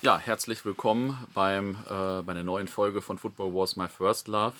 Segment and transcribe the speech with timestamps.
[0.00, 4.54] Ja, herzlich willkommen beim, äh, bei der neuen Folge von Football Wars My First Love.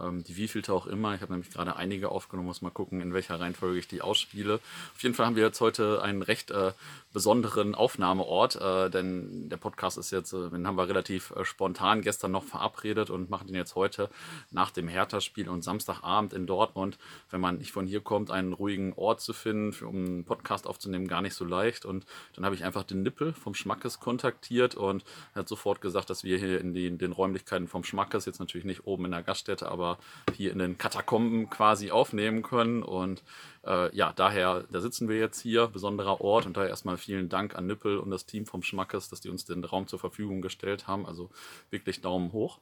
[0.00, 1.14] Ähm, die wievielte auch immer.
[1.14, 4.60] Ich habe nämlich gerade einige aufgenommen, muss mal gucken, in welcher Reihenfolge ich die ausspiele.
[4.94, 6.72] Auf jeden Fall haben wir jetzt heute einen recht äh,
[7.12, 12.02] besonderen Aufnahmeort, äh, denn der Podcast ist jetzt, äh, den haben wir relativ äh, spontan
[12.02, 14.10] gestern noch verabredet und machen den jetzt heute
[14.50, 16.98] nach dem Hertha-Spiel und Samstagabend in Dortmund.
[17.30, 20.66] Wenn man nicht von hier kommt, einen ruhigen Ort zu finden, für, um einen Podcast
[20.66, 21.86] aufzunehmen, gar nicht so leicht.
[21.86, 26.10] Und dann habe ich einfach den Nippel vom Schmackes kontaktiert und er hat sofort gesagt,
[26.10, 29.22] dass wir hier in den, den Räumlichkeiten vom Schmackes, jetzt natürlich nicht oben in der
[29.22, 29.85] Gaststätte, aber
[30.34, 32.82] hier in den Katakomben quasi aufnehmen können.
[32.82, 33.22] Und
[33.64, 37.54] äh, ja, daher, da sitzen wir jetzt hier, besonderer Ort und daher erstmal vielen Dank
[37.54, 40.86] an Nippel und das Team vom Schmackes, dass die uns den Raum zur Verfügung gestellt
[40.86, 41.06] haben.
[41.06, 41.30] Also
[41.70, 42.60] wirklich Daumen hoch.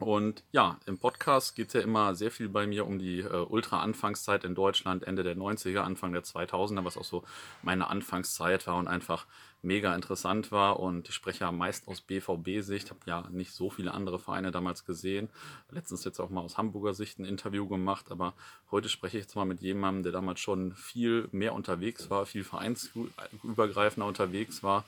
[0.00, 3.46] Und ja, im Podcast geht es ja immer sehr viel bei mir um die äh,
[3.46, 7.22] Ultra-Anfangszeit in Deutschland, Ende der 90er, Anfang der 2000er, was auch so
[7.62, 9.26] meine Anfangszeit war und einfach
[9.62, 10.80] mega interessant war.
[10.80, 14.84] Und ich spreche ja meist aus BVB-Sicht, habe ja nicht so viele andere Vereine damals
[14.84, 15.28] gesehen.
[15.70, 18.34] Letztens jetzt auch mal aus Hamburger Sicht ein Interview gemacht, aber
[18.70, 22.44] heute spreche ich jetzt mal mit jemandem, der damals schon viel mehr unterwegs war, viel
[22.44, 24.84] vereinsübergreifender unterwegs war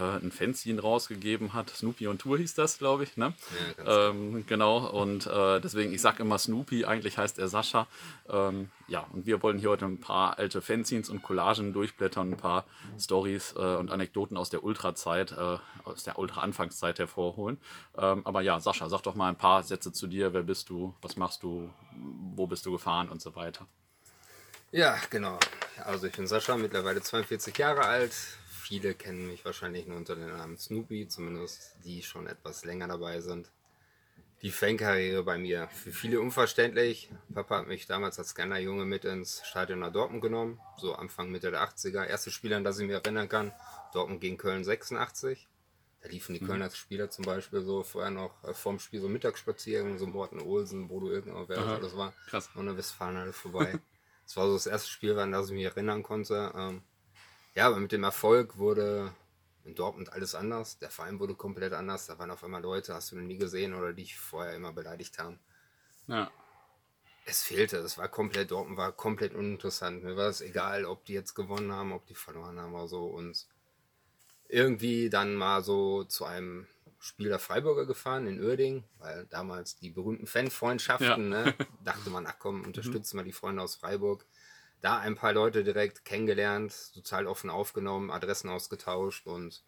[0.00, 1.70] ein Fanzine rausgegeben hat.
[1.70, 3.16] Snoopy on Tour hieß das, glaube ich.
[3.16, 3.34] Ne?
[3.84, 7.86] Ja, ähm, genau, und äh, deswegen, ich sage immer Snoopy, eigentlich heißt er Sascha.
[8.28, 12.36] Ähm, ja, und wir wollen hier heute ein paar alte Fanzines und Collagen durchblättern, ein
[12.36, 12.64] paar
[12.98, 17.58] Stories äh, und Anekdoten aus der Ultra-Zeit, äh, aus der Ultra-Anfangszeit hervorholen.
[17.96, 20.32] Ähm, aber ja, Sascha, sag doch mal ein paar Sätze zu dir.
[20.32, 20.94] Wer bist du?
[21.02, 21.70] Was machst du?
[22.34, 23.66] Wo bist du gefahren und so weiter?
[24.72, 25.38] Ja, genau.
[25.84, 28.12] Also ich bin Sascha, mittlerweile 42 Jahre alt,
[28.64, 33.20] Viele kennen mich wahrscheinlich nur unter dem Namen Snoopy, zumindest die schon etwas länger dabei
[33.20, 33.50] sind.
[34.40, 37.10] Die Fankarriere bei mir für viele unverständlich.
[37.34, 41.30] Papa hat mich damals als kleiner Junge mit ins Stadion nach Dortmund genommen, so Anfang
[41.30, 42.06] Mitte der 80er.
[42.06, 43.52] Erste Spiel, an das ich mich erinnern kann,
[43.92, 45.46] Dortmund gegen Köln 86.
[46.00, 46.46] Da liefen die mhm.
[46.46, 50.88] Kölner Spieler zum Beispiel so vorher noch äh, vorm Spiel so Mittagsspaziergang, so Morten Olsen,
[50.88, 52.48] Bodo irgendwo, wer das alles war, Krass.
[52.54, 53.78] und der Westfalen vorbei.
[54.24, 56.50] das war so das erste Spiel, an das ich mich erinnern konnte.
[56.56, 56.82] Ähm,
[57.54, 59.14] ja, aber mit dem Erfolg wurde
[59.64, 60.78] in Dortmund alles anders.
[60.78, 62.06] Der Verein wurde komplett anders.
[62.06, 64.72] Da waren auf einmal Leute, hast du noch nie gesehen oder die dich vorher immer
[64.72, 65.38] beleidigt haben.
[66.06, 66.30] Ja.
[67.26, 67.78] Es fehlte.
[67.78, 70.04] Es war komplett, Dortmund war komplett uninteressant.
[70.04, 73.06] Mir war es egal, ob die jetzt gewonnen haben, ob die verloren haben oder so.
[73.06, 73.46] Und
[74.48, 76.66] irgendwie dann mal so zu einem
[76.98, 81.44] Spiel der Freiburger gefahren in Uerding, weil damals die berühmten Fanfreundschaften, ja.
[81.44, 81.54] ne,
[81.84, 84.26] dachte man, ach komm, unterstützen wir die Freunde aus Freiburg
[84.84, 89.64] da ein paar Leute direkt kennengelernt, total offen aufgenommen, Adressen ausgetauscht und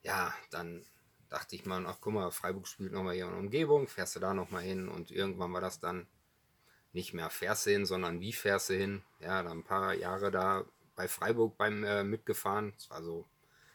[0.00, 0.86] ja, dann
[1.28, 4.20] dachte ich mal, ach guck mal, Freiburg spielt nochmal hier in der Umgebung, fährst du
[4.20, 6.06] da nochmal hin und irgendwann war das dann
[6.94, 9.02] nicht mehr fährst du hin, sondern wie fährst du hin?
[9.20, 10.64] Ja, dann ein paar Jahre da
[10.96, 13.26] bei Freiburg beim äh, mitgefahren, das war so,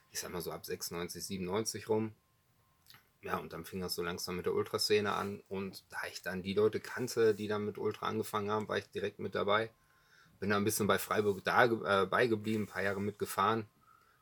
[0.10, 2.16] ich sag mal so ab 96, 97 rum.
[3.22, 6.42] Ja, und dann fing das so langsam mit der Ultraszene an und da ich dann
[6.42, 9.70] die Leute kannte, die dann mit Ultra angefangen haben, war ich direkt mit dabei.
[10.40, 13.68] Bin da ein bisschen bei Freiburg da äh, beigeblieben, ein paar Jahre mitgefahren,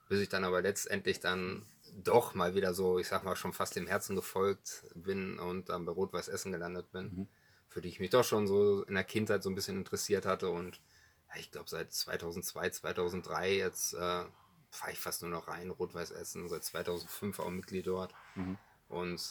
[0.10, 1.66] bis ich dann aber letztendlich dann
[2.04, 5.86] doch mal wieder so, ich sag mal, schon fast dem Herzen gefolgt bin und dann
[5.86, 7.28] bei Rot-Weiß Essen gelandet bin, mhm.
[7.70, 10.50] für die ich mich doch schon so in der Kindheit so ein bisschen interessiert hatte
[10.50, 10.82] und
[11.30, 14.24] ja, ich glaube seit 2002, 2003 jetzt äh,
[14.70, 18.58] fahre ich fast nur noch rein, Rot-Weiß Essen, seit 2005 auch Mitglied dort mhm.
[18.90, 19.22] und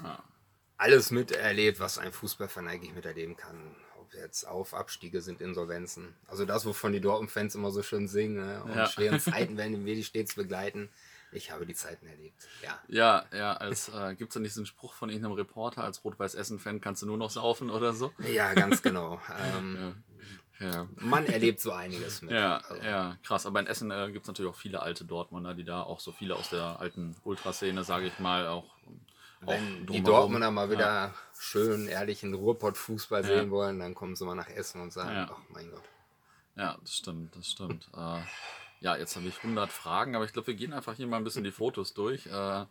[0.00, 0.22] ja.
[0.76, 3.74] alles miterlebt, was ein Fußballfan eigentlich miterleben kann
[4.14, 6.14] jetzt auf, Abstiege sind Insolvenzen.
[6.26, 8.36] Also das, wovon die Dortmund-Fans immer so schön singen.
[8.36, 8.62] Ne?
[8.64, 8.86] Und ja.
[8.86, 10.88] schweren Zeiten werden wir die stets begleiten.
[11.32, 12.46] Ich habe die Zeiten erlebt.
[12.62, 16.04] Ja, ja, ja als äh, gibt es da nicht diesen Spruch von irgendeinem Reporter, als
[16.04, 18.12] Rot-Weiß-Essen-Fan kannst du nur noch saufen oder so?
[18.18, 19.18] Ja, ganz genau.
[19.56, 19.94] ähm, ja.
[20.60, 20.86] Ja.
[20.96, 22.32] Man erlebt so einiges mit.
[22.32, 22.82] Ja, also.
[22.82, 23.46] ja krass.
[23.46, 26.12] Aber in Essen äh, gibt es natürlich auch viele alte Dortmunder, die da auch so
[26.12, 28.66] viele aus der alten Ultraszene, sage ich mal, auch
[29.46, 31.14] wenn die Dortmunder mal wieder ja.
[31.38, 35.70] schön ehrlichen Ruhrpott-Fußball sehen wollen, dann kommen sie mal nach Essen und sagen, ach mein
[35.70, 35.82] Gott.
[36.56, 37.88] Ja, das stimmt, das stimmt.
[37.96, 38.20] äh,
[38.80, 41.24] ja, jetzt habe ich 100 Fragen, aber ich glaube, wir gehen einfach hier mal ein
[41.24, 42.26] bisschen die Fotos durch.
[42.26, 42.66] Äh,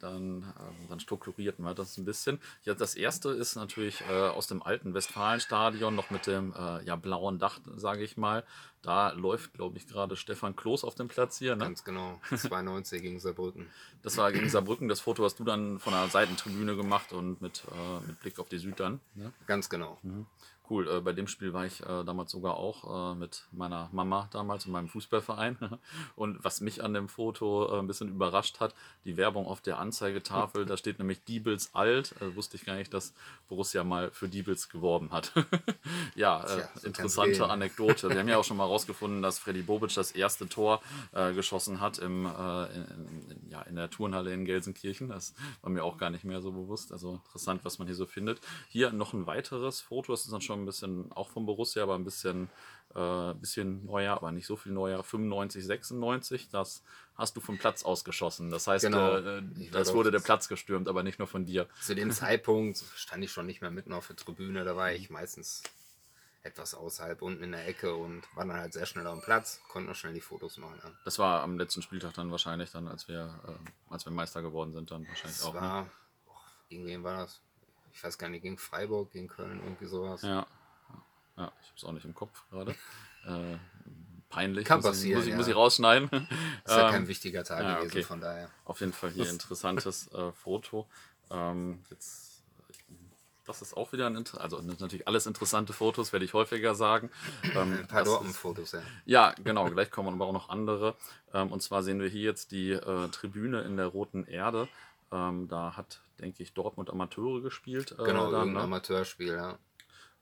[0.00, 2.40] dann, äh, dann strukturierten wir das ein bisschen.
[2.64, 6.96] Ja, das erste ist natürlich äh, aus dem alten Westfalenstadion, noch mit dem äh, ja,
[6.96, 8.44] blauen Dach, sage ich mal.
[8.82, 11.54] Da läuft, glaube ich, gerade Stefan Kloß auf dem Platz hier.
[11.54, 11.64] Ne?
[11.64, 13.66] Ganz genau, 92 gegen Saarbrücken.
[14.02, 14.88] Das war gegen Saarbrücken.
[14.88, 18.48] Das Foto hast du dann von der Seitentribüne gemacht und mit, äh, mit Blick auf
[18.48, 19.00] die Süd dann.
[19.14, 19.32] Ne?
[19.46, 19.98] Ganz genau.
[20.02, 20.26] Mhm
[20.70, 20.88] cool.
[20.88, 24.66] Äh, bei dem Spiel war ich äh, damals sogar auch äh, mit meiner Mama damals
[24.66, 25.58] in meinem Fußballverein.
[26.16, 28.74] Und was mich an dem Foto äh, ein bisschen überrascht hat,
[29.04, 32.14] die Werbung auf der Anzeigetafel, da steht nämlich Diebels alt.
[32.20, 33.12] Also wusste ich gar nicht, dass
[33.48, 35.32] Borussia mal für Diebels geworben hat.
[36.14, 38.08] ja, so interessante Anekdote.
[38.08, 40.80] Wir haben ja auch schon mal herausgefunden, dass Freddy Bobic das erste Tor
[41.12, 45.08] äh, geschossen hat im, äh, in, in, ja, in der Turnhalle in Gelsenkirchen.
[45.08, 46.92] Das war mir auch gar nicht mehr so bewusst.
[46.92, 48.40] Also interessant, was man hier so findet.
[48.68, 50.12] Hier noch ein weiteres Foto.
[50.12, 52.48] Das ist dann schon ein bisschen auch vom Borussia, aber ein bisschen,
[52.94, 55.02] äh, bisschen neuer, aber nicht so viel neuer.
[55.02, 56.48] 95, 96.
[56.50, 56.82] Das
[57.16, 58.50] hast du vom Platz ausgeschossen.
[58.50, 59.16] Das heißt, Genau.
[59.16, 61.66] äh, das wurde der Platz gestürmt, aber nicht nur von dir.
[61.82, 65.10] Zu dem Zeitpunkt stand ich schon nicht mehr mitten auf der Tribüne, da war ich
[65.10, 65.62] meistens
[66.42, 69.90] etwas außerhalb, unten in der Ecke und war dann halt sehr schnell am Platz, konnte
[69.90, 70.80] noch schnell die Fotos machen.
[70.82, 70.90] Ja.
[71.04, 74.72] Das war am letzten Spieltag dann wahrscheinlich, dann, als wir, äh, als wir Meister geworden
[74.72, 75.54] sind, dann wahrscheinlich Das auch.
[75.54, 75.60] Ne?
[75.60, 75.90] war,
[76.24, 77.40] boah, gegen wen war das?
[77.92, 80.22] Ich weiß gar nicht, gegen Freiburg, gegen Köln, irgendwie sowas.
[80.22, 80.46] Ja.
[81.36, 82.74] Ja, ich hab's auch nicht im Kopf gerade.
[83.26, 83.58] Äh,
[84.30, 84.64] peinlich.
[84.64, 85.36] Kann muss, ich- passieren, muss, ich, ja.
[85.36, 86.08] muss ich rausschneiden.
[86.64, 88.02] Ist ja Ähm, kein wichtiger Tag ja, gewesen, okay.
[88.02, 88.48] von daher.
[88.64, 90.88] Auf jeden Fall hier interessantes äh, Foto.
[91.30, 92.29] Ähm, jetzt,
[93.50, 97.10] das ist auch wieder ein Inter also natürlich alles interessante Fotos, werde ich häufiger sagen.
[97.54, 98.82] Ähm, Ein paar Dortmund-Fotos, ja.
[99.04, 100.94] Ja, genau, gleich kommen aber auch noch andere.
[101.34, 104.68] Ähm, und zwar sehen wir hier jetzt die äh, Tribüne in der Roten Erde.
[105.12, 107.92] Ähm, da hat, denke ich, Dortmund Amateure gespielt.
[107.92, 108.60] Äh, Genau, dann, irgendein ne?
[108.60, 109.58] Amateurspiel, ja.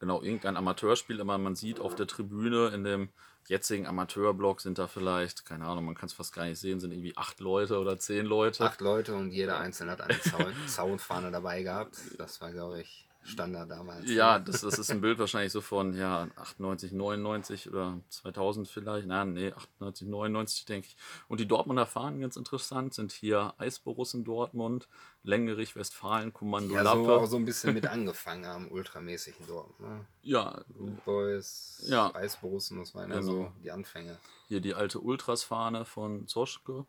[0.01, 3.11] Genau, irgendein Amateurspiel, aber man sieht auf der Tribüne in dem
[3.49, 6.93] jetzigen Amateurblock sind da vielleicht, keine Ahnung, man kann es fast gar nicht sehen, sind
[6.93, 8.65] irgendwie acht Leute oder zehn Leute.
[8.65, 11.97] Acht Leute und jeder Einzelne hat eine Zaun Zaunfahne dabei gehabt.
[12.19, 14.11] Das war, glaube ich, Standard damals.
[14.11, 19.07] Ja, das, das ist ein Bild wahrscheinlich so von ja, 98, 99 oder 2000 vielleicht.
[19.07, 20.97] Nein, nee, 98, 99 denke ich.
[21.29, 24.89] Und die Dortmunder Fahnen, ganz interessant, sind hier Eisborussen Dortmund,
[25.25, 27.27] Längerich, Westfalen, Kommando Ja, so auch Lappe.
[27.27, 29.91] so ein bisschen mit angefangen am ultramäßigen Dortmund.
[29.91, 30.07] Ne?
[30.23, 32.15] Ja, Root Boys, Ja.
[32.15, 33.31] Eisborussen, das waren ja Genau.
[33.33, 34.17] so die Anfänge.
[34.47, 36.87] hier die alte Ultras-Fahne von Zoschke.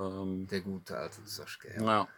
[0.00, 1.72] Ähm, Der gute alte Soschke.
[1.76, 1.82] Ja.
[1.84, 2.08] Ja.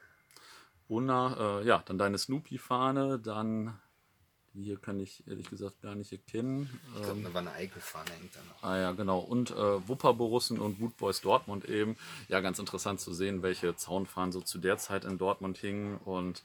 [0.91, 3.79] Una, äh, ja, dann deine Snoopy-Fahne, dann,
[4.55, 6.69] die hier kann ich ehrlich gesagt gar nicht erkennen.
[6.97, 8.63] Ich glaube, da war eine Eichelfahne hängt da noch.
[8.69, 9.21] Ah ja, genau.
[9.21, 11.97] Und äh, Wupperborussen und Wood Boys Dortmund eben.
[12.29, 15.99] Ja, ganz interessant zu sehen, welche Zaunfahnen so zu der Zeit in Dortmund hingen.
[15.99, 16.43] Und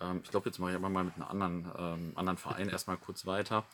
[0.00, 2.96] ähm, ich glaube, jetzt mache ich aber mal mit einem anderen, ähm, anderen Verein erstmal
[2.96, 3.66] kurz weiter.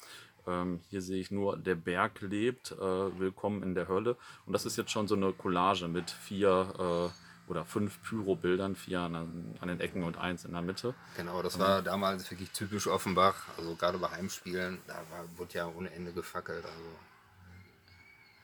[0.49, 4.17] Ähm, hier sehe ich nur, der Berg lebt, äh, willkommen in der Hölle.
[4.47, 9.01] Und das ist jetzt schon so eine Collage mit vier äh, oder fünf Pyro-Bildern, vier
[9.01, 10.95] an, an den Ecken und eins in der Mitte.
[11.17, 13.35] Genau, das war damals wirklich typisch Offenbach.
[13.57, 16.65] Also gerade bei Heimspielen, da war, wurde ja ohne Ende gefackelt.
[16.65, 16.85] Also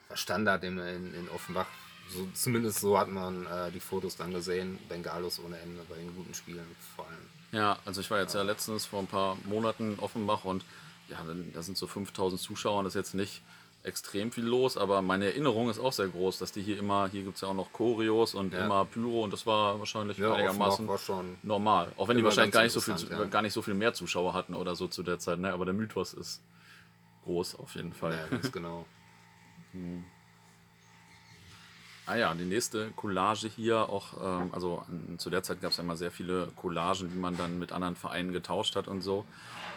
[0.08, 1.66] war Standard in, in, in Offenbach.
[2.08, 4.78] So, zumindest so hat man äh, die Fotos dann gesehen.
[4.88, 6.66] Bengalos ohne Ende bei den guten Spielen
[6.96, 7.26] vor allem.
[7.52, 10.64] Ja, also ich war jetzt ja letztens vor ein paar Monaten in Offenbach und
[11.08, 11.18] ja,
[11.52, 13.42] da sind so 5000 Zuschauer und das ist jetzt nicht
[13.84, 17.22] extrem viel los, aber meine Erinnerung ist auch sehr groß, dass die hier immer, hier
[17.22, 18.64] gibt es ja auch noch Choreos und Ja.
[18.64, 21.92] immer Pyro und das war wahrscheinlich Ja, einigermaßen war schon normal.
[21.96, 23.24] Auch wenn die wahrscheinlich gar nicht, so viel, ja.
[23.26, 25.52] gar nicht so viel mehr Zuschauer hatten oder so zu der Zeit, ne?
[25.52, 26.42] aber der Mythos ist
[27.24, 28.12] groß auf jeden Fall.
[28.12, 28.86] Ja, ganz genau.
[32.06, 35.78] Ah ja, die nächste Collage hier auch, ähm, also an, zu der Zeit gab es
[35.78, 39.24] ja immer sehr viele Collagen, die man dann mit anderen Vereinen getauscht hat und so.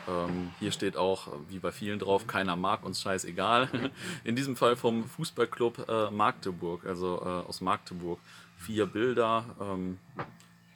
[0.08, 3.70] Ähm, hier steht auch, wie bei vielen drauf, keiner mag uns scheißegal.
[4.24, 8.20] In diesem Fall vom Fußballclub äh, Magdeburg, also äh, aus Magdeburg.
[8.58, 10.00] Vier Bilder, ähm,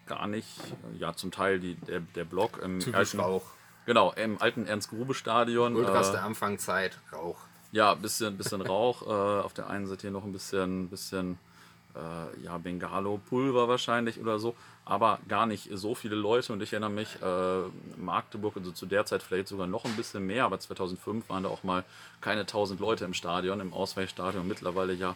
[0.05, 0.47] gar nicht,
[0.93, 3.43] äh, ja zum Teil die, der, der Block im Typisch alten, Rauch.
[3.85, 5.75] genau, im alten Ernst-Grube-Stadion.
[5.75, 7.37] Ultras äh, der Anfangszeit, Rauch.
[7.71, 9.01] Ja, bisschen, bisschen Rauch.
[9.03, 11.37] Äh, auf der einen Seite hier noch ein bisschen, bisschen
[11.95, 14.55] äh, ja, Bengalo-Pulver wahrscheinlich oder so.
[14.85, 16.53] Aber gar nicht so viele Leute.
[16.53, 17.61] Und ich erinnere mich, äh,
[17.97, 21.49] Magdeburg, also zu der Zeit vielleicht sogar noch ein bisschen mehr, aber 2005 waren da
[21.49, 21.83] auch mal
[22.19, 24.47] keine 1000 Leute im Stadion, im Ausweichstadion.
[24.47, 25.15] Mittlerweile ja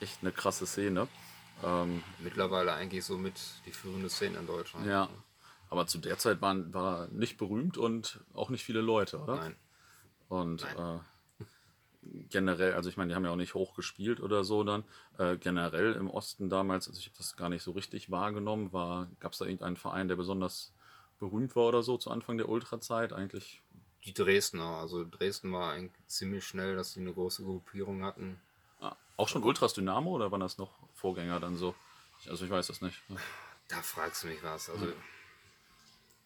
[0.00, 1.08] echt eine krasse Szene.
[1.64, 3.34] Ähm, Mittlerweile eigentlich so mit
[3.64, 4.86] die führende Szene in Deutschland.
[4.86, 5.08] ja.
[5.68, 9.34] Aber zu der Zeit waren, war nicht berühmt und auch nicht viele Leute, oder?
[9.34, 9.56] Nein.
[10.28, 10.98] Und äh,
[12.30, 14.84] generell, also ich meine, die haben ja auch nicht hoch gespielt oder so dann.
[15.18, 19.08] Äh, generell im Osten damals, also ich habe das gar nicht so richtig wahrgenommen, war,
[19.20, 20.72] gab es da irgendeinen Verein, der besonders
[21.18, 23.12] berühmt war oder so zu Anfang der Ultrazeit?
[23.12, 23.62] Eigentlich.
[24.04, 28.38] Die Dresdner, also Dresden war eigentlich ziemlich schnell, dass sie eine große Gruppierung hatten.
[28.80, 31.74] Ah, auch schon Ultras Dynamo oder waren das noch Vorgänger dann so?
[32.20, 33.02] Ich- Also ich weiß das nicht.
[33.68, 34.70] Da fragst du mich was.
[34.70, 34.86] Also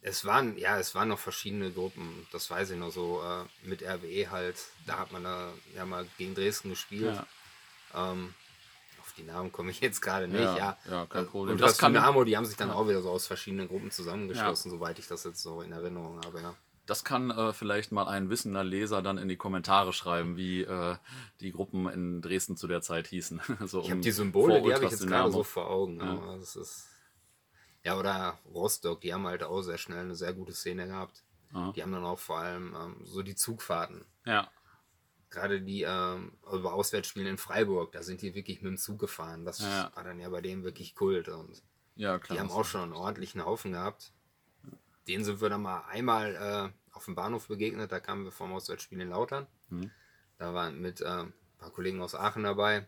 [0.02, 3.83] es waren, ja, es waren noch verschiedene Gruppen, das weiß ich noch so, äh, mit
[3.83, 7.14] RWE halt, da hat man da ja mal gegen Dresden gespielt.
[7.95, 8.12] Ja.
[8.12, 8.35] Ähm,
[9.02, 10.78] auf die Namen komme ich jetzt gerade nicht, Ja, ja.
[10.90, 11.52] ja, kein Äh, Problem.
[11.57, 14.71] Und Das das Dynamo, die haben sich dann auch wieder so aus verschiedenen Gruppen zusammengeschlossen,
[14.71, 16.54] soweit ich das jetzt so in Erinnerung habe, ja.
[16.87, 20.97] Das kann äh, vielleicht mal ein wissender Leser dann in die Kommentare schreiben, wie äh,
[21.40, 23.40] die Gruppen in Dresden zu der Zeit hießen.
[23.66, 25.99] so Ich habe um- die Symbole, die habe ich jetzt gerade so vor Augen.
[25.99, 26.04] ne?
[26.04, 26.88] aber Das ist
[27.84, 31.22] ja, oder Rostock, die haben halt auch sehr schnell eine sehr gute Szene gehabt.
[31.52, 31.72] Aha.
[31.75, 34.04] Die haben dann auch vor allem ähm, so die Zugfahrten.
[34.26, 34.50] Ja.
[35.30, 39.44] gerade die ähm, über Auswärtsspielen in Freiburg, da sind die wirklich mit dem Zug gefahren.
[39.44, 39.90] Das Ja.
[39.94, 41.28] war dann ja bei denen wirklich Kult.
[41.28, 41.62] Und
[41.94, 42.37] Ja, klar.
[42.37, 44.12] die haben auch schon einen ordentlichen Haufen gehabt.
[45.08, 46.34] Den sind wir dann mal einmal
[46.92, 47.90] äh, auf dem Bahnhof begegnet.
[47.92, 49.46] Da kamen wir vom Auswärtsspiel in Lautern.
[49.68, 49.90] Mhm.
[50.38, 52.87] Da waren mit äh, ein paar Kollegen aus Aachen dabei.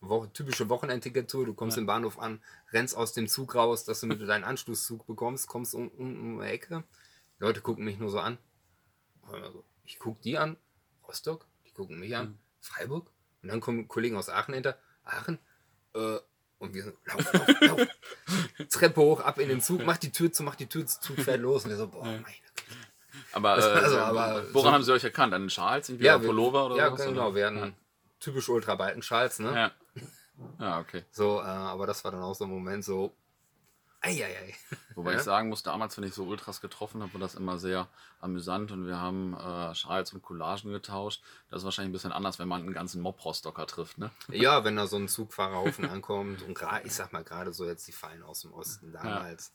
[0.00, 1.46] Wo typische Wochenendticket-Tour.
[1.46, 2.40] Du kommst im Bahnhof an,
[2.72, 6.40] rennst aus dem Zug raus, dass du mit deinen Anschlusszug bekommst, kommst um, um, um
[6.40, 6.84] die Ecke.
[7.38, 8.38] Die Leute gucken mich nur so an.
[9.30, 10.56] Also, ich gucke die an,
[11.06, 13.10] Rostock, die gucken mich an, Freiburg.
[13.42, 14.78] Und dann kommen Kollegen aus Aachen hinter.
[15.04, 15.38] Aachen?
[15.94, 16.18] Äh,
[16.58, 17.86] und wir so, lauf, lauf, lauf.
[18.70, 21.20] Treppe hoch, ab in den Zug, mach die Tür zu, mach die Tür zu, Zug
[21.20, 21.64] fährt los.
[21.64, 22.78] Und wir so, boah, meine Güte.
[23.32, 25.34] aber, äh, Also, aber woran so- haben sie euch erkannt?
[25.34, 25.88] An den Schals?
[25.88, 27.04] Irgendwie ja, wir- Pullover oder Ja, was?
[27.04, 27.26] genau.
[27.28, 27.34] oder?
[27.36, 27.74] Wir hatten
[28.20, 29.54] typisch Ultrabalten-Schals, ne?
[29.54, 29.72] Ja.
[30.58, 31.04] Ja, okay.
[31.10, 33.14] So, äh, aber das war dann auch so ein Moment so,
[34.00, 34.54] eieiei.
[34.94, 35.18] Wobei Ja.
[35.18, 37.88] ich sagen muss, damals, wenn ich so Ultras getroffen habe, war das immer sehr
[38.20, 41.22] amüsant und wir haben äh, Schals und Collagen getauscht.
[41.50, 44.10] Das ist wahrscheinlich ein bisschen anders, wenn man einen ganzen Mob Rostocker trifft, ne?
[44.28, 47.86] Ja, wenn da so ein Zugfahrerhaufen ankommt und gerade, ich sag mal, gerade so jetzt
[47.88, 49.52] die Fallen aus dem Osten damals,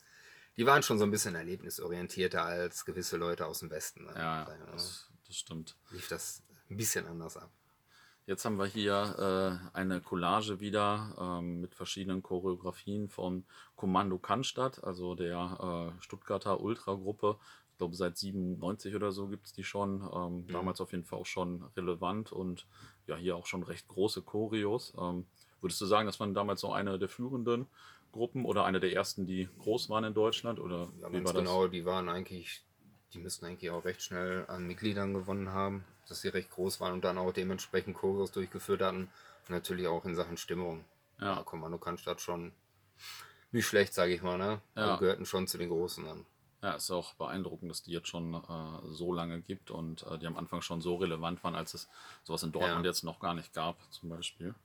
[0.58, 4.04] die waren schon so ein bisschen erlebnisorientierter als gewisse Leute aus dem Westen.
[4.06, 4.14] Ne?
[4.16, 5.76] Ja, Da, das, das stimmt.
[5.92, 7.50] lief das ein bisschen anders ab.
[8.26, 13.44] Jetzt haben wir hier äh, eine Collage wieder ähm, mit verschiedenen Choreografien von
[13.76, 17.38] Kommando Cannstatt, also der äh, Stuttgarter Ultragruppe.
[17.72, 20.08] Ich glaube, seit 97 oder so gibt es die schon.
[20.14, 22.66] Ähm, Damals auf jeden Fall auch schon relevant und
[23.08, 24.94] ja, hier auch schon recht große Choreos.
[24.98, 25.26] Ähm,
[25.60, 27.68] würdest du sagen, das waren damals so eine der führenden
[28.14, 30.60] Gruppen oder eine der ersten, die groß waren in Deutschland?
[30.60, 32.64] Oder Ja, ganz genau, die waren eigentlich,
[33.14, 36.94] die müssten eigentlich auch recht schnell an Mitgliedern gewonnen haben, dass sie recht groß waren
[36.94, 39.10] und dann auch dementsprechend Choreos durchgeführt hatten.
[39.48, 40.84] Und natürlich auch in Sachen Stimmung.
[41.20, 41.36] Ja.
[41.38, 42.52] Ja, Kommando Cannstatt schon
[43.52, 44.62] nicht schlecht, sage ich mal, ne?
[44.76, 44.84] Ja.
[44.84, 46.26] Also gehörten schon zu den Großen an.
[46.62, 50.26] Ja, ist auch beeindruckend, dass die jetzt schon äh, so lange gibt und äh, die
[50.28, 51.90] am Anfang schon so relevant waren, als es
[52.24, 52.90] sowas in Dortmund Ja.
[52.90, 54.56] jetzt noch gar nicht gab, zum Beispiel.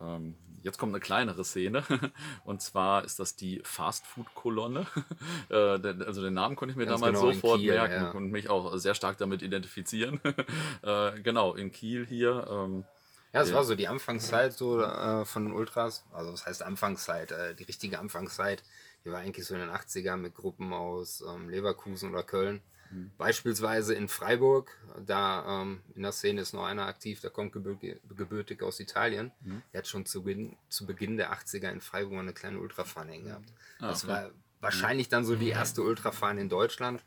[0.00, 1.84] Ähm, jetzt kommt eine kleinere Szene
[2.44, 4.86] und zwar ist das die Fastfood-Kolonne.
[5.50, 8.10] äh, also den Namen konnte ich mir Ganz damals genau, sofort Kiel, merken ja.
[8.10, 10.20] und mich auch sehr stark damit identifizieren.
[10.82, 12.46] äh, genau, in Kiel hier.
[12.50, 12.84] Ähm,
[13.32, 16.04] Ja, es war so die Anfangszeit so äh, von den Ultras.
[16.12, 17.34] Also was heißt Anfangszeit?
[17.58, 18.62] Die richtige Anfangszeit,
[19.04, 22.62] die war eigentlich so in den 80ern mit Gruppen aus ähm, Leverkusen oder Köln.
[22.90, 23.10] Mhm.
[23.18, 24.70] Beispielsweise in Freiburg,
[25.04, 29.32] da ähm, in der Szene ist noch einer aktiv, der kommt gebürtig, gebürtig aus Italien.
[29.40, 29.62] Mhm.
[29.72, 33.24] Der hat schon zu Beginn, zu Beginn der 80er in Freiburg eine kleine Ultrafahne hängen
[33.26, 33.52] gehabt.
[33.80, 34.12] Ah, das okay.
[34.12, 34.30] war
[34.60, 37.02] wahrscheinlich dann so die erste Ultrafahne in Deutschland.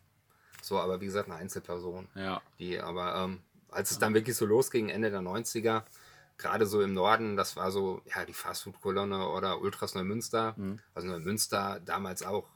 [0.62, 2.08] So, aber wie gesagt, eine Einzelperson.
[2.16, 5.84] ja, Die, aber ähm, als es dann wirklich so losging, Ende der 90er,
[6.38, 10.56] gerade so im Norden, das war so, ja, die Fastfood-Kolonne oder Ultras Neumünster.
[10.94, 12.48] Also Neumünster damals auch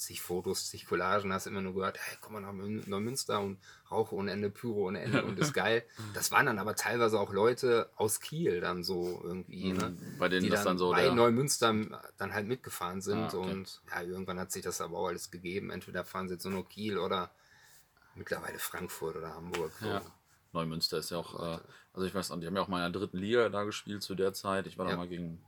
[0.00, 3.58] zig Fotos, zig Collagen, hast immer nur gehört, hey, komm mal nach Mün- Neumünster und
[3.90, 5.84] Rauch ohne Ende, Pyro ohne Ende und ist geil.
[6.14, 9.94] Das waren dann aber teilweise auch Leute aus Kiel dann so irgendwie, ne?
[10.18, 11.74] bei denen die das dann so bei der- Neumünster
[12.16, 13.50] dann halt mitgefahren sind Ah, okay.
[13.52, 15.70] und ja, irgendwann hat sich das aber auch alles gegeben.
[15.70, 17.30] Entweder fahren sie jetzt nur noch Kiel oder
[18.14, 19.72] mittlerweile Frankfurt oder Hamburg.
[19.80, 19.86] So.
[19.86, 20.02] Ja.
[20.52, 21.58] Neumünster ist ja auch, äh,
[21.92, 24.02] also ich weiß nicht, die haben ja auch mal in der dritten Liga da gespielt
[24.02, 24.66] zu der Zeit.
[24.66, 24.96] Ich war da Ja.
[24.96, 25.44] mal gegen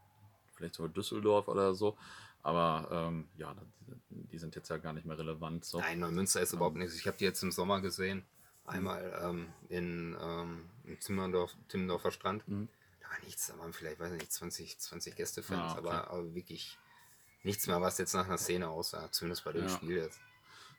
[0.54, 1.96] vielleicht sogar Düsseldorf oder so.
[2.42, 3.54] Aber ähm, ja,
[4.10, 5.64] die, sind jetzt ja gar nicht mehr relevant.
[5.64, 5.78] So.
[5.78, 6.96] Nein, Neumünster ist überhaupt nichts.
[6.96, 8.24] Ich habe die jetzt im Sommer gesehen.
[8.64, 12.42] Einmal ähm, in, ähm, im Timmendorf, Timmendorfer Strand.
[12.46, 15.88] Da war nichts, da waren vielleicht, weiß ich nicht, 20, 20 Gästefans, Ah, okay.
[15.88, 16.78] aber, aber wirklich
[17.42, 19.10] nichts mehr, was jetzt nach einer Szene aussah.
[19.10, 19.68] Zumindest bei dem Ja.
[19.68, 20.20] Spiel jetzt.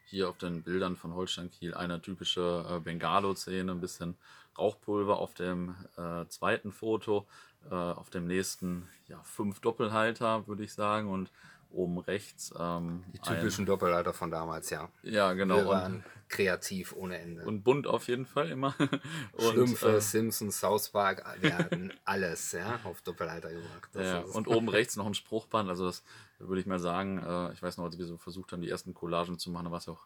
[0.06, 4.18] Hier auf den Bildern von Holstein Kiel eine typische äh, Bengalo-Szene, ein bisschen
[4.58, 7.26] Rauchpulver auf dem äh, zweiten Foto.
[7.70, 11.10] Äh, auf dem nächsten ja, fünf Doppelhalter, würde ich sagen.
[11.10, 11.32] Und
[11.74, 14.84] oben rechts ähm, Die typischen Doppelleiter von damals, ja.
[15.04, 15.58] Ein, ja, genau.
[15.58, 17.44] Wir waren kreativ ohne Ende.
[17.44, 18.74] und bunt auf jeden Fall immer.
[19.34, 23.90] Und, Schlümpfe, äh, Simpsons, South Park, wir hatten alles ja, auf Doppelleiter gemacht.
[23.94, 25.70] Ja, und oben rechts noch ein Spruchband.
[25.70, 26.04] Also das
[26.48, 28.94] würde ich mal sagen, äh, ich weiß noch, als wir so versucht haben, die ersten
[28.94, 30.06] Collagen zu machen, da war es auch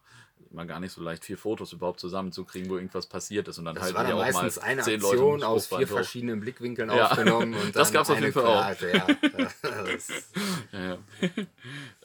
[0.50, 3.58] immer gar nicht so leicht, vier Fotos überhaupt zusammenzukriegen, wo irgendwas passiert ist.
[3.58, 5.86] Und dann Das halten war dann auch meistens mal eine zehn Aktion aus vier hoch.
[5.86, 8.80] verschiedenen Blickwinkeln Ja, aufgenommen und das dann gab's auf jeden Fall auch.
[10.72, 10.98] Ja, ja.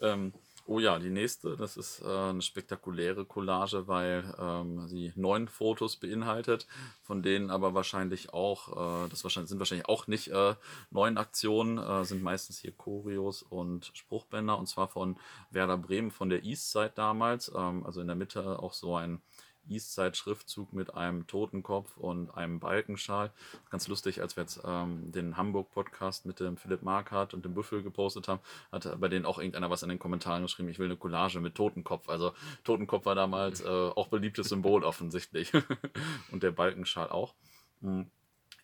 [0.00, 0.32] ähm,
[0.66, 5.96] oh ja, die nächste, das ist äh, eine spektakuläre Collage, weil ähm, sie neun Fotos
[5.96, 6.66] beinhaltet,
[7.02, 10.54] von denen aber wahrscheinlich auch, äh, das wahrscheinlich, sind wahrscheinlich auch nicht äh,
[10.90, 15.18] neun Aktionen, äh, sind meistens hier Choreos und Spruchbänder und zwar von
[15.50, 19.20] Werder Bremen von der Eastside damals, ähm, also in der Mitte auch so ein
[19.68, 23.32] Eastside-Schriftzug mit einem Totenkopf und einem Balkenschal.
[23.70, 27.82] Ganz lustig, als wir jetzt ähm, den Hamburg-Podcast mit dem Philipp Markhardt und dem Büffel
[27.82, 28.40] gepostet haben,
[28.72, 31.54] hat bei denen auch irgendeiner was in den Kommentaren geschrieben, ich will eine Collage mit
[31.54, 32.08] Totenkopf.
[32.08, 32.32] Also
[32.64, 35.52] Totenkopf war damals äh, auch beliebtes Symbol offensichtlich.
[36.30, 37.34] und der Balkenschal auch.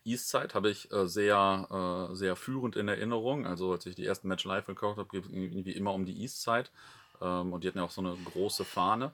[0.03, 3.45] Eastside habe ich äh, sehr, äh, sehr führend in Erinnerung.
[3.45, 6.21] Also als ich die ersten Match live gekauft habe, geht es irgendwie immer um die
[6.21, 6.69] Eastside.
[7.21, 9.13] Ähm, und die hatten ja auch so eine große Fahne.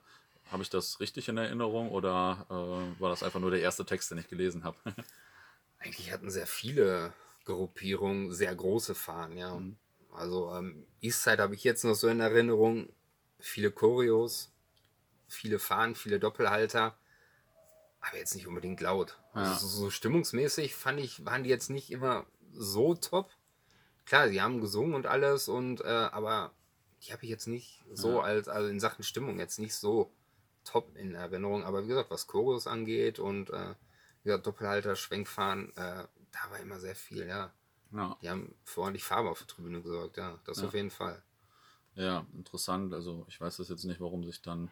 [0.51, 4.11] Habe ich das richtig in Erinnerung oder äh, war das einfach nur der erste Text,
[4.11, 4.77] den ich gelesen habe?
[5.79, 7.13] Eigentlich hatten sehr viele
[7.45, 9.61] Gruppierungen sehr große Fahnen, ja.
[10.13, 12.89] Also ähm, Eastside habe ich jetzt noch so in Erinnerung.
[13.39, 14.51] Viele Choreos,
[15.27, 16.97] viele Fahnen, viele Doppelhalter.
[18.01, 19.19] Aber jetzt nicht unbedingt laut.
[19.35, 19.53] Ja.
[19.53, 23.29] Also so, stimmungsmäßig fand ich, waren die jetzt nicht immer so top.
[24.05, 26.51] Klar, sie haben gesungen und alles, und äh, aber
[27.03, 30.11] die habe ich jetzt nicht so als, also in Sachen Stimmung jetzt nicht so
[30.67, 31.63] top in Erinnerung.
[31.63, 33.73] Aber wie gesagt, was Choreos angeht und äh,
[34.23, 37.51] wie gesagt, Doppelhalter, Schwenkfahren, äh, da war immer sehr viel, ja.
[37.91, 38.17] ja.
[38.21, 40.39] Die haben ordentlich Farbe auf der Tribüne gesorgt, ja.
[40.45, 41.21] Das auf jeden Fall.
[41.95, 42.93] Ja, interessant.
[42.93, 44.65] Also ich weiß das jetzt nicht, warum sich dann,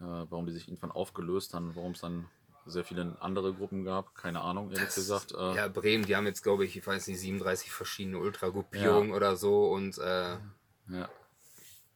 [0.00, 2.28] äh, warum die sich irgendwann aufgelöst haben, warum es dann
[2.66, 4.14] sehr viele andere Gruppen gab.
[4.16, 5.32] Keine Ahnung, ehrlich gesagt.
[5.32, 9.36] Äh, Ja, Bremen, die haben jetzt, glaube ich, ich weiß nicht, 37 verschiedene Ultragruppierungen oder
[9.36, 10.36] so und äh,
[10.88, 11.08] ja.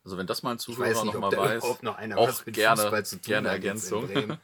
[0.02, 2.44] Also wenn das mal ein weiß Zuhörer nicht, noch ob mal weiß, noch auch
[3.22, 4.08] gerne, gerne Ergänzung.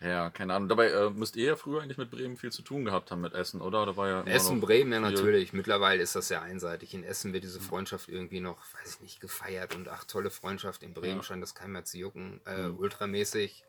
[0.00, 0.68] Ja, keine Ahnung.
[0.68, 3.34] Dabei äh, müsst ihr ja früher eigentlich mit Bremen viel zu tun gehabt haben mit
[3.34, 3.86] Essen, oder?
[3.86, 5.52] Da war ja Essen, noch Bremen, ja natürlich.
[5.52, 6.92] Mittlerweile ist das ja einseitig.
[6.92, 10.82] In Essen wird diese Freundschaft irgendwie noch, weiß ich nicht, gefeiert und ach, tolle Freundschaft.
[10.82, 11.22] In Bremen Ja.
[11.22, 12.40] scheint das keinem mehr zu jucken.
[12.46, 13.64] Äh, Ultramäßig.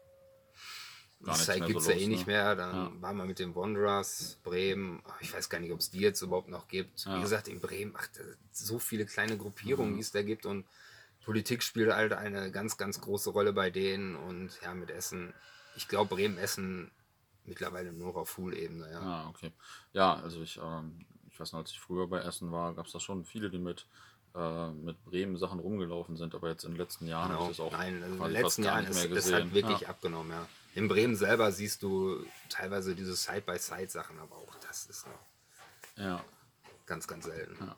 [1.20, 2.34] Nichts Eastside mehr gibt es so ja eh nicht ne?
[2.34, 2.56] mehr.
[2.56, 5.04] Dann waren wir mit den Wanderers, Bremen.
[5.08, 7.06] Ach, Ich weiß gar nicht, ob es die jetzt überhaupt noch gibt.
[7.06, 7.18] Ja.
[7.18, 8.08] Wie gesagt, in Bremen, ach,
[8.52, 9.40] so viele kleine Mhm.
[9.40, 10.46] Gruppierungen, die es da gibt.
[10.48, 10.66] Und
[11.26, 14.16] Politik spielt halt eine ganz, ganz große Rolle bei denen.
[14.16, 15.34] Und ja, mit Essen,
[15.76, 16.92] ich glaube, Bremen-Essen
[17.46, 18.90] mittlerweile nur auf Full-Ebene.
[18.92, 19.00] Ja.
[19.00, 19.52] Ah, okay.
[19.94, 22.92] Ja, also ich, ähm, ich weiß noch, als ich früher bei Essen war, gab es
[22.92, 23.88] da schon viele, die mit,
[24.36, 27.52] äh, mit Bremen Sachen rumgelaufen sind, aber jetzt in den letzten Jahren habe Genau.
[27.52, 29.90] ich das auch Nein, also in den letzten Jahren ist es halt wirklich ja.
[29.90, 30.48] abgenommen, ja.
[30.76, 36.24] In Bremen selber siehst du teilweise diese Side-by-Side-Sachen, aber auch das ist noch ja.
[36.86, 37.72] ganz, ganz selten.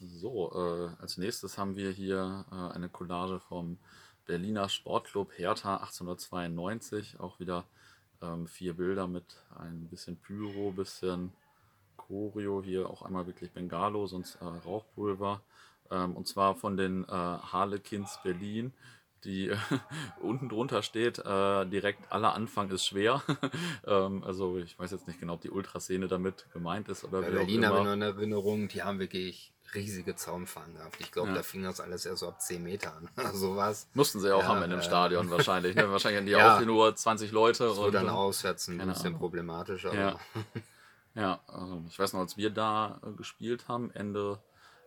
[0.00, 3.78] So, äh, als nächstes haben wir hier äh, eine Collage vom
[4.26, 7.18] Berliner Sportclub Hertha 1892.
[7.18, 7.64] Auch wieder
[8.22, 9.24] ähm, vier Bilder mit
[9.58, 11.32] ein bisschen Pyro, bisschen
[11.96, 12.62] Choreo.
[12.62, 15.40] Hier auch einmal wirklich Bengalo, sonst äh, Rauchpulver.
[15.90, 18.72] Ähm, und zwar von den äh, Harlequins Berlin.
[19.24, 19.50] Die
[20.20, 23.20] unten drunter steht, äh, direkt aller Anfang ist schwer.
[23.84, 27.30] ähm, also ich weiß jetzt nicht genau, ob die Ultraszene damit gemeint ist oder Bei
[27.30, 30.96] Berlin habe ich noch in Erinnerung, die haben wirklich riesige Zaunfahnen gehabt.
[31.00, 31.34] Ich glaube, Ja.
[31.36, 33.08] da fing das alles erst so ab 10 Metern.
[33.34, 33.86] so was.
[33.94, 35.74] Mussten sie auch Ja, haben in dem äh, Stadion wahrscheinlich.
[35.76, 35.90] Ne?
[35.90, 36.56] Wahrscheinlich hatten die Ja.
[36.58, 37.64] auch nur 20 Leute.
[37.68, 39.18] Das und, dann auswärts ein bisschen Ahnung.
[39.18, 39.86] problematisch.
[39.86, 40.20] Aber Ja.
[41.14, 44.38] Ja, also ich weiß noch, als wir da äh, gespielt haben, Ende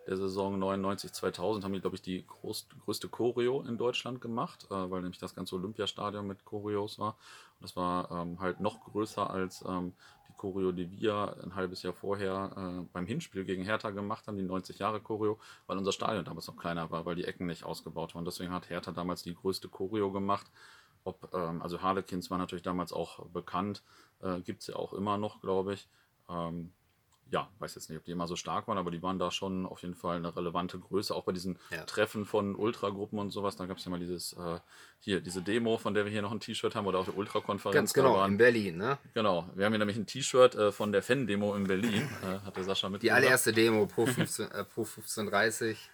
[0.08, 4.66] der Saison 99, 2000, haben die, glaube ich, die groß, größte Choreo in Deutschland gemacht,
[4.72, 7.18] äh, weil nämlich das ganze Olympiastadion mit Choreos war.
[7.60, 9.94] Und das war ähm, halt noch größer als ähm,
[10.42, 14.44] Choreo, die wir ein halbes Jahr vorher äh, beim Hinspiel gegen Hertha gemacht haben, die
[14.44, 18.16] 90 Jahre Choreo, weil unser Stadion damals noch kleiner war, weil die Ecken nicht ausgebaut
[18.16, 18.26] waren.
[18.26, 20.48] Deswegen hat Hertha damals die größte Choreo gemacht.
[21.04, 23.84] Ob, ähm, also Harlequins war natürlich damals auch bekannt,
[24.22, 25.88] äh, gibt es ja auch immer noch, glaube ich.
[26.28, 26.72] Ähm,
[27.32, 29.66] ja, weiß jetzt nicht, ob die immer so stark waren, aber die waren da schon
[29.66, 31.86] auf jeden Fall eine relevante Größe, auch bei diesen Ja.
[31.86, 33.56] Treffen von Ultragruppen und sowas.
[33.56, 34.60] Da gab es ja mal dieses, äh,
[35.00, 37.74] hier, diese Demo, von der wir hier noch ein T-Shirt haben, oder auch der Ultrakonferenz.
[37.74, 38.34] Ganz genau, waren.
[38.34, 38.98] in Berlin, ne?
[39.14, 42.58] Genau, wir haben hier nämlich ein T-Shirt äh, von der Fan-Demo in Berlin, äh, hat
[42.58, 43.02] der Sascha mit.
[43.02, 45.90] Die allererste Demo pro, 15, äh, pro 1530.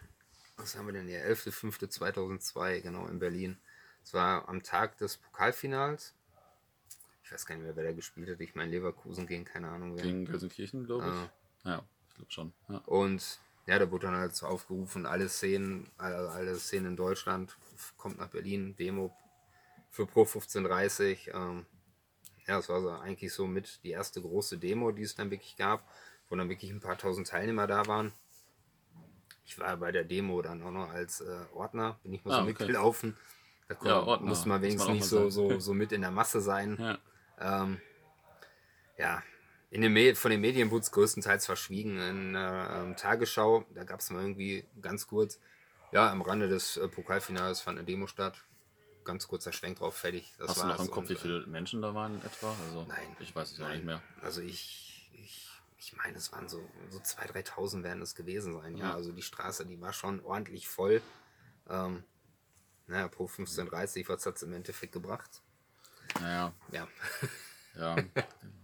[0.57, 1.23] Was haben wir denn hier?
[1.23, 3.57] 11.05.2002, genau, in Berlin.
[4.03, 6.15] Es war am Tag des Pokalfinals.
[7.27, 8.39] Ich weiß gar nicht mehr, wer da gespielt hat.
[8.39, 10.03] Ich meine, Leverkusen gegen keine Ahnung wer.
[10.03, 11.11] Gegen Gelsenkirchen, glaube ich.
[11.11, 11.69] Ah.
[11.69, 12.53] Ja, ich glaube schon.
[12.69, 12.77] Ja.
[12.85, 17.57] Und ja, da wurde dann halt so aufgerufen, alle Szenen, alle, alle Szenen in Deutschland,
[17.97, 19.13] kommt nach Berlin, Demo
[19.89, 21.31] für Pro 1530.
[21.33, 21.65] Ähm,
[22.47, 25.57] ja, es war so eigentlich so mit die erste große Demo, die es dann wirklich
[25.57, 25.85] gab,
[26.29, 28.13] wo dann wirklich ein paar tausend Teilnehmer da waren.
[29.43, 32.37] Ich war bei der Demo dann auch noch als äh, Ordner, bin ich mal so
[32.37, 32.49] Ah, okay.
[32.51, 33.17] mitgelaufen.
[33.67, 36.39] Da Ja, Ordner, musste man wenigstens man nicht so, so, so mit in der Masse
[36.39, 36.77] sein.
[36.79, 36.97] Ja.
[37.39, 37.81] Ähm,
[38.97, 39.21] ja,
[39.69, 41.99] in den Me von den Medien wurde es größtenteils verschwiegen.
[41.99, 45.39] In der ähm, Tagesschau, da gab es mal irgendwie ganz kurz,
[45.91, 48.43] ja, am Rande des äh, Pokalfinals fand eine Demo statt.
[49.03, 50.33] Ganz kurzer Schwenk drauf, fertig.
[50.37, 52.55] Das Hast du noch im Kopf, wie äh, viele Menschen da waren etwa?
[52.67, 53.15] Also, Nein.
[53.19, 54.01] Ich weiß es auch nicht mehr.
[54.21, 55.47] Also ich, ich,
[55.77, 58.75] ich meine, es waren so, so 2.000, 3.000 werden es gewesen sein.
[58.77, 58.93] Ja, Ja.
[58.95, 61.01] also die Straße, die war schon ordentlich voll.
[61.69, 62.03] Ähm,
[62.87, 65.41] naja, pro 15.30 was hat es im Endeffekt gebracht?
[66.19, 66.87] Naja, Ja,
[67.79, 67.95] Ja,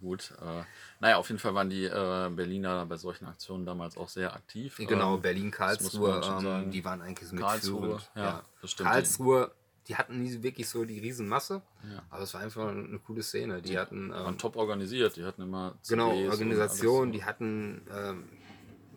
[0.02, 0.34] gut.
[0.42, 0.64] Äh,
[1.00, 4.78] naja, auf jeden Fall waren die äh, Berliner bei solchen Aktionen damals auch sehr aktiv.
[4.78, 8.90] genau, Ähm, Berlin, Karlsruhe, ähm, die waren eigentlich so Karlsruhe, ja, das stimmt.
[8.90, 9.52] Karlsruhe,
[9.88, 11.62] die hatten nie wirklich so die Riesenmasse,
[12.10, 13.62] aber es war einfach eine coole Szene.
[13.62, 17.24] Die hatten waren ähm, top organisiert, die hatten immer genau CDs und Organisation, alles die
[17.24, 18.30] hatten ähm,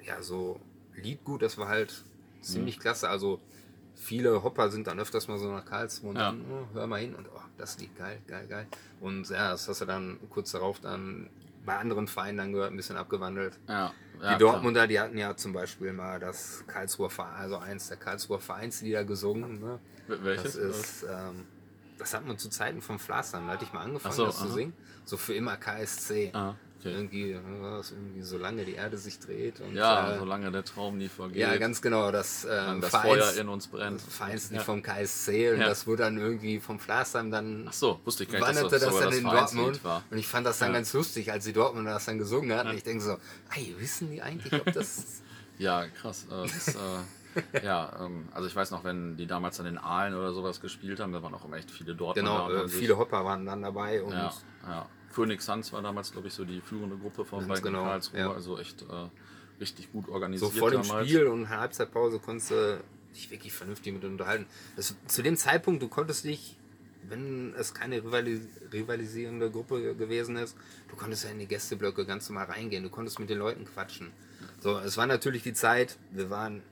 [0.02, 0.58] ja so
[0.94, 2.04] Liedgut, das war halt
[2.38, 2.42] Mhm.
[2.42, 3.10] ziemlich klasse.
[3.10, 3.40] Also
[3.96, 6.30] viele Hopper sind dann öfters mal so nach Karlsruhe und Ja.
[6.30, 8.66] dann, oh, hör mal hin und oh, das Lied geil, geil, geil.
[9.00, 11.28] Und ja, das hast du dann kurz darauf dann
[11.64, 13.54] bei anderen Vereinen dann gehört, ein bisschen abgewandelt.
[13.66, 13.72] so.
[13.72, 17.88] Ja, Die ja, Dortmunder, die hatten ja zum Beispiel mal das Karlsruher Verein, also eins
[17.88, 19.58] der Karlsruher Vereinslieder gesungen.
[19.60, 19.80] Ne?
[20.06, 20.18] Klar.
[20.22, 20.54] Welches?
[20.54, 21.44] Das ist, ähm,
[21.98, 24.44] das hat man zu Zeiten von Flasern, da hatte ich mal angefangen, so, das zu
[24.44, 24.52] aha.
[24.52, 24.74] singen.
[25.04, 26.30] So für immer KSC.
[26.34, 26.92] Ah, okay.
[26.92, 27.40] Irgendwie, äh,
[27.76, 29.60] das irgendwie, solange die Erde sich dreht.
[29.60, 31.36] Und, Ja, äh, solange der Traum nie vergeht.
[31.38, 34.00] ja, ganz genau, das, ähm, solange das Vereins, Feuer in uns brennt.
[34.02, 34.64] Vereinslied Ja.
[34.64, 35.68] vom KSC und Ja.
[35.68, 38.74] das wurde dann irgendwie vom Flasern dann Ach so, wusste ich gar nicht, dass wanderte
[38.84, 39.84] das sogar dann in Vereinslied Dortmund.
[39.84, 40.04] war.
[40.10, 40.74] Und ich fand das dann Ja.
[40.78, 42.76] ganz lustig, als die Dortmunder das dann gesungen hatten.
[42.76, 43.16] Ich denke so,
[43.54, 45.22] ey, wissen die eigentlich, ob das
[45.58, 46.26] Ja, krass.
[46.30, 50.14] Äh, das, äh, ja, ähm, also ich weiß noch, wenn die damals an den Aalen
[50.14, 52.46] oder sowas gespielt haben, da waren auch immer echt viele Dortmunder.
[52.48, 54.88] Genau, und äh, viele Hopper waren dann dabei und Ja, ja.
[55.16, 58.20] Phoenix Suns war damals, glaube ich, so die führende Gruppe von Ganz genau, Karlsruhe.
[58.20, 58.30] ja.
[58.32, 59.08] Also echt äh,
[59.60, 61.08] richtig gut so organisiert vor dem damals.
[61.08, 62.78] Spiel und Halbzeitpause konntest du
[63.14, 64.46] dich wirklich vernünftig mit unterhalten.
[64.76, 66.56] Das, zu dem Zeitpunkt, du konntest dich,
[67.08, 68.40] wenn es keine rivalis
[68.72, 70.56] rivalisierende Gruppe gewesen ist,
[70.90, 74.10] du konntest ja in die Gästeblöcke ganz normal reingehen, du konntest mit den Leuten quatschen.
[74.60, 76.62] So, es war natürlich die Zeit, wir waren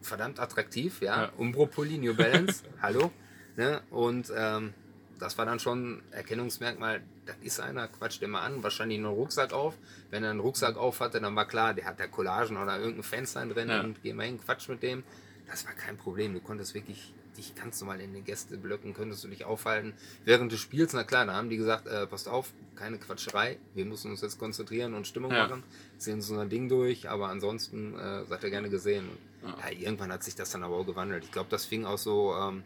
[0.00, 1.32] verdammt attraktiv, ja, Ja.
[1.36, 3.10] Umbro Pulli, New Balance, hallo,
[3.56, 3.82] ne?
[3.90, 4.72] und ähm,
[5.20, 9.18] das war dann schon ein Erkennungsmerkmal, das ist einer, quatscht immer an, wahrscheinlich nur einen
[9.18, 9.76] Rucksack auf.
[10.10, 13.02] Wenn er einen Rucksack auf hatte, dann war klar, der hat da Collagen oder irgendein
[13.04, 13.80] Fansign drin Ja.
[13.80, 15.02] und geh mal hin, quatsch mit dem.
[15.46, 16.32] Das war kein Problem.
[16.34, 19.94] Du konntest wirklich dich ganz normal in den Gästeblöcken, könntest du dich aufhalten.
[20.24, 23.84] Während des Spiels, na klar, da haben die gesagt, äh, passt auf, keine Quatscherei, wir
[23.84, 25.46] müssen uns jetzt konzentrieren und Stimmung Ja.
[25.46, 25.62] machen,
[25.96, 29.08] ziehen so ein Ding durch, aber ansonsten äh, seid ihr gerne gesehen.
[29.42, 29.56] Ja.
[29.70, 31.24] Ja, irgendwann hat sich das dann aber auch gewandelt.
[31.24, 32.62] Ich glaube, das fing auch so, ähm,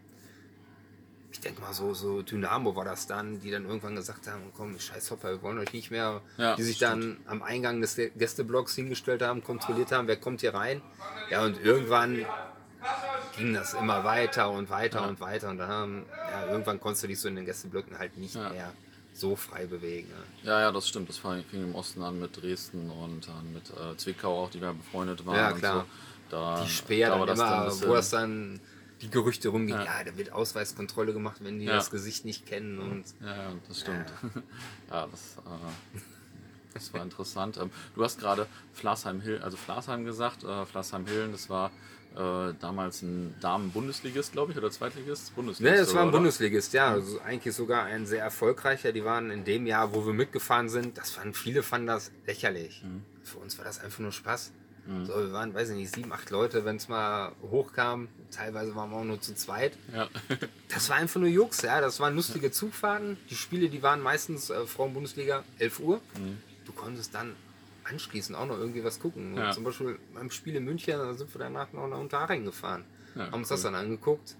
[1.34, 4.78] ich denke mal so, so Dynamo war das dann, die dann irgendwann gesagt haben, komm,
[4.78, 6.92] scheiß Hopper, wir wollen euch nicht mehr, Ja, die sich stimmt.
[6.92, 10.80] dann am Eingang des Gästeblocks hingestellt haben, kontrolliert haben, wer kommt hier rein.
[11.30, 12.24] Ja, und irgendwann
[13.36, 15.06] ging das immer weiter und weiter Ja.
[15.08, 18.16] und weiter und dann haben, ja, irgendwann konntest du dich so in den Gästeblöcken halt
[18.16, 18.50] nicht Ja.
[18.50, 18.72] mehr
[19.12, 20.08] so frei bewegen.
[20.08, 20.48] Ne?
[20.50, 21.08] Ja, ja, das stimmt.
[21.08, 24.72] Das fing im Osten an mit Dresden und dann mit äh, Zwickau auch, die wir
[24.72, 25.36] befreundet waren.
[25.36, 25.80] Ja, klar.
[25.80, 26.36] So.
[26.36, 28.60] Da, Die Speer da dann das immer, dann bisschen- wo es dann
[29.02, 29.84] die Gerüchte rumgehen, Ja.
[29.98, 30.04] ja.
[30.04, 31.74] da wird Ausweiskontrolle gemacht, wenn die Ja.
[31.74, 34.06] das Gesicht nicht kennen und Ja, das stimmt.
[34.90, 35.98] Ja, das, äh,
[36.72, 37.56] das war interessant.
[37.56, 40.44] Ähm, du hast gerade Flasheim-Hill, also Flasheim gesagt.
[40.44, 41.70] Äh, Flasheim-Hillen, das war
[42.16, 45.34] äh, damals ein Damen-Bundesligist, glaube ich, oder Zweitligist?
[45.34, 45.74] Bundesligist.
[45.76, 46.18] Ne, es war ein oder?
[46.18, 46.90] Bundesligist, ja.
[46.92, 48.92] Also eigentlich sogar ein sehr erfolgreicher.
[48.92, 52.82] Die waren in dem Jahr, wo wir mitgefahren sind, das fanden viele fanden das lächerlich.
[52.84, 53.02] Mhm.
[53.24, 54.52] Für uns war das einfach nur Spaß.
[55.04, 58.08] So, wir waren, weiß ich nicht, sieben, acht Leute, wenn es mal hochkam.
[58.30, 59.76] Teilweise waren wir auch nur zu zweit.
[59.94, 60.08] Ja.
[60.68, 61.80] Das war einfach nur Jux, ja.
[61.80, 63.16] Das waren lustige Zugfahrten.
[63.30, 66.00] Die Spiele, die waren meistens äh, Frauen-Bundesliga 11 Uhr.
[66.66, 67.34] Du konntest dann
[67.84, 69.36] anschließend auch noch irgendwie was gucken.
[69.36, 69.52] Ja.
[69.52, 72.84] Zum Beispiel beim Spiel in München, da sind wir danach noch nach Unterhaching gefahren.
[73.14, 73.70] Ja, haben uns das cool.
[73.72, 74.34] dann angeguckt.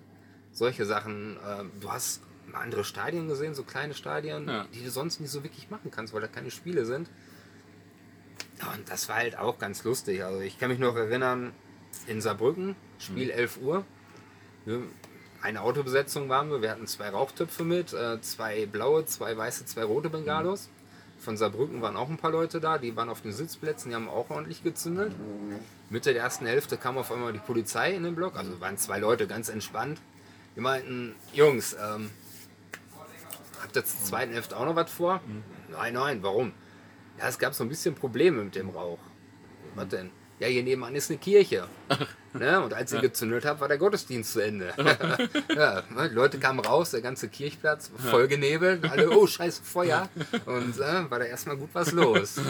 [0.53, 1.37] Solche Sachen.
[1.49, 4.67] ähm, du hast mal andere Stadien gesehen, so kleine Stadien, Ja.
[4.75, 7.09] die du sonst nicht so wirklich machen kannst, weil da keine Spiele sind.
[8.61, 10.23] Und das war halt auch ganz lustig.
[10.25, 11.53] Also ich kann mich noch erinnern,
[12.07, 13.85] in Saarbrücken, Spiel 11 Uhr.
[14.65, 14.83] Wir,
[15.43, 16.63] eine Autobesetzung waren wir.
[16.63, 20.71] Wir hatten zwei Rauchtöpfe mit, äh, zwei blaue, zwei weiße, zwei rote Bengalos.
[21.19, 24.09] Von Saarbrücken waren auch ein paar Leute da, die waren auf den Sitzplätzen, die haben
[24.09, 25.15] auch ordentlich gezündelt.
[25.89, 28.99] Mitte der ersten Hälfte kam auf einmal die Polizei in den Block, also waren zwei
[28.99, 30.01] Leute ganz entspannt.
[30.57, 32.11] Die meinten, Jungs, ähm,
[33.63, 35.21] habt ihr zur zweiten Hälfte auch noch was vor?
[35.71, 36.53] Nein, nein, warum?
[37.19, 38.99] Ja, es gab so ein bisschen Probleme mit dem Rauch.
[39.75, 40.11] Was denn?
[40.41, 41.69] Ja, hier nebenan ist eine Kirche.
[42.33, 42.61] ne?
[42.61, 44.75] Und als ihr gezündelt habt, war der Gottesdienst zu Ende.
[45.55, 46.09] ja, ne?
[46.13, 48.85] Leute kamen raus, der ganze Kirchplatz voll genebelt.
[48.91, 50.09] Alle, oh, scheiße, Feuer.
[50.45, 52.41] Und äh, war da erstmal gut was los.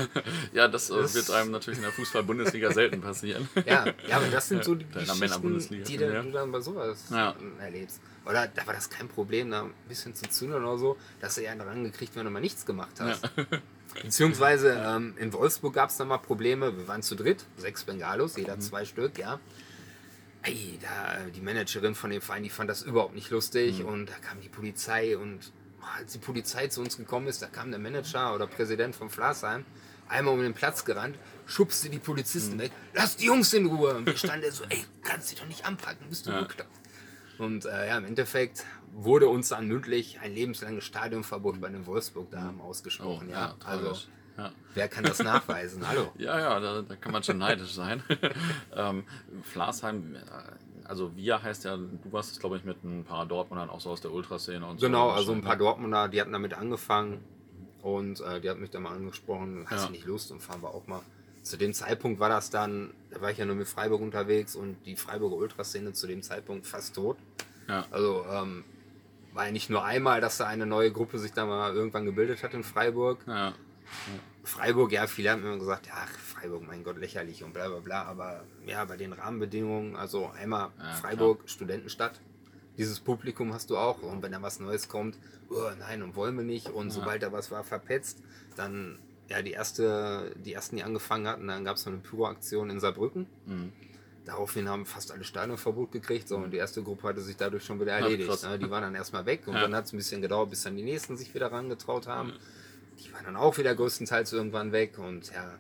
[0.55, 3.47] ja, das, äh, Das- wird einem natürlich in der Fußball-Bundesliga selten passieren.
[3.67, 6.23] Ja, ja, aber das sind so die In der Geschichten, die dann, ja.
[6.23, 7.35] du dann bei sowas Ja.
[7.61, 8.01] erlebst.
[8.25, 11.43] Oder da war das kein Problem, da ein bisschen zu zündern oder so, dass du
[11.43, 13.29] eher daran gekriegt, wenn du mal nichts gemacht hast.
[14.03, 16.77] Beziehungsweise ähm, in Wolfsburg gab es dann mal Probleme.
[16.77, 18.41] Wir waren zu dritt, sechs Bengalos, Mhm.
[18.43, 19.41] jeder zwei Stück, ja.
[20.43, 23.87] Ey, da, die Managerin von dem Verein, die fand das überhaupt nicht lustig Mhm.
[23.87, 25.53] und da kam die Polizei und
[25.99, 29.65] als die Polizei zu uns gekommen ist, da kam der Manager oder Präsident von Flasheim
[30.09, 32.03] einmal um den Platz gerannt, schubste die Mhm.
[32.03, 33.95] Polizisten weg, lass die Jungs in Ruhe.
[33.95, 36.43] Und wir standen da so, ey, kannst sie doch nicht anpacken, bist du Ja.
[36.43, 36.71] bekloppt.
[37.39, 38.65] Und äh, ja, im Endeffekt
[38.97, 43.29] wurde uns dann mündlich ein lebenslanges Stadionverbot bei den Wolfsburg da Oh, ausgesprochen.
[43.29, 43.95] ja, also
[44.39, 44.53] ja.
[44.75, 45.83] wer kann das nachweisen?
[45.89, 46.11] Hallo.
[46.17, 48.03] Ja, ja, da, da kann man schon neidisch sein.
[48.77, 49.05] ähm,
[49.43, 50.19] Flasheim, äh,
[50.85, 53.91] also wir heißt ja, du warst es glaube ich mit ein paar Dortmundern auch so
[53.91, 54.87] aus der Ultraszene und so.
[54.87, 57.23] Genau, also ein paar Dortmunder, die hatten damit angefangen
[57.83, 59.87] und äh, die hat mich dann mal angesprochen, hast Ja.
[59.87, 61.01] du nicht Lust und fahren wir auch mal.
[61.43, 64.77] Zu dem Zeitpunkt war das dann, da war ich ja nur mit Freiburg unterwegs und
[64.87, 67.19] die Freiburger Ultraszene zu dem Zeitpunkt fast tot.
[67.69, 67.85] Ja.
[67.91, 68.65] Also ähm,
[69.35, 72.43] war ja nicht nur einmal, dass da eine neue Gruppe sich da mal irgendwann gebildet
[72.43, 73.19] hat in Freiburg.
[73.27, 73.53] Ja.
[74.45, 78.03] Freiburg, ja, viele haben immer gesagt, ja, Freiburg, mein Gott, lächerlich und bla bla bla,
[78.05, 82.21] aber ja, bei den Rahmenbedingungen, also einmal Ja, Freiburg, Studentenstadt,
[82.79, 85.19] dieses Publikum hast du auch und wenn da was Neues kommt,
[85.51, 88.23] oh, nein, und wollen wir nicht und sobald da was war, verpetzt,
[88.57, 92.71] dann, ja, die erste, die ersten, die angefangen hatten, dann gab es so eine Pyro-Aktion
[92.71, 93.27] in Saarbrücken.
[93.47, 93.73] Mhm.
[94.25, 97.79] Daraufhin haben fast alle Stadionverbot gekriegt, so, und die erste Gruppe hatte sich dadurch schon
[97.81, 98.29] wieder erledigt.
[98.29, 98.43] krass.
[98.43, 98.59] ne?
[98.59, 99.61] Die waren dann erstmal weg und Ja.
[99.63, 102.33] dann hat es ein bisschen gedauert, bis dann die nächsten sich wieder rangetraut haben.
[103.05, 105.59] Die waren dann auch wieder größtenteils irgendwann weg und ja.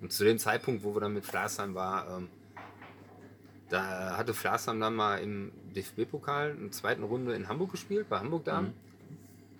[0.00, 2.28] Und zu dem Zeitpunkt, wo wir dann mit Flasheim war, ähm,
[3.68, 8.18] da hatte Flasheim dann mal im DFB-Pokal in der zweiten Runde in Hamburg gespielt, bei
[8.18, 8.74] Hamburg Damen.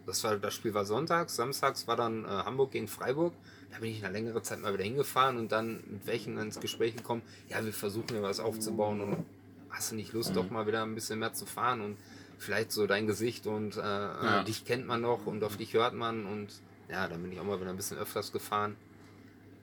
[0.06, 3.34] Das, war, das Spiel war sonntags, samstags war dann äh, Hamburg gegen Freiburg.
[3.70, 6.96] Da bin ich eine längere Zeit mal wieder hingefahren und dann mit welchen ins Gespräch
[6.96, 9.24] gekommen, ja, wir versuchen ja was aufzubauen und
[9.70, 11.96] hast du nicht Lust, doch mal wieder ein bisschen mehr zu fahren und
[12.38, 14.40] vielleicht so dein Gesicht und äh, Ja.
[14.40, 16.48] äh, dich kennt man noch und auf dich hört man und
[16.88, 18.76] ja, dann bin ich auch mal wieder ein bisschen öfters gefahren.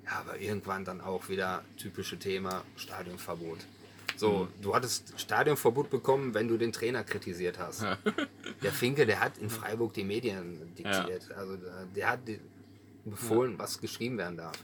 [0.05, 3.57] Ja, aber irgendwann dann auch wieder typische Thema Stadionverbot.
[4.17, 7.83] So, du hattest Stadionverbot bekommen, wenn du den Trainer kritisiert hast.
[8.61, 11.31] Der Finke, der hat in Freiburg die Medien diktiert.
[11.35, 12.19] Also der- der hat
[13.05, 14.57] befohlen, was geschrieben werden darf.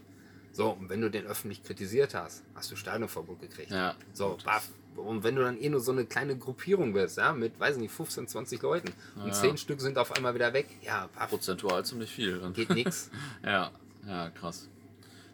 [0.54, 3.72] So, und wenn du den öffentlich kritisiert hast, hast du Stadionverbot gekriegt.
[3.72, 3.96] Ja.
[4.14, 4.70] So, baff.
[4.98, 7.94] Und wenn du dann eh nur so eine kleine Gruppierung bist, ja, mit, weiß nicht,
[7.94, 9.32] 15, 20 Leuten und Ja.
[9.34, 12.40] 10 Stück sind auf einmal wieder weg, ja, baff, Prozentual ziemlich viel.
[12.54, 13.10] Geht nix.
[13.46, 13.72] Ja,
[14.06, 14.68] ja, krass.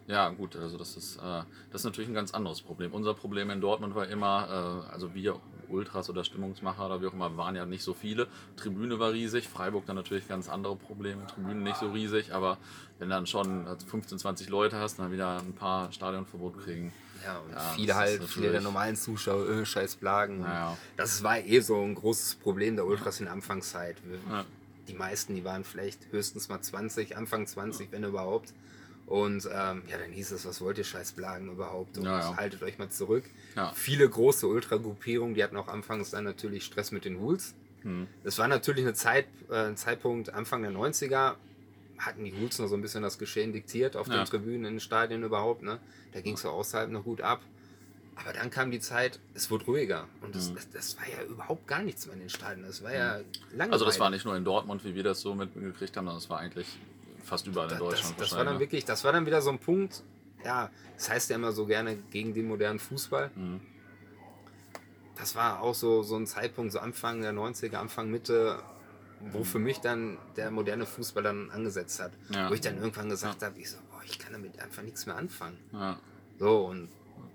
[0.05, 1.41] Ja, gut, also das ist, äh,
[1.71, 2.93] das ist natürlich ein ganz anderes Problem.
[2.93, 5.39] Unser Problem in Dortmund war immer, äh, also wir
[5.69, 8.27] Ultras oder Stimmungsmacher oder wie auch immer, waren ja nicht so viele.
[8.55, 12.57] Tribüne war riesig, Freiburg dann natürlich ganz andere Probleme, Tribüne nicht so riesig, aber
[12.99, 16.91] wenn dann schon 15, 20 Leute hast, dann wieder ein paar Stadionverbot kriegen.
[17.25, 20.41] Ja, und Ja, viele halt, viele der normalen Zuschauer, äh, scheiß Blagen.
[20.41, 20.77] Ja.
[20.95, 23.97] Das war eh so ein großes Problem der Ultras in der Anfangszeit.
[24.87, 28.53] Die meisten, die waren vielleicht höchstens mal 20, Anfang 20, wenn überhaupt.
[29.05, 31.97] Und ähm, ja, dann hieß es, was wollt ihr scheiß Blagen überhaupt?
[31.97, 32.05] Und
[32.37, 33.23] haltet euch mal zurück.
[33.73, 37.55] Viele große Ultragruppierungen, die hatten auch anfangs dann natürlich Stress mit den Rules.
[37.83, 38.07] Hm.
[38.23, 41.35] Das war natürlich eine Zeit, äh, ein Zeitpunkt Anfang der 90er,
[41.97, 44.17] hatten die Rules noch so ein bisschen das Geschehen diktiert auf Ja.
[44.17, 45.63] den Tribünen, in den Stadien überhaupt.
[45.63, 45.79] Ne?
[46.13, 47.41] Da ging es so außerhalb noch gut ab.
[48.15, 50.07] Aber dann kam die Zeit, es wurde ruhiger.
[50.21, 52.65] Und das, das, das war ja überhaupt gar nichts mehr in den Stadien.
[52.65, 53.19] Das war ja
[53.51, 53.65] lange.
[53.65, 53.73] Hm.
[53.73, 56.29] Also das war nicht nur in Dortmund, wie wir das so mitgekriegt haben, sondern das
[56.29, 56.67] war eigentlich
[57.23, 58.59] fast überall in Deutschland das, das war dann ne?
[58.59, 60.01] wirklich, das war dann wieder so ein Punkt,
[60.43, 63.31] ja, das heißt ja immer so gerne gegen den modernen Fußball.
[63.35, 63.59] Mhm.
[65.17, 68.59] Das war auch so, so ein Zeitpunkt, so Anfang der 90er, Anfang Mitte,
[69.31, 72.11] wo für mich dann der moderne Fußball dann angesetzt hat.
[72.29, 72.49] Ja.
[72.49, 75.15] Wo ich dann irgendwann gesagt habe, ich so, boah, ich kann damit einfach nichts mehr
[75.15, 75.57] anfangen.
[75.73, 75.99] Ja.
[76.39, 76.89] So, und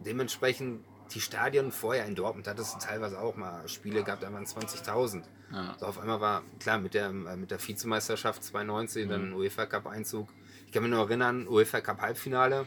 [0.04, 4.46] dementsprechend die Stadien vorher in Dortmund hattest du teilweise auch mal Spiele gehabt, da waren
[4.46, 5.22] 20.000.
[5.52, 5.76] Ja.
[5.78, 9.86] So auf einmal war, klar, mit der, äh, mit der Vizemeisterschaft 92, dann UEFA Cup
[9.86, 10.28] Einzug.
[10.66, 12.66] Ich kann mich noch erinnern, UEFA Cup Halbfinale,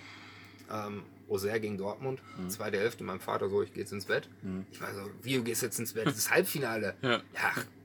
[0.71, 4.29] ähm, Auxerre gegen Dortmund, zweite Hälfte, mein Vater so, ich gehe jetzt ins Bett.
[4.71, 6.05] Ich war so, wie, du gehst jetzt ins Bett?
[6.07, 6.95] Das ist Halbfinale.
[7.01, 7.21] Ja.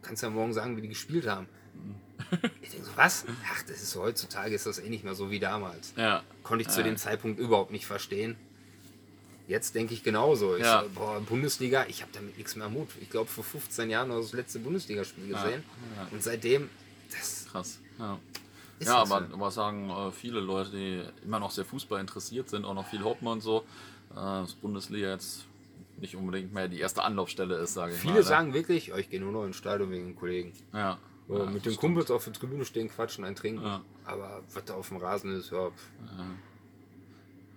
[0.02, 1.46] kannst ja morgen sagen, wie die gespielt haben.
[2.62, 3.24] Ich denke so, was?
[3.52, 5.94] Ach, das ist so, heutzutage ist das eh nicht mehr so wie damals.
[5.96, 6.22] Ja.
[6.42, 6.86] Konnte ich zu Ja.
[6.86, 8.36] dem Zeitpunkt überhaupt nicht verstehen.
[9.48, 10.54] Jetzt denke ich genauso.
[10.56, 10.82] Ich Ja.
[10.82, 12.88] so, boah, Bundesliga, ich habe damit nichts mehr Mut.
[13.00, 15.64] Ich glaube, vor 15 Jahren habe ich das letzte Bundesligaspiel gesehen.
[15.96, 16.08] ja.
[16.12, 16.68] Und seitdem,
[17.10, 17.80] das Krass.
[18.80, 19.34] Ja, Ist ja das aber so?
[19.34, 23.04] aber sagen äh, viele Leute, die immer noch sehr Fußball interessiert sind, auch noch viel
[23.04, 23.64] hoppen und so,
[24.12, 25.44] äh, dass Bundesliga jetzt
[25.98, 28.02] nicht unbedingt mehr die erste Anlaufstelle ist, sage ich mal.
[28.02, 28.22] viele ne?
[28.22, 30.52] sagen wirklich, oh, ich gehe nur noch ins Stadion wegen Kollegen.
[30.72, 30.98] ja.
[31.28, 31.78] Ja, mit den stimmt.
[31.78, 33.64] Kumpels auf der Tribüne stehen, quatschen, ein trinken.
[33.64, 33.82] Ja.
[34.04, 35.70] Aber was da auf dem Rasen ist, ja.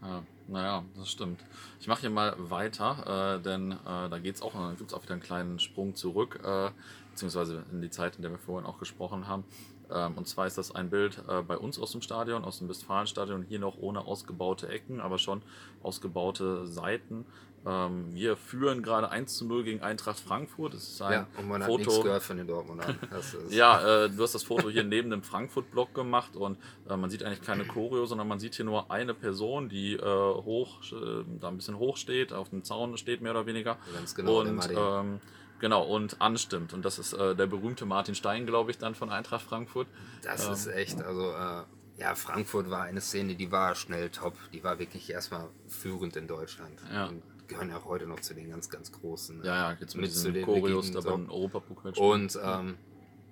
[0.03, 1.39] Ja, naja, das stimmt.
[1.79, 5.01] Ich mache hier mal weiter, äh, denn äh, da geht's auch, da gibt es auch
[5.01, 6.69] wieder einen kleinen Sprung zurück, äh,
[7.11, 9.45] beziehungsweise in die Zeit, in der wir vorhin auch gesprochen haben.
[9.91, 12.69] Ähm, und zwar ist das ein Bild äh, bei uns aus dem Stadion, aus dem
[12.69, 15.41] Westfalenstadion, hier noch ohne ausgebaute Ecken, aber schon
[15.81, 17.25] ausgebaute Seiten.
[17.65, 20.73] Ähm, wir führen gerade 1 zu 0 gegen Eintracht Frankfurt.
[20.73, 21.83] Das ist ein ja, und man hat Foto.
[21.85, 22.97] nichts gehört von den Dortmundern.
[23.49, 26.57] Ja, äh, du hast das Foto hier neben dem Frankfurt-Block gemacht und
[26.89, 30.81] äh, man sieht eigentlich keine Choreo, sondern man sieht hier nur eine Person, die hoch,
[31.39, 33.77] da ein bisschen hoch steht, auf dem Zaun steht mehr oder weniger.
[33.93, 34.69] Ganz genau, Und
[35.63, 36.73] genau, und anstimmt.
[36.73, 39.87] Und das ist äh, der berühmte Martin Stein, glaube ich, dann von Eintracht Frankfurt.
[40.21, 40.53] Das Ähm.
[40.53, 41.63] ist echt, also äh,
[41.97, 44.35] ja, Frankfurt war eine Szene, die war schnell top.
[44.51, 46.79] Die war wirklich erstmal führend in Deutschland.
[46.91, 47.05] Ja.
[47.07, 49.39] Und gehören ja auch heute noch zu den ganz, ganz großen.
[49.39, 49.45] ne?
[49.45, 51.09] Ja, ja, jetzt mit, Mit zu den Choreos da so.
[51.11, 51.93] beim Europapokal.
[51.93, 52.75] Und ähm,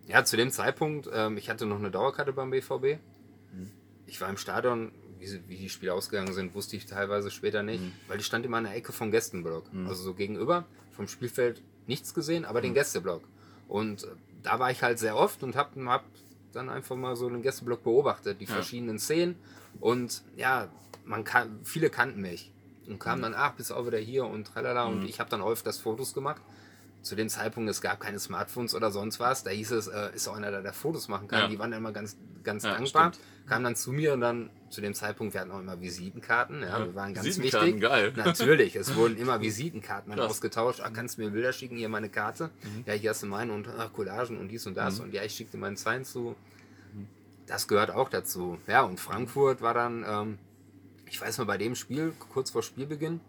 [0.07, 2.97] ja, zu dem Zeitpunkt, ähm, ich hatte noch eine Dauerkarte beim BVB.
[4.05, 7.81] Ich war im Stadion, wie, wie die Spiele ausgegangen sind, wusste ich teilweise später nicht,
[8.07, 9.65] weil die stand immer an der Ecke vom Gästenblock.
[9.87, 13.23] Also so gegenüber, vom Spielfeld nichts gesehen, aber den Gästeblock.
[13.67, 14.07] Und äh,
[14.43, 16.03] da war ich halt sehr oft und hab, hab
[16.53, 19.35] dann einfach mal so den Gästeblock beobachtet, die verschiedenen Szenen.
[19.79, 20.67] Und ja,
[21.05, 22.51] man kann, viele kannten mich
[22.87, 24.85] und kamen dann, ach, bist auch wieder hier und tralala.
[24.85, 26.41] Und ich habe dann häufig das Fotos gemacht
[27.01, 30.27] zu dem Zeitpunkt, es gab keine Smartphones oder sonst was, da hieß es, äh, ist
[30.27, 31.39] auch einer, der, der Fotos machen kann.
[31.41, 31.47] Ja.
[31.47, 33.13] Die waren immer ganz, ganz Ja, dankbar.
[33.13, 33.25] stimmt.
[33.47, 36.79] Kamen dann zu mir und dann zu dem Zeitpunkt, wir hatten auch immer Visitenkarten, ja,
[36.85, 37.81] wir waren ganz Visitenkarten, wichtig.
[37.81, 38.13] geil.
[38.15, 40.29] Natürlich, es wurden immer Visitenkarten dann Krass.
[40.31, 40.79] ausgetauscht.
[40.81, 42.51] Ah, kannst du mir Bilder schicken, hier meine Karte.
[42.63, 42.83] Mhm.
[42.85, 44.99] Ja, hier hast du meine und ah, Collagen und dies und das.
[44.99, 46.35] Und ja, ich schickte meinen Sign zu.
[47.47, 48.59] Das gehört auch dazu.
[48.67, 50.37] Ja, und Frankfurt war dann, ähm,
[51.07, 53.19] ich weiß noch, bei dem Spiel, kurz vor Spielbeginn,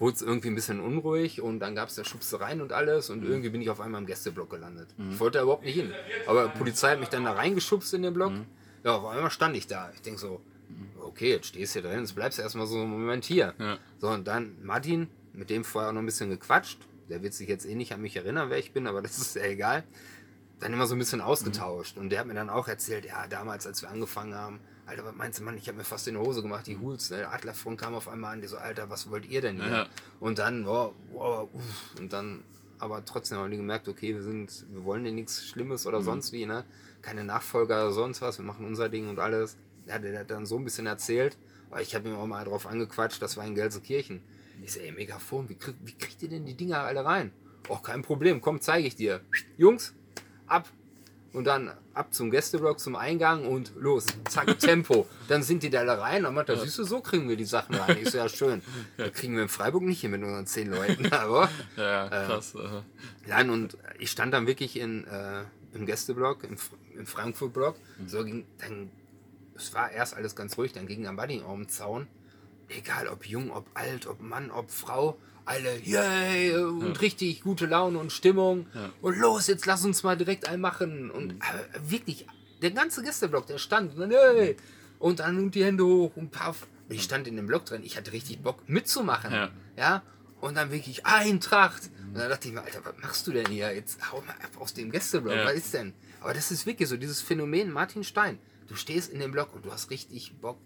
[0.00, 3.14] wurde es irgendwie ein bisschen unruhig und dann gab es da Schubsereien und alles Mhm.
[3.18, 4.88] und irgendwie bin ich auf einmal im Gästeblock gelandet.
[5.12, 5.92] Ich wollte da überhaupt nicht hin.
[6.26, 8.32] Aber die Polizei hat mich dann da reingeschubst in den Block.
[8.32, 8.46] Mhm.
[8.82, 9.92] Ja, auf einmal stand ich da.
[9.94, 10.40] Ich denke so,
[11.00, 13.54] okay, jetzt stehst du hier drin, jetzt bleibst du erstmal so einen Moment hier.
[13.58, 13.78] Ja.
[14.00, 16.78] So, und dann Martin, mit dem vorher auch noch ein bisschen gequatscht.
[17.10, 19.36] Der wird sich jetzt eh nicht an mich erinnern, wer ich bin, aber das ist
[19.36, 19.84] ja egal.
[20.60, 21.96] Dann immer so ein bisschen ausgetauscht.
[21.98, 24.60] Und der hat mir dann auch erzählt, ja, damals, als wir angefangen haben,
[24.90, 27.10] Alter, was meinst du, Mann, ich habe mir fast in die Hose gemacht, die Hools,
[27.10, 27.28] ne?
[27.28, 29.70] Adlerfront kam auf einmal an, die so, Alter, was wollt ihr denn hier?
[29.70, 29.86] Ja.
[30.18, 31.94] Und dann, wow, wow, uff.
[32.00, 32.42] und dann,
[32.80, 36.32] aber trotzdem haben die gemerkt, okay, wir sind, wir wollen dir nichts Schlimmes oder sonst
[36.32, 36.64] wie, ne?
[37.02, 39.56] Keine Nachfolger oder sonst was, wir machen unser Ding und alles.
[39.86, 41.38] Ja, der, der hat dann so ein bisschen erzählt,
[41.70, 44.20] aber ich habe ihm auch mal drauf angequatscht, das war in Gelsenkirchen.
[44.60, 47.30] Ich so, ey, Megafon, wie, krieg, wie kriegt ihr denn die Dinger alle rein?
[47.68, 49.20] Och, kein Problem, komm, zeige ich dir.
[49.56, 49.94] Jungs,
[50.48, 50.68] ab.
[51.32, 55.06] Und dann ab zum Gästeblock, zum Eingang und los, zack, Tempo.
[55.28, 57.76] Dann sind die da alle rein und meinte, siehst du, so kriegen wir die Sachen
[57.76, 57.98] rein.
[58.02, 58.62] Ich so, ja, schön.
[58.96, 62.54] Das kriegen wir in Freiburg nicht hin mit unseren zehn Leuten, aber Ja, ja, krass.
[62.56, 62.82] äh,
[63.28, 66.56] Nein, und ich stand dann wirklich in, äh, im Gästeblock, im,
[66.98, 67.76] im Frankfurt-Block.
[67.98, 68.08] Mhm.
[68.08, 68.90] So ging, dann,
[69.54, 72.08] es war erst alles ganz ruhig, dann ging am Buddy um den Zaun.
[72.68, 77.98] Egal ob jung, ob alt, ob Mann, ob Frau, alle, yay, und richtig gute Laune
[77.98, 78.66] und Stimmung.
[79.02, 81.10] Und los, jetzt lass uns mal direkt ein machen.
[81.10, 81.40] Und Mhm.
[81.90, 82.26] wirklich,
[82.62, 84.56] der ganze Gästeblock, der stand, und dann, hey,
[84.98, 86.66] und dann und die Hände hoch und paff.
[86.88, 89.32] Und ich stand in dem Block drin, ich hatte richtig Bock mitzumachen.
[89.32, 89.50] Ja.
[89.76, 90.02] Ja,
[90.40, 91.90] und dann wirklich Eintracht.
[92.12, 93.72] Und dann dachte ich mir, Alter, was machst du denn hier?
[93.74, 95.34] Jetzt hau mal ab aus dem Gästeblock.
[95.36, 95.44] Ja.
[95.46, 95.94] Was ist denn?
[96.20, 98.38] Aber das ist wirklich so, dieses Phänomen Martin Stein.
[98.68, 100.58] Du stehst in dem Block und du hast richtig Bock.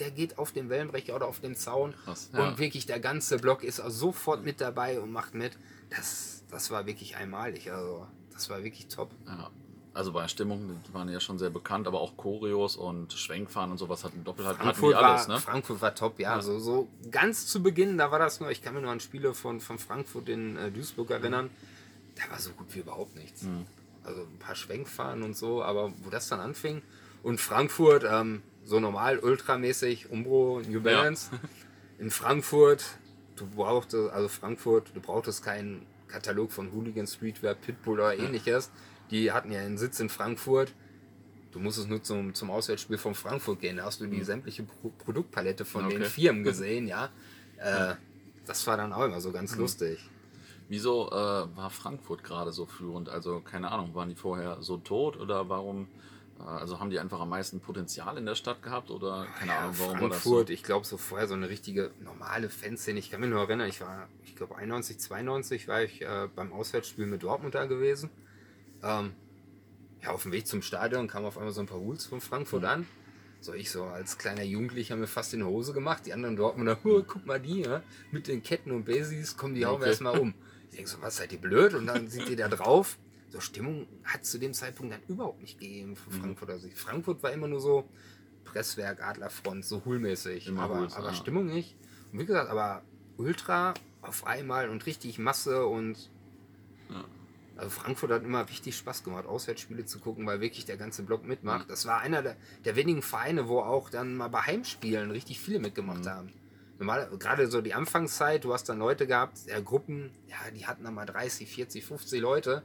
[0.00, 1.94] Der geht auf den Wellenbrecher oder auf den Zaun.
[2.04, 2.48] Krass, ja.
[2.48, 5.56] Und wirklich der ganze Block ist also sofort mit dabei und macht mit.
[5.90, 7.70] Das, das war wirklich einmalig.
[7.70, 9.10] Also, das war wirklich top.
[9.26, 9.50] ja.
[9.92, 13.78] Also bei Stimmung, die waren ja schon sehr bekannt, aber auch Choreos und Schwenkfahren und
[13.78, 15.40] sowas hatten doppelt die Frankfurt, alles, war, ne?
[15.40, 16.40] Frankfurt war top, ja.
[16.40, 19.34] So, so ganz zu Beginn, da war das nur, ich kann mich nur an Spiele
[19.34, 21.50] von, von Frankfurt in äh, Duisburg erinnern.
[22.14, 23.42] Da war so gut wie überhaupt nichts.
[23.42, 23.66] Mhm.
[24.04, 26.82] Also ein paar Schwenkfahren und so, aber wo das dann anfing.
[27.24, 31.30] Und Frankfurt, ähm, so normal, ultramäßig, Umbro, New Balance.
[31.98, 32.84] In Frankfurt,
[33.34, 38.70] du brauchtest, also Frankfurt, du brauchtest keinen Katalog von Hooligan Streetwear, Pitbull oder ähnliches.
[39.10, 40.72] Die hatten ja einen Sitz in Frankfurt.
[41.50, 43.78] Du musstest nur zum, zum Auswärtsspiel von Frankfurt gehen.
[43.78, 46.04] Da hast du die sämtliche Pro Produktpalette von den Mhm.
[46.04, 46.10] Okay.
[46.10, 47.10] Firmen gesehen, ja.
[47.58, 47.94] Äh,
[48.46, 49.34] das war dann auch immer so Mhm.
[49.34, 49.98] ganz lustig.
[50.68, 51.12] Wieso äh,
[51.56, 53.08] war Frankfurt gerade so führend?
[53.08, 55.88] Also keine Ahnung, waren die vorher so tot oder warum?
[56.46, 59.98] Also haben die einfach am meisten Potenzial in der Stadt gehabt oder keine Ahnung, warum
[59.98, 62.98] Frankfurt, war das ich glaube so vorher so eine richtige normale Fanszene.
[62.98, 66.52] Ich kann mich nur erinnern, ich war, ich glaube 91, 92 war ich äh, beim
[66.52, 68.10] Auswärtsspiel mit Dortmund da gewesen.
[68.82, 69.12] Ähm,
[70.02, 72.22] ja, auf dem Weg zum Stadion kamen auf einmal so ein paar Hools von Mhm.
[72.22, 72.86] Frankfurt an.
[73.42, 76.04] So ich so als kleiner Jugendlicher mir fast in die Hose gemacht.
[76.06, 79.64] Die anderen Dortmunder, "Huh, guck mal die, ja, mit den Ketten und Basis, kommen die
[79.66, 79.88] Okay.
[79.88, 80.34] erstmal um.
[80.70, 81.74] Ich denke so, was seid ihr blöd?
[81.74, 82.96] Und dann sind die da drauf.
[83.30, 86.20] So Stimmung hat zu dem Zeitpunkt dann überhaupt nicht gegeben von Mhm.
[86.20, 86.50] Frankfurt.
[86.50, 87.88] Also Frankfurt war immer nur so
[88.44, 90.48] Presswerk, Adlerfront, so hulmäßig.
[90.48, 91.14] Immer aber Huls, aber ja.
[91.14, 91.76] Stimmung nicht.
[92.12, 92.82] Und wie gesagt, aber
[93.16, 96.10] Ultra auf einmal und richtig Masse und
[96.88, 97.04] Ja.
[97.56, 101.24] also Frankfurt hat immer richtig Spaß gemacht, Auswärtsspiele zu gucken, weil wirklich der ganze Block
[101.24, 101.66] mitmacht.
[101.66, 101.70] Mhm.
[101.70, 105.60] Das war einer der, der wenigen Vereine, wo auch dann mal bei Heimspielen richtig viele
[105.60, 106.08] mitgemacht Mhm.
[106.08, 106.32] haben.
[106.80, 110.82] Normal, gerade so die Anfangszeit, du hast dann Leute gehabt, ja, Gruppen, ja, die hatten
[110.82, 112.62] dann mal 30, 40, 50 Leute.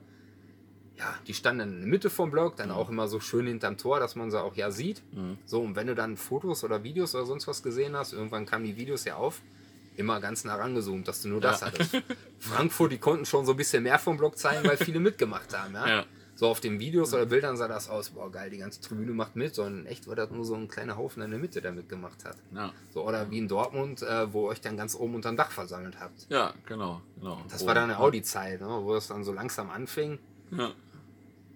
[0.98, 3.78] Ja, die standen dann in der Mitte vom Block, dann auch immer so schön hinterm
[3.78, 5.02] Tor, dass man sie auch ja sieht.
[5.14, 5.38] Mhm.
[5.46, 8.64] So, und wenn du dann Fotos oder Videos oder sonst was gesehen hast, irgendwann kamen
[8.64, 9.42] die Videos ja auf,
[9.98, 11.68] immer ganz nah rangezoomt, dass du nur das Ja.
[11.68, 12.02] hattest.
[12.40, 15.74] Frankfurt, die konnten schon so ein bisschen mehr vom Block zeigen, weil viele mitgemacht haben.
[15.74, 15.88] Ja?
[15.88, 16.06] Ja.
[16.38, 19.38] So auf den Videos oder Bildern sah das aus, boah geil, die ganze Tribüne macht
[19.38, 22.26] mit, sondern echt war das nur so ein kleiner Haufen in der Mitte, der mitgemacht
[22.26, 22.36] hat.
[22.54, 22.74] Ja.
[22.94, 25.98] So, oder wie in Dortmund, äh, wo ihr euch dann ganz oben unterm Dach versammelt
[26.00, 26.26] habt.
[26.30, 27.42] Ja, genau, genau.
[27.50, 30.20] Das Wo- war dann eine Audi-Zeit, ne, wo es dann so langsam anfing,
[30.52, 30.72] Ja.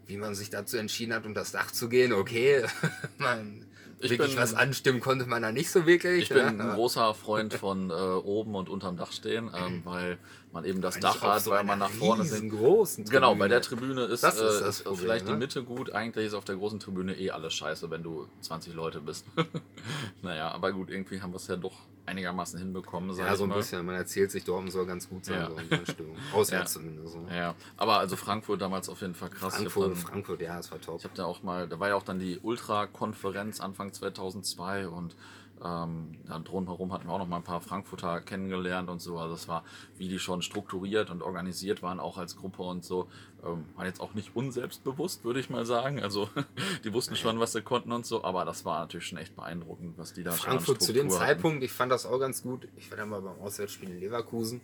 [0.10, 2.12] Wie man sich dazu entschieden hat, unter das Dach zu gehen.
[2.14, 2.64] Okay,
[3.18, 3.66] man,
[4.01, 6.24] Ich wirklich bin- was anstimmen konnte man da nicht so wirklich.
[6.24, 10.18] Ich bin ein großer Freund von äh, oben und unterm Dach stehen, ähm, weil
[10.51, 12.33] man eben das Eigentlich Dach hat, so weil man nach vorne sieht.
[12.33, 13.49] riesengroßen Genau, bei Tribüne.
[13.49, 15.37] der Tribüne ist, Das ist äh, das ist Problem, vielleicht die ne?
[15.37, 15.91] Mitte gut.
[15.91, 19.25] Eigentlich ist auf der großen Tribüne eh alles scheiße, wenn du 20 Leute bist.
[20.21, 21.73] naja, aber gut, irgendwie haben wir es ja doch
[22.05, 23.15] einigermaßen hinbekommen.
[23.15, 23.57] Ja, so ein mal.
[23.57, 23.85] bisschen.
[23.85, 25.77] Man erzählt sich, Dortmund soll ganz gut sein, Ja.
[25.77, 26.15] so Stimmung.
[26.33, 26.79] Auswärts Ja.
[26.81, 27.13] zumindest.
[27.13, 27.27] So.
[27.29, 29.55] Ja, aber also Frankfurt damals auf jeden Fall krass.
[29.55, 30.97] Frankfurt, dann- Frankfurt, ja, es war top.
[30.97, 35.15] Ich habe da auch mal, da war ja auch dann die Ultra-Konferenz Anfang 2002 und
[35.64, 39.18] ähm, dann drumherum hatten wir auch noch mal ein paar Frankfurter kennengelernt und so.
[39.18, 39.64] Also es war,
[39.97, 43.10] wie die schon strukturiert und organisiert waren, auch als Gruppe und so.
[43.45, 46.01] Ähm, war jetzt auch nicht unselbstbewusst, würde ich mal sagen.
[46.01, 46.30] Also
[46.84, 49.97] die wussten schon, was sie konnten und so, aber das war natürlich schon echt beeindruckend,
[49.97, 51.10] was die da Frankfurt zu dem.
[51.10, 52.68] Zeitpunkt, ich fand das auch ganz gut.
[52.78, 54.62] Ich war dann mal beim Auswärtsspiel in Leverkusen.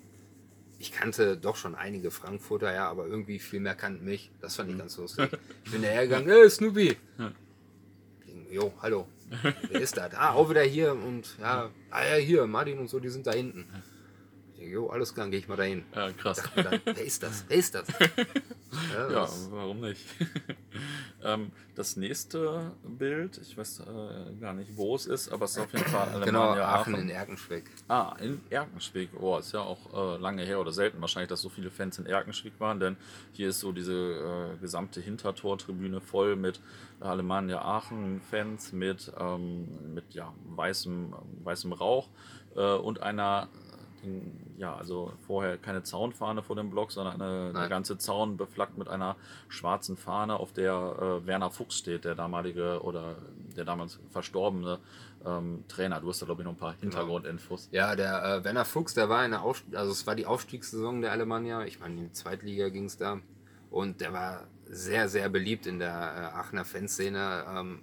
[0.77, 4.31] Ich kannte doch schon einige Frankfurter, ja, aber irgendwie viel mehr kannten mich.
[4.41, 5.29] Das fand ich ganz lustig.
[5.65, 6.97] Ich bin daher gegangen, hey Snoopy.
[8.51, 9.07] Jo, hallo.
[9.69, 10.13] Wer ist das?
[10.15, 13.31] Ah, auch wieder hier und ja, ah ja, hier, Martin und so, die sind da
[13.31, 13.65] hinten.
[14.65, 15.83] Jo, alles klar, gehe ich mal dahin.
[15.93, 16.41] Ja, krass.
[16.55, 17.45] Dann, wer ist das?
[17.47, 17.87] Wer ist das?
[18.93, 20.01] Ja, Ja, warum nicht?
[21.23, 25.59] ähm, das nächste Bild, ich weiß äh, gar nicht, wo es ist, aber es ist
[25.59, 27.69] auf jeden Fall genau, Alemannia Aachen in Erkenschwick.
[27.87, 29.11] Ah, in Erkenschwick.
[29.17, 32.05] Oh, ist ja auch äh, lange her oder selten wahrscheinlich, dass so viele Fans in
[32.05, 32.97] Erkenschwick waren, denn
[33.31, 33.93] hier ist so diese
[34.55, 36.59] äh, gesamte Hintertortribüne voll mit
[36.99, 41.13] Alemannia Aachen-Fans, mit, ähm, mit ja, weißem,
[41.43, 42.09] weißem Rauch
[42.55, 43.47] äh, und einer,
[44.57, 47.69] ja, also vorher keine Zaunfahne vor dem Block, sondern eine, der Nein.
[47.69, 49.15] ganze Zaun beflaggt mit einer
[49.47, 50.73] schwarzen Fahne, auf der
[51.23, 53.15] äh, Werner Fuchs steht, der damalige oder
[53.55, 54.79] der damals verstorbene
[55.25, 55.99] ähm, Trainer.
[55.99, 57.69] Du hast da, glaube ich, noch ein paar Hintergrundinfos.
[57.71, 61.01] Ja, der äh, Werner Fuchs, der war in der Auf also es war die Aufstiegssaison
[61.01, 61.63] der Alemannia.
[61.65, 63.19] Ich meine, in die Zweitliga ging es da.
[63.71, 67.45] Und der war sehr, sehr beliebt in der äh, Aachener Fanszene.
[67.47, 67.81] Ähm,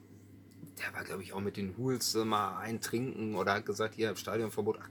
[0.78, 4.78] der war, glaube ich, auch mit den Hools mal eintrinken oder hat gesagt, hier, Stadionverbot,
[4.80, 4.88] ach.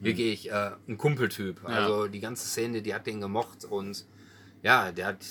[0.00, 1.62] Wirklich äh, ein Kumpeltyp.
[1.62, 1.68] Ja.
[1.68, 4.06] Also die ganze Szene, die hat den gemocht und
[4.62, 5.26] ja, der hat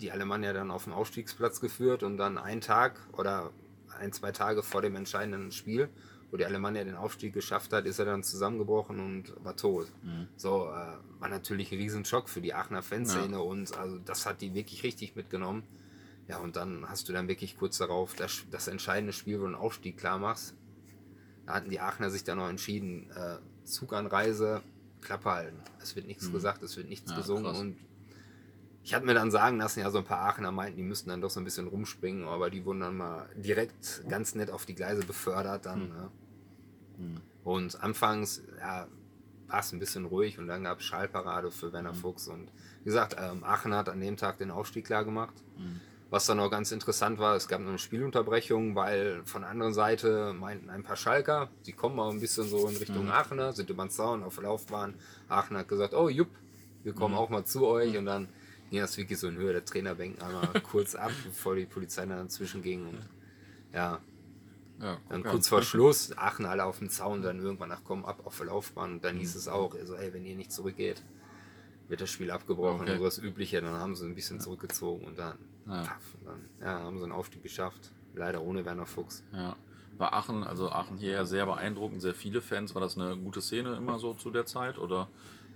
[0.00, 3.50] die Alemannia dann auf den Aufstiegsplatz geführt und dann einen Tag oder
[3.98, 5.88] ein, zwei Tage vor dem entscheidenden Spiel,
[6.30, 9.90] wo die Alemannia den Aufstieg geschafft hat, ist er dann zusammengebrochen und war tot.
[10.36, 14.54] So, äh, war natürlich ein Riesenschock für die Aachener Fanszene und also das hat die
[14.54, 15.64] wirklich richtig mitgenommen.
[16.28, 19.46] Ja, und dann hast du dann wirklich kurz darauf das, das entscheidende Spiel, wo du
[19.46, 20.54] einen Aufstieg klar machst.
[21.46, 23.38] Da hatten die Aachener sich dann noch entschieden, äh,
[23.68, 24.62] Zuganreise,
[25.00, 25.56] Klappe halten.
[25.80, 27.58] Es wird nichts gesagt, es wird nichts Ja, gesungen krass.
[27.58, 27.76] und
[28.82, 31.20] ich hatte mir dann sagen lassen, ja, so ein paar Aachener meinten, die müssten dann
[31.20, 34.74] doch so ein bisschen rumspringen, aber die wurden dann mal direkt ganz nett auf die
[34.74, 35.88] Gleise befördert dann.
[35.88, 36.10] Ne?
[37.44, 38.88] Und anfangs, ja,
[39.46, 42.50] war es ein bisschen ruhig und dann gab es Schallparade für Werner Fuchs und
[42.80, 45.34] wie gesagt, ähm, Aachen hat an dem Tag den Aufstieg klar gemacht.
[46.10, 50.32] Was dann auch ganz interessant war, es gab eine Spielunterbrechung, weil von der anderen Seite
[50.32, 53.84] meinten ein paar Schalker, die kommen mal ein bisschen so in Richtung Aachener, sind über
[53.84, 54.94] den Zaun auf der Laufbahn.
[55.28, 56.30] Aachen hat gesagt, oh jupp,
[56.82, 57.98] wir kommen auch mal zu euch.
[57.98, 58.28] Und dann
[58.70, 62.18] ging das wirklich so in Höhe der Trainerbänken einmal kurz ab, bevor die Polizei dann
[62.26, 62.86] dazwischen ging.
[62.86, 63.00] Und
[63.74, 64.00] ja,
[64.80, 65.50] Ja, dann kurz an.
[65.50, 68.92] vor Schluss, Aachen alle auf dem Zaun, dann irgendwann nach kommen ab auf der Laufbahn.
[68.92, 69.40] Und dann hieß Mhm.
[69.40, 71.02] es auch, also ey, wenn ihr nicht zurückgeht,
[71.88, 72.80] wird das Spiel abgebrochen.
[72.82, 72.92] Okay.
[72.92, 75.04] und so das Übliche, dann haben sie ein bisschen zurückgezogen.
[75.06, 75.36] Und dann,
[75.68, 75.84] Ja.
[76.60, 77.92] ja, haben sie einen Aufstieg geschafft.
[78.14, 79.22] Leider ohne Werner Fuchs.
[79.32, 79.54] Ja.
[79.98, 82.74] War Aachen, also Aachen hier ja sehr beeindruckend, sehr viele Fans.
[82.74, 85.08] War das eine gute Szene immer so zu der Zeit oder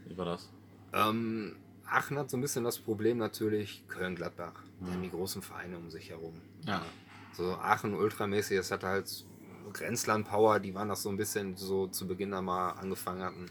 [0.07, 0.51] wie war das?
[0.93, 1.57] Ähm,
[1.87, 4.55] Aachen hat so ein bisschen das Problem natürlich Köln-Gladbach.
[4.81, 6.35] Die haben die großen Vereine um sich herum.
[6.67, 6.83] Ja.
[7.33, 9.25] So Aachen ultramäßig, das hatte halt
[9.73, 13.47] Grenzland Power, die waren das so ein bisschen so zu Beginn da mal angefangen hatten,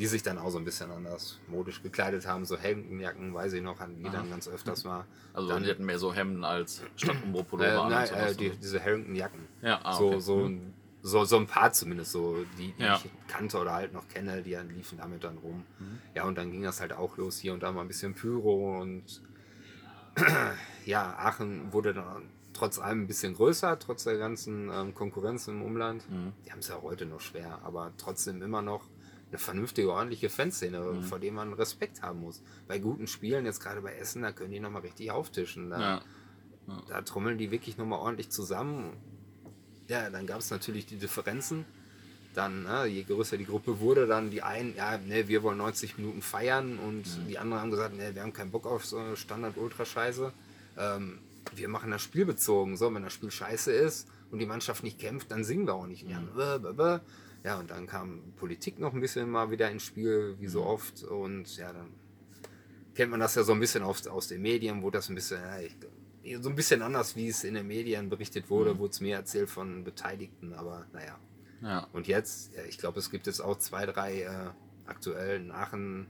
[0.00, 3.62] die sich dann auch so ein bisschen anders modisch gekleidet haben, so Hemdenjacken, weiß ich
[3.62, 5.04] noch, hatten die dann ganz öfters mal.
[5.34, 8.48] Also dann, die hatten mehr so Hemden als statt Umbro-Pullover äh, an nein, äh, die,
[8.48, 9.40] diese Harrington-Jacken.
[9.60, 10.20] Ja, ah, so, okay.
[10.20, 10.72] so, ein-
[11.02, 12.96] so, so ein paar zumindest, so die, die Ja.
[12.96, 15.64] ich kannte oder halt noch kenne, die dann liefen damit dann rum.
[15.78, 15.98] Mhm.
[16.14, 18.80] Ja, und dann ging das halt auch los, hier und da mal ein bisschen Pyro
[18.80, 19.04] und
[20.86, 22.22] ja, Aachen wurde dann
[22.54, 26.08] trotz allem ein bisschen größer, trotz der ganzen ähm, Konkurrenz im Umland.
[26.10, 26.32] Mhm.
[26.46, 28.88] Die haben es ja heute noch schwer, aber trotzdem immer noch
[29.30, 31.02] eine vernünftige, ordentliche Fanszene, Mhm.
[31.04, 32.42] vor der man Respekt haben muss.
[32.68, 35.70] Bei guten Spielen, jetzt gerade bei Essen, da können die nochmal richtig auftischen.
[35.70, 36.02] Da, Ja.
[36.88, 38.92] da trommeln die wirklich nochmal ordentlich zusammen.
[39.88, 41.64] Ja, dann gab es natürlich die Differenzen.
[42.32, 45.98] dann, ne, je größer die Gruppe wurde, dann die einen, ja, ne, wir wollen 90
[45.98, 47.26] Minuten feiern und Mhm.
[47.26, 50.32] die anderen haben gesagt, ne, wir haben keinen Bock auf so eine Standard-Ultrascheiße.
[50.78, 51.18] Ähm,
[51.56, 52.76] wir machen das Spiel bezogen.
[52.76, 55.88] So, wenn das Spiel scheiße ist und die Mannschaft nicht kämpft, dann singen wir auch
[55.88, 56.20] nicht mehr.
[56.20, 56.98] Bäh.
[57.42, 60.50] Ja, und dann kam Politik noch ein bisschen mal wieder ins Spiel, wie Mhm.
[60.50, 61.02] so oft.
[61.04, 61.94] Und ja, dann
[62.94, 65.40] kennt man das ja so ein bisschen aus, aus den Medien, wo das ein bisschen,
[65.40, 65.76] ja, ich,
[66.42, 68.50] so ein bisschen anders, wie es in den Medien berichtet Mhm.
[68.50, 71.18] wurde, wurde es mir erzählt von Beteiligten, aber naja.
[71.62, 71.86] Ja.
[71.92, 74.50] Und jetzt, ja, ich glaube, es gibt jetzt auch zwei, drei äh,
[74.86, 76.06] aktuell in Aachen,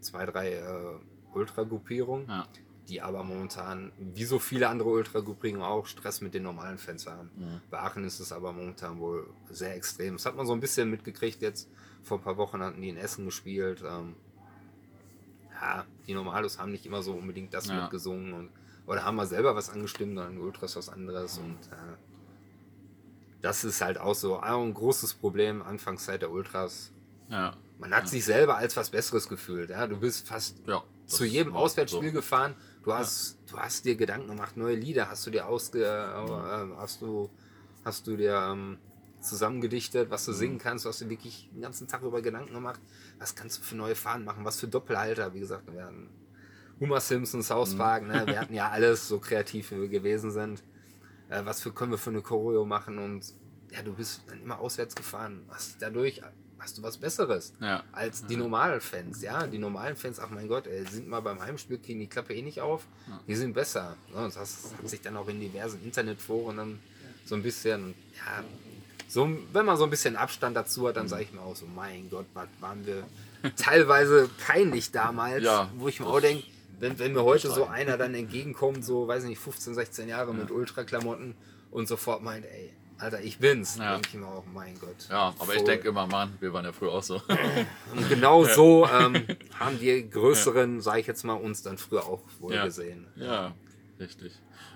[0.00, 0.98] zwei, drei äh,
[1.34, 2.46] Ultragruppierungen, Ja.
[2.88, 7.30] Die aber momentan, wie so viele andere Ultragruppierungen auch, Stress mit den normalen Fans haben.
[7.70, 10.14] Bei Aachen ist es aber momentan wohl sehr extrem.
[10.16, 11.68] Das hat man so ein bisschen mitgekriegt jetzt.
[12.02, 13.82] Vor ein paar Wochen hatten die in Essen gespielt.
[13.86, 14.14] Ähm,
[15.60, 17.82] ja, die Normalos haben nicht immer so unbedingt das Ja.
[17.82, 18.50] mitgesungen und
[18.86, 21.96] oder haben mal selber was angestimmt, dann Ultras was anderes und äh,
[23.40, 26.92] das ist halt auch so ein großes Problem Anfangszeit der Ultras.
[27.30, 27.56] Ja.
[27.78, 29.70] Man hat sich selber als was Besseres gefühlt.
[29.70, 29.86] Ja?
[29.86, 30.82] Du bist fast Ja.
[31.06, 32.14] zu jedem Auswärtsspiel so.
[32.14, 32.54] gefahren.
[32.84, 37.00] Du hast, du hast dir Gedanken gemacht, neue Lieder hast du dir ausge, äh, hast
[37.00, 37.30] du,
[37.82, 38.78] hast du dir ähm,
[39.22, 40.36] zusammengedichtet, was du Mhm.
[40.36, 40.84] singen kannst.
[40.84, 42.80] Du hast dir wirklich den ganzen Tag über Gedanken gemacht.
[43.18, 44.44] Was kannst du für neue Fahnen machen?
[44.44, 45.32] Was für Doppelhalter?
[45.32, 46.10] Wie gesagt, wir hatten
[46.78, 47.78] Homer Simpson, South Mhm.
[47.78, 48.02] Park.
[48.02, 48.26] Ne?
[48.26, 50.62] Wir hatten ja alles so kreativ, wie wir gewesen sind.
[51.30, 52.98] Äh, was für, können wir für eine Choreo machen?
[52.98, 53.24] Und
[53.70, 55.46] ja, du bist dann immer auswärts gefahren.
[55.48, 56.20] Hast dadurch
[56.64, 57.82] hast du was Besseres Ja.
[57.92, 59.20] als die normalen Fans.
[59.20, 62.34] Ja, die normalen Fans, ach mein Gott, ey, sind mal beim Heimspiel, kriegen die Klappe
[62.34, 62.86] eh nicht auf.
[63.28, 63.96] Die sind besser.
[64.14, 64.24] Ne?
[64.24, 66.78] Und das hat sich dann auch in diversen Internetforen dann
[67.26, 68.42] so ein bisschen, ja,
[69.08, 71.66] so, wenn man so ein bisschen Abstand dazu hat, dann sage ich mir auch so,
[71.66, 73.04] mein Gott, was waren wir
[73.56, 76.44] teilweise peinlich damals, Ja, wo ich mir auch denke,
[76.80, 80.32] wenn, wenn mir heute so einer dann entgegenkommt, so, weiß ich nicht, 15, 16 Jahre
[80.34, 81.34] mit Ultraklamotten
[81.70, 82.72] und sofort meint, ey,
[83.04, 83.92] Alter, ich bin's, Ja.
[83.92, 84.96] denke ich mir auch, mein Gott.
[85.10, 85.66] Ja, aber ich Voll.
[85.66, 87.20] denke immer, Mann, wir waren ja früher auch so.
[87.94, 89.26] Und genau so ähm,
[89.60, 92.64] haben die größeren, sage ich jetzt mal, uns dann früher auch wohl Ja.
[92.64, 93.06] gesehen.
[93.16, 93.52] Ja,
[94.00, 94.32] richtig.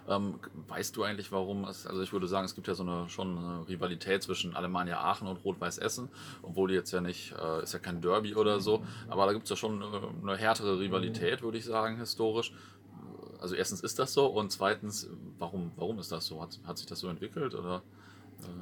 [0.06, 3.08] Ähm, weißt du eigentlich, warum es, also ich würde sagen, es gibt ja so eine
[3.08, 6.10] schon eine Rivalität zwischen Alemannia Aachen und Rot-Weiß Essen,
[6.42, 9.44] obwohl die jetzt ja nicht, äh, ist ja kein Derby oder so, aber da gibt
[9.44, 12.52] es ja schon eine, eine härtere Rivalität, würde ich sagen, historisch.
[13.40, 15.08] Also erstens ist das so und zweitens,
[15.38, 16.42] warum, warum ist das so?
[16.42, 17.82] Hat, hat sich das so entwickelt oder?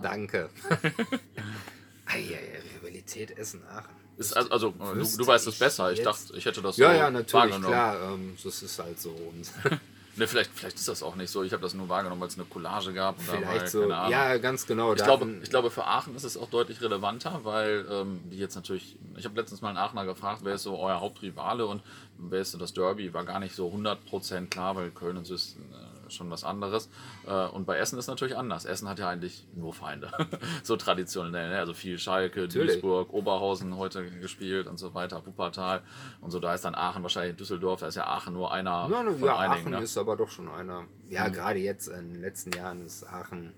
[0.02, 0.50] Danke.
[2.06, 3.94] Eieiei, Rivalität Essen-Aachen.
[4.16, 5.92] Ist, also, also du, du weißt es besser.
[5.92, 7.66] Ich jetzt- dachte, ich hätte das Ja, so ja, natürlich, wahrgenommen.
[7.66, 8.12] klar.
[8.12, 9.10] Ähm, das ist halt so.
[9.10, 9.50] Und
[10.18, 11.42] Ne, vielleicht, vielleicht ist das auch nicht so.
[11.42, 13.20] Ich habe das nur wahrgenommen, weil es eine Collage gab.
[13.20, 13.90] vielleicht halt so.
[13.90, 14.94] Ja, ganz genau.
[14.94, 18.54] Ich glaube, ich glaube, für Aachen ist es auch deutlich relevanter, weil ähm, die jetzt
[18.56, 18.96] natürlich.
[19.16, 21.82] Ich habe letztens mal einen Aachener gefragt, wer ist so euer Hauptrivale und
[22.16, 23.12] wer ist so das Derby?
[23.12, 26.88] War gar nicht so 100% klar, weil Köln und Süß äh, schon was anderes.
[27.26, 28.64] Äh, und bei Essen ist natürlich anders.
[28.64, 30.10] Essen hat ja eigentlich nur Feinde.
[30.62, 31.50] so traditionell.
[31.50, 31.58] Ne?
[31.58, 32.72] Also viel Schalke, Natürlich.
[32.72, 35.82] Duisburg, Oberhausen heute gespielt und so weiter, Wuppertal
[36.20, 36.38] und so.
[36.40, 37.80] Da ist dann Aachen wahrscheinlich Düsseldorf.
[37.80, 39.62] Da ist ja Aachen nur einer Ja, ne, von ja, einigen.
[39.68, 39.82] Aachen Ne?
[39.82, 40.84] ist aber doch schon einer.
[41.08, 43.52] Ja, gerade jetzt in den letzten Jahren ist Aachen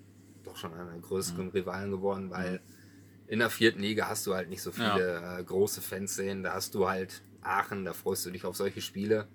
[0.44, 1.50] doch schon einer der größeren Mhm.
[1.50, 2.60] Rivalen geworden, weil
[3.26, 6.42] in der vierten Liga hast du halt nicht so viele äh, große Fanszenen.
[6.42, 9.28] Da hast du halt Aachen, da freust du dich auf solche Spiele.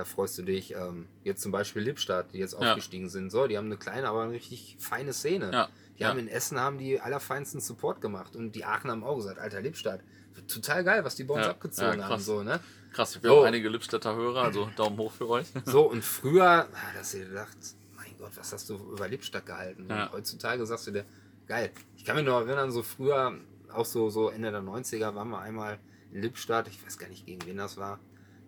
[0.00, 2.60] Da freust du dich, ähm, jetzt zum Beispiel Lippstadt, die jetzt Ja.
[2.60, 3.28] aufgestiegen sind.
[3.28, 5.52] So, die haben eine kleine, aber eine richtig feine Szene.
[5.52, 9.16] Ja, Die haben in Essen haben die allerfeinsten Support gemacht und die Aachen haben auch
[9.16, 10.00] gesagt, alter Lippstadt,
[10.48, 12.08] total geil, was die bei uns abgezogen haben.
[12.14, 12.24] krass.
[12.24, 12.60] So, ne?
[12.94, 13.40] Krass, habe So.
[13.40, 15.48] auch einige Lippstädter Hörer, also Daumen hoch für euch.
[15.66, 17.58] So, und früher, ah, dass ihr gedacht,
[17.94, 19.84] mein Gott, was hast du über Lippstadt gehalten?
[19.90, 20.06] Ja.
[20.06, 21.04] Und heutzutage sagst du dir,
[21.46, 21.70] geil.
[21.98, 23.34] Ich kann mich noch erinnern, so früher,
[23.70, 25.78] auch so, so Ende der 90er, waren wir einmal
[26.10, 28.00] in Lippstadt, ich weiß gar nicht, gegen wen das war.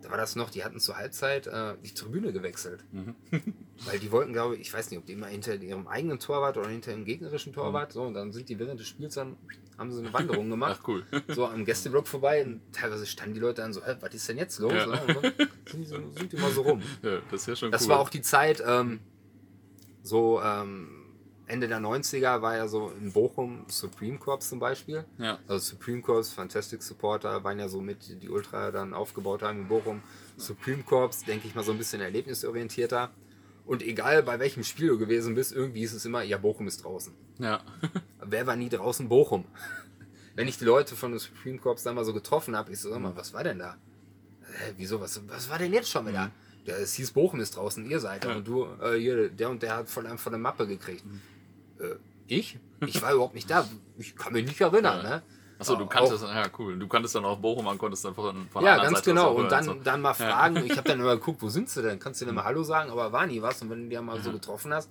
[0.03, 2.83] Da war das noch, die hatten zur Halbzeit äh, die Tribüne gewechselt.
[2.91, 3.15] Mhm.
[3.85, 6.57] Weil die wollten, glaube ich, ich weiß nicht, ob die immer hinter ihrem eigenen Torwart
[6.57, 7.93] oder hinter dem gegnerischen Torwart, Mhm.
[7.93, 9.37] so, und dann sind die während des Spiels dann,
[9.77, 11.05] haben sie eine Wanderung gemacht Ach cool.
[11.29, 14.37] so am Gästeblock vorbei und teilweise standen die Leute dann so, "Hä, was ist denn
[14.37, 14.73] jetzt los?
[14.73, 14.85] Ja.
[14.87, 15.01] Ne?
[15.07, 16.81] Und sind so, sind die mal so rum.
[17.01, 17.89] Ja, das ist ja schon Das cool.
[17.89, 18.99] war auch die Zeit, ähm,
[20.03, 21.02] so ähm,
[21.53, 25.05] Ende der 90er war ja so in Bochum Supreme Corps zum Beispiel.
[25.19, 25.37] Ja.
[25.47, 29.67] Also Supreme Corps, Fantastic Supporter waren ja so mit, die Ultra dann aufgebaut haben in
[29.67, 30.01] Bochum.
[30.35, 33.11] Supreme Corps, denke ich mal, so ein bisschen erlebnisorientierter.
[33.67, 36.83] Und egal bei welchem Spiel du gewesen bist, irgendwie ist es immer, ja, Bochum ist
[36.83, 37.13] draußen.
[37.37, 37.61] Ja.
[38.25, 39.07] Wer war nie draußen?
[39.07, 39.45] Bochum.
[40.35, 42.89] Wenn ich die Leute von den Supreme Corps dann mal so getroffen habe, ich so,
[42.89, 43.77] sag mal, was war denn da?
[44.41, 46.31] Hä, wieso, was, was war denn jetzt schon wieder?
[46.65, 48.29] Ja, es hieß Bochum ist draußen, ihr seid da.
[48.29, 48.35] Ja.
[48.37, 51.03] Und du, äh, hier, der und der hat von einem von der Mappe gekriegt.
[51.83, 51.95] Äh,
[52.27, 52.57] ich?
[52.85, 53.65] Ich war überhaupt nicht da.
[53.97, 55.09] Ich kann mich nicht erinnern, Ja.
[55.17, 55.21] ne?
[55.57, 58.49] Achso, du Auch- kanntest, ja cool, du kanntest dann auch Bochum, man konntest dann von,
[58.49, 59.31] von Ja, ganz Seite genau.
[59.35, 59.73] Und dann, so.
[59.75, 60.57] dann mal fragen.
[60.65, 61.97] Ich habe dann immer geguckt, wo sind sie denn?
[61.99, 62.91] Kannst du denn mal Hallo sagen?
[62.91, 63.61] Aber war nie was.
[63.61, 64.89] Und wenn du die ja mal so getroffen hast,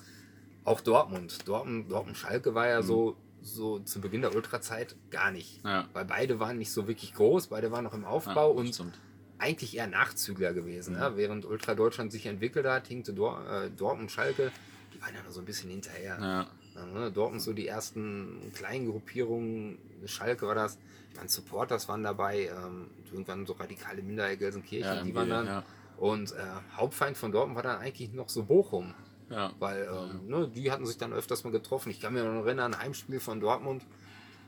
[0.65, 1.47] auch Dortmund.
[1.47, 2.87] Dortmund, Dortmund Schalke war ja Mhm.
[2.87, 5.63] so so zu Beginn der Ultrazeit gar nicht.
[5.65, 5.85] Ja.
[5.93, 8.97] Weil beide waren nicht so wirklich groß, beide waren noch im Aufbau Ja, und stimmt.
[9.39, 10.95] eigentlich eher Nachzügler gewesen.
[10.95, 11.01] Mhm.
[11.01, 11.17] Ja?
[11.17, 14.53] Während Ultra Deutschland sich entwickelt hat, hinkte äh, Dortmund, Schalke,
[14.95, 16.19] die waren ja noch so ein bisschen hinterher.
[16.21, 16.47] Ja.
[16.95, 17.11] Ja, ne?
[17.13, 20.79] Dortmund so die ersten kleinen Gruppierungen, Schalke war das,
[21.15, 25.47] dann Supporters waren dabei, ähm, irgendwann so radikale Minderheit Gelsenkirchen, Ja, die waren dann.
[25.47, 25.65] ja.
[25.99, 26.37] Und äh,
[26.77, 28.95] Hauptfeind von Dortmund war dann eigentlich noch so Bochum.
[29.31, 29.53] Ja.
[29.59, 31.91] Weil ähm, ne, die hatten sich dann öfters mal getroffen.
[31.91, 33.83] Ich kann mir noch erinnern, ein Heimspiel von Dortmund.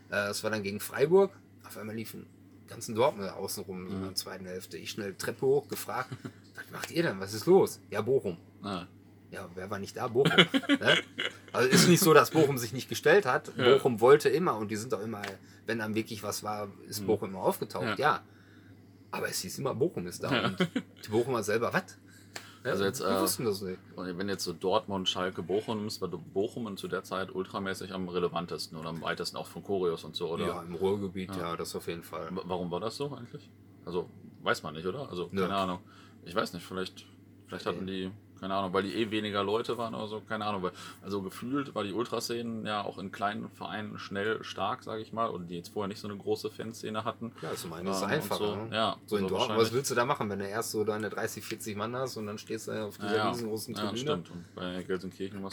[0.09, 1.31] Äh, das war dann gegen Freiburg.
[1.67, 2.27] Auf einmal liefen
[2.67, 4.77] ganzen Dortmunder außenrum so in der zweiten Hälfte.
[4.79, 6.11] Ich schnell Treppe hoch, gefragt,
[6.57, 7.21] was macht ihr denn?
[7.21, 7.79] Was ist los?
[7.91, 8.37] Ja, Bochum.
[9.31, 9.41] Ja.
[9.41, 10.07] Ja, wer war nicht da?
[10.09, 10.31] Bochum.
[10.37, 10.99] ne?
[11.53, 13.53] Also ist nicht so, dass Bochum sich nicht gestellt hat.
[13.57, 13.75] Ja.
[13.75, 15.23] Bochum wollte immer und die sind auch immer,
[15.67, 17.85] wenn dann wirklich was war, ist Bochum immer aufgetaucht.
[17.85, 17.95] Ja.
[17.99, 18.23] Ja.
[19.11, 20.33] Aber es hieß immer, Bochum ist da.
[20.33, 20.47] Ja.
[20.49, 20.59] Und
[21.05, 21.99] die Bochumer selber, was?
[22.65, 23.79] Ja, Also jetzt, äh, wussten das nicht.
[23.95, 28.09] Und wenn jetzt so Dortmund, Schalke, Bochum nimmst, war Bochum zu der Zeit ultramäßig am
[28.09, 30.47] relevantesten oder am weitesten auch von Choreos und so, oder?
[30.47, 31.57] Ja, im Ruhrgebiet, ja.
[31.57, 32.31] das auf jeden Fall.
[32.35, 33.51] W- Warum war das so eigentlich?
[33.85, 34.09] Also,
[34.43, 35.09] weiß man nicht, oder?
[35.11, 35.79] Also, keine Ahnung.
[36.25, 37.05] Ich weiß nicht, vielleicht,
[37.47, 38.11] vielleicht hatten die,
[38.45, 40.63] keine Ahnung, weil die eh weniger Leute waren oder so, keine Ahnung.
[40.63, 45.15] Weil, also gefühlt war die Ultraszenen ja auch in kleinen Vereinen schnell stark, sage ich
[45.15, 47.33] mal, und die jetzt vorher nicht so eine große Fanszene hatten.
[47.41, 48.37] Ja, ist es Ähm, und einfacher.
[48.37, 48.69] so, ne?
[48.71, 51.09] ja, so in so Dortmund, was willst du da machen, wenn du erst so deine
[51.09, 53.99] 30, 40 Mann hast und dann stehst du auf dieser Ja, riesengroßen ja, Tribüne?
[54.01, 54.31] stimmt.
[54.31, 55.51] Und bei Gelsenkirchen In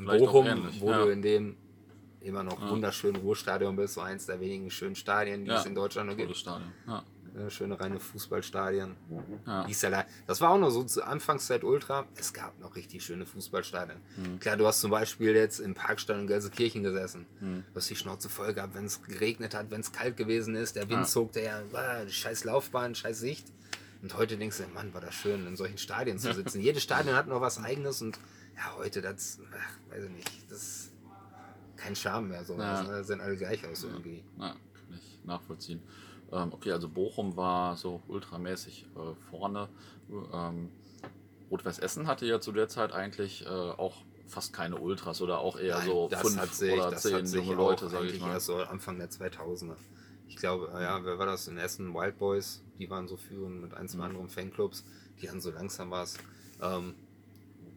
[0.00, 0.80] vielleicht Bochum, auch ähnlich.
[0.82, 1.02] wo ja.
[1.02, 1.56] du in dem
[2.20, 5.74] immer noch wunderschönen Ruhrstadion bist, so eins der wenigen schönen Stadien, die Ja, es in
[5.74, 6.36] Deutschland noch gibt.
[6.36, 6.72] Stadion.
[6.86, 7.02] Ja.
[7.36, 8.94] Ja, schöne reine Fußballstadien.
[9.46, 9.66] Ja.
[10.26, 12.06] Das war auch noch so zur Anfangszeit Ultra.
[12.14, 13.98] Es gab noch richtig schöne Fußballstadien.
[14.16, 14.38] Mhm.
[14.38, 17.26] Klar, du hast zum Beispiel jetzt im Parkstadion in Gelsenkirchen gesessen.
[17.40, 20.76] Du hast die Schnauze voll gehabt, wenn es geregnet hat, wenn es kalt gewesen ist.
[20.76, 21.04] Der Wind Ja.
[21.06, 23.46] zog, der ah, scheiß Laufbahn, scheiß Sicht.
[24.02, 26.60] Und heute denkst du, Mann, war das schön, in solchen Stadien zu sitzen.
[26.62, 28.16] Jedes Stadion hat noch was Eigenes und
[28.54, 30.92] ja, heute, das, ach, weiß ich nicht, das ist
[31.76, 32.44] kein Charme mehr.
[32.44, 32.56] So.
[32.56, 32.84] Ja.
[32.84, 34.22] Das sehen alle gleich aus irgendwie.
[34.38, 35.82] Ja, kann ich nachvollziehen.
[36.34, 39.68] Ähm, okay, also Bochum war so ultramäßig äh, vorne.
[40.32, 40.68] Ähm,
[41.50, 43.94] Rot-Weiß Essen hatte ja zu der Zeit eigentlich äh, auch
[44.26, 48.06] fast keine Ultras oder auch eher Nein, so fünf sich, oder zehn junge Leute, sage
[48.06, 48.32] ich mal.
[48.32, 49.76] erst so Anfang der 2000er.
[50.28, 51.94] Ich glaube, ja, wer war das in Essen?
[51.94, 54.04] Wild Boys, die waren so führend mit ein, zwei Mhm.
[54.04, 54.84] anderen Fanclubs,
[55.20, 56.18] die dann so langsam war es.
[56.60, 56.94] Ähm,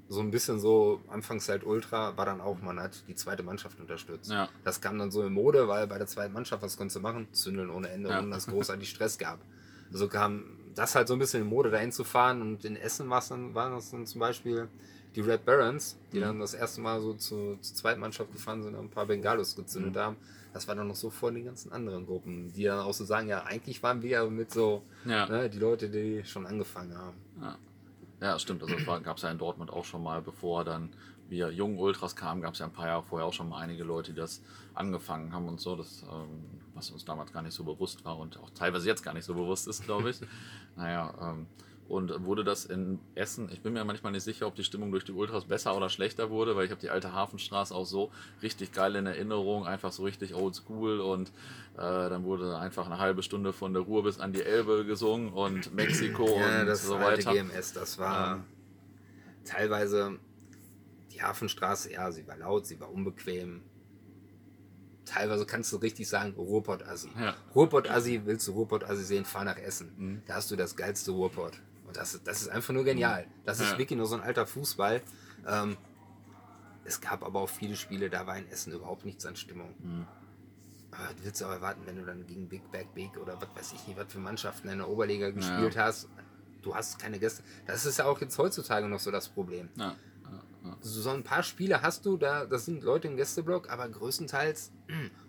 [0.09, 4.31] so ein bisschen so Anfangszeit Ultra war dann auch, man hat die zweite Mannschaft unterstützt.
[4.31, 4.47] Ja.
[4.63, 7.27] Das kam dann so in Mode, weil bei der zweiten Mannschaft, was konntest du machen?
[7.33, 8.19] Zündeln ohne Ende, Ja.
[8.19, 9.39] ohne dass es großartig Stress gab.
[9.91, 10.43] So kam
[10.75, 12.41] das halt so ein bisschen in Mode, dahin zu fahren.
[12.41, 14.67] Und in Essen dann, waren das dann zum Beispiel
[15.15, 16.21] die Red Barons, die Mhm.
[16.21, 19.55] dann das erste Mal so zu, zur zweiten Mannschaft gefahren sind und ein paar Bengalos
[19.55, 19.99] gezündet Mhm.
[19.99, 20.17] haben.
[20.53, 23.27] Das war dann noch so vor den ganzen anderen Gruppen, die dann auch so sagen,
[23.27, 25.27] ja, eigentlich waren wir ja mit so, Ja.
[25.27, 27.17] ne, die Leute, die schon angefangen haben.
[27.41, 27.57] Ja.
[28.21, 28.63] Ja, stimmt.
[28.63, 30.89] Also das gab es ja in Dortmund auch schon mal, bevor dann
[31.29, 33.83] wir jungen Ultras kamen, gab es ja ein paar Jahre vorher auch schon mal einige
[33.83, 34.41] Leute, die das
[34.73, 38.37] angefangen haben und so, das, ähm, was uns damals gar nicht so bewusst war und
[38.39, 40.21] auch teilweise jetzt gar nicht so bewusst ist, glaube ich.
[40.75, 41.47] naja, ähm,
[41.87, 45.05] und wurde das in Essen, ich bin mir manchmal nicht sicher, ob die Stimmung durch
[45.05, 48.11] die Ultras besser oder schlechter wurde, weil ich habe die alte Hafenstraße auch so
[48.41, 51.29] richtig geil in Erinnerung, einfach so richtig oldschool und
[51.75, 55.31] äh, dann wurde einfach eine halbe Stunde von der Ruhr bis an die Elbe gesungen
[55.31, 57.33] und Mexiko Ja, und das so alte weiter.
[57.33, 58.43] GMS, das war
[59.45, 60.19] teilweise
[61.11, 63.63] die Hafenstraße, ja, sie war laut, sie war unbequem.
[65.05, 67.09] Teilweise kannst du richtig sagen, Ruhrpott-Assi.
[67.17, 67.33] Ja.
[67.55, 70.21] Ruhrpott-Assi, willst du Ruhrpott-Assi sehen, fahr nach Essen.
[70.27, 71.61] Da hast du das geilste Ruhrpott.
[71.87, 73.25] Und das, das ist einfach nur genial.
[73.45, 73.77] Das ist Ja.
[73.77, 75.01] wirklich nur so ein alter Fußball.
[75.47, 75.77] Ähm,
[76.83, 79.73] es gab aber auch viele Spiele, da war in Essen überhaupt nichts an Stimmung.
[80.91, 83.73] Aber du willst auch erwarten, wenn du dann gegen Big Back Big oder was weiß
[83.73, 86.07] ich nicht, was für Mannschaften in der Oberliga gespielt hast,
[86.61, 87.43] du hast keine Gäste.
[87.65, 89.69] Das ist ja auch jetzt heutzutage noch so das Problem.
[89.75, 89.95] Ja,
[90.63, 94.71] ja, So ein paar Spiele hast du, da das sind Leute im Gästeblock, aber größtenteils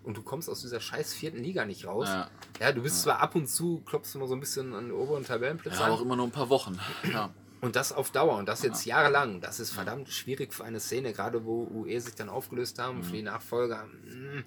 [0.03, 2.07] und du kommst aus dieser scheiß vierten Liga nicht raus.
[2.07, 2.29] Ja.
[2.59, 4.91] Ja, du bist zwar ab und zu, klopfst du mal so ein bisschen an die
[4.91, 5.85] oberen Tabellenplätze ja.
[5.85, 5.91] an.
[5.91, 6.79] auch immer nur ein paar Wochen.
[7.11, 7.31] Ja,
[7.61, 9.41] Und das auf Dauer und das jetzt jahrelang.
[9.41, 13.13] Das ist verdammt schwierig für eine Szene, gerade wo UE sich dann aufgelöst haben, für
[13.13, 13.85] die Nachfolger.
[13.85, 14.43] mm.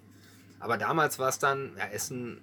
[0.60, 2.40] Aber damals war es dann, ja, Essen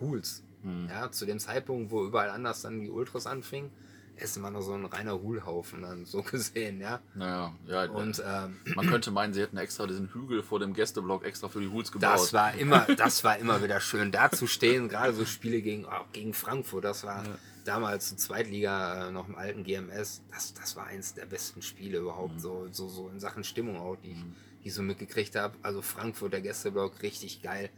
[0.00, 0.44] Hools.
[0.88, 3.72] Ja, zu dem Zeitpunkt, wo überall anders dann die Ultras anfingen,
[4.16, 7.00] Essen war noch so ein reiner Hulhaufen dann so gesehen, ja.
[7.14, 7.84] naja, ja.
[7.90, 11.60] Und ähm, man könnte meinen, sie hätten extra diesen Hügel vor dem Gästeblock extra für
[11.60, 12.14] die Hools gebaut.
[12.14, 15.86] das war immer, das war immer wieder schön, da zu stehen, gerade so Spiele gegen,
[15.86, 17.24] auch gegen Frankfurt, das war
[17.64, 21.98] damals zur Zweitliga äh, noch im alten GMS, das, das war eins der besten Spiele
[21.98, 24.24] überhaupt, so, so, so in Sachen Stimmung auch, die, ich-
[24.62, 25.56] die ich so mitgekriegt habe.
[25.62, 27.68] Also Frankfurt, der Gästeblock, richtig geil.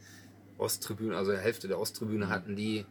[0.59, 2.85] Osttribüne, also die Hälfte der Osttribüne hatten die.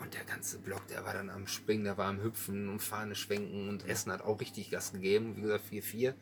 [0.00, 3.14] Und der ganze Block, der war dann am Springen, der war am Hüpfen und Fahne
[3.14, 5.36] schwenken und Essen hat auch richtig Gas gegeben.
[5.36, 6.14] Wie gesagt, 4-4.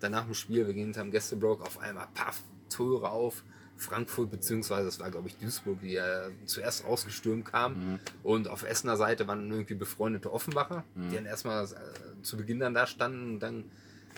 [0.00, 3.44] Danach im Spiel, wir gehen hinterm Gästeblock, auf einmal, paff, Tore auf,
[3.76, 8.00] Frankfurt, beziehungsweise das war, glaube ich, Duisburg, die äh, zuerst rausgestürmt kamen.
[8.22, 12.74] Und auf Essener Seite waren irgendwie befreundete Offenbacher, die dann erstmal äh, zu Beginn dann
[12.74, 13.64] da standen und dann,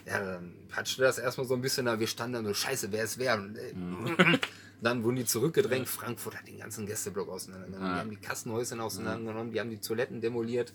[0.07, 3.05] ja, dann patschte das erstmal so ein bisschen, da wir standen dann so, scheiße, wer
[3.05, 3.35] ist wer?
[3.35, 4.39] Und, äh,
[4.85, 5.89] Dann wurden die zurückgedrängt.
[5.89, 7.95] Frankfurt hat den ganzen Gästeblock auseinandergenommen.
[7.95, 10.75] Die haben die Kassenhäuser auseinandergenommen, die haben die Toiletten demoliert.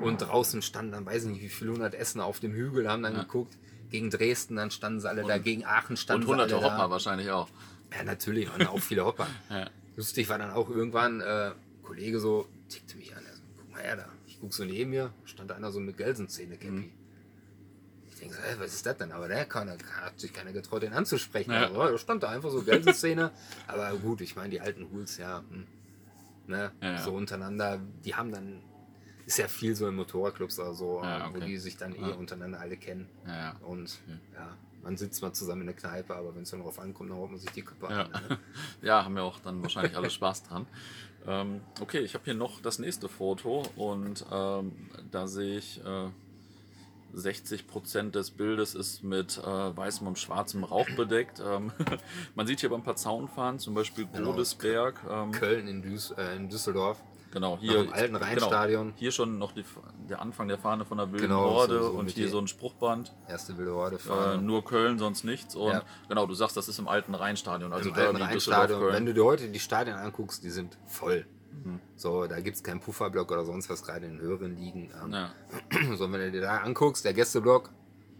[0.00, 3.02] Und draußen standen dann, weiß ich nicht, wie viele hundert Essener auf dem Hügel, haben
[3.02, 3.56] dann geguckt.
[3.90, 6.84] Gegen Dresden, dann standen sie alle da, gegen Aachen standen Und sie hunderte alle Hopper
[6.84, 6.90] da.
[6.90, 7.48] wahrscheinlich auch.
[7.92, 9.26] Ja, natürlich, waren auch viele Hopper.
[9.50, 9.68] Ja.
[9.96, 11.50] Lustig war dann auch irgendwann, äh,
[11.82, 13.24] Kollege so tickte mich an.
[13.26, 14.06] Er so, guck mal her da.
[14.28, 16.70] Ich guck so neben mir, stand da einer so mit Gelsenzähne-Cappy.
[16.70, 16.92] Mhm.
[18.22, 19.12] Ich denke so, hä, was ist das denn?
[19.12, 21.52] Aber der kann, hat sich keiner getraut, den anzusprechen.
[21.52, 21.68] Ja.
[21.68, 23.30] Also, da stand da einfach so Gelsenzähne.
[23.66, 25.66] Aber gut, ich meine, die alten Hools, ja, hm,
[26.46, 26.98] ne, Ja, ja.
[26.98, 28.60] so untereinander, die haben dann,
[29.24, 31.46] ist ja viel so in Motorradclubs oder so, Ja, äh, wo okay.
[31.46, 32.14] die sich dann eh Ja.
[32.14, 33.08] untereinander alle kennen.
[33.26, 33.56] Ja, ja.
[33.62, 33.98] Und
[34.34, 37.16] ja, man sitzt mal zusammen in der Kneipe, aber wenn es dann darauf ankommt, dann
[37.16, 38.02] haut man sich die Köpfe Ja.
[38.02, 38.10] an.
[38.28, 38.38] Ne?
[38.82, 40.66] ja, haben wir auch dann wahrscheinlich alle Spaß dran.
[41.26, 44.72] Ähm, okay, ich habe hier noch das nächste Foto und ähm,
[45.10, 46.08] da sehe ich äh,
[47.14, 49.42] 60% des Bildes ist mit äh,
[49.76, 51.40] weißem und schwarzem Rauch bedeckt.
[51.44, 51.72] Ähm,
[52.34, 54.32] man sieht hier aber ein paar Zaunfahnen, zum Beispiel Genau.
[54.32, 55.00] Godesberg.
[55.10, 56.98] Ähm, Köln in, Düs äh, in Düsseldorf.
[57.32, 58.86] genau, hier dem alten Rheinstadion.
[58.88, 59.64] Genau, hier schon noch die,
[60.08, 62.48] der Anfang der Fahne von der Wilden Genau, Horde so- so und hier so ein
[62.48, 63.12] Spruchband.
[63.28, 65.54] Erste wilde Horde Äh, nur Köln, sonst nichts.
[65.54, 65.82] Und Ja.
[66.08, 68.92] genau, du sagst, das ist im alten Rheinstadion, also Im alten Rheinstadion.
[68.92, 71.26] Wenn du dir heute die Stadien anguckst, die sind voll.
[71.64, 71.80] Mhm.
[71.96, 74.90] So, da gibt es keinen Pufferblock oder sonst was, gerade in den höheren Ligen.
[75.02, 75.32] Ähm, Ja.
[75.96, 77.70] So, wenn du dir da anguckst, der Gästeblock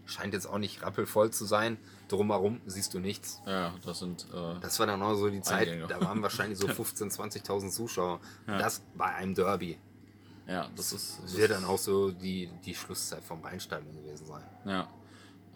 [0.05, 1.77] scheint jetzt auch nicht rappelvoll zu sein.
[2.09, 3.41] Drumherum siehst du nichts.
[3.45, 4.27] ja, das sind.
[4.33, 5.87] Äh, Das war dann auch so die Zeit, Eingänge.
[5.87, 8.19] da waren wahrscheinlich so 15.000, 20.000 Zuschauer.
[8.45, 9.77] Das bei einem Derby.
[10.47, 11.19] ja, das ist.
[11.23, 14.43] Das wird dann auch so die, die Schlusszeit vom Rheinstadion gewesen sein.
[14.65, 14.87] Ja.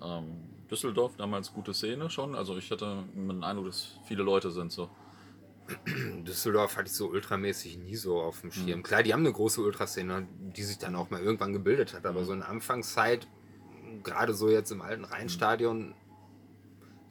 [0.02, 0.38] Ähm,
[0.72, 2.34] Düsseldorf damals gute Szene schon.
[2.36, 4.90] Also ich hatte den Eindruck, dass viele Leute sind so.
[6.24, 8.52] Düsseldorf hatte ich so ultramäßig nie so auf dem Mhm.
[8.54, 8.84] Schirm.
[8.84, 12.10] Klar, die haben eine große Ultraszene, die sich dann auch mal irgendwann gebildet hat, Mhm.
[12.10, 13.28] aber so in der Anfangszeit,
[14.04, 15.96] gerade so jetzt im alten Rheinstadion,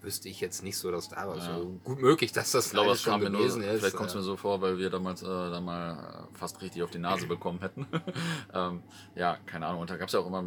[0.02, 1.38] wüsste ich jetzt nicht so, dass da war.
[1.38, 1.57] Ja.
[1.59, 3.78] So gut möglich, dass das Ich glaube, das kam mir nur, gewesen ist.
[3.80, 6.82] vielleicht kommt es mir so vor, weil wir damals äh, da mal äh, fast richtig
[6.82, 7.86] auf die Nase bekommen hätten.
[8.55, 8.82] ähm,
[9.14, 9.80] ja, keine Ahnung.
[9.80, 10.44] Und da gab es ja auch immer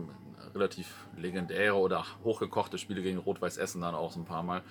[0.54, 4.62] relativ legendäre oder hochgekochte Spiele gegen Rot-Weiß Essen dann auch so ein paar Mal.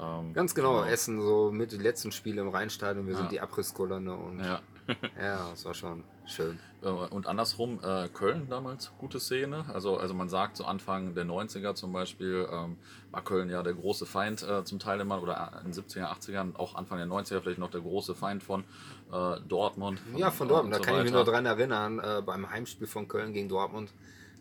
[0.00, 3.18] Ähm, Ganz genau, Essen, so mit den letzten Spiele im Rheinstadion, wir Ja.
[3.20, 4.60] sind die Abrisskolonne und ja.
[5.20, 5.50] Ja.
[5.50, 6.58] das war schon schön.
[6.82, 9.64] Äh, Und andersrum, äh, Köln damals, gute Szene.
[9.72, 12.76] Also, also man sagt, so Anfang der 90er zum Beispiel, ähm,
[13.12, 16.56] war Köln ja der große Feind äh, zum Teil immer, oder in den 70er, 80ern,
[16.56, 18.64] auch Anfang der 90er vielleicht noch der große Feind von
[19.12, 20.00] äh, Dortmund.
[20.16, 23.06] Ja, von Dortmund, da so kann ich mich noch dran erinnern, äh, beim Heimspiel von
[23.06, 23.92] Köln gegen Dortmund,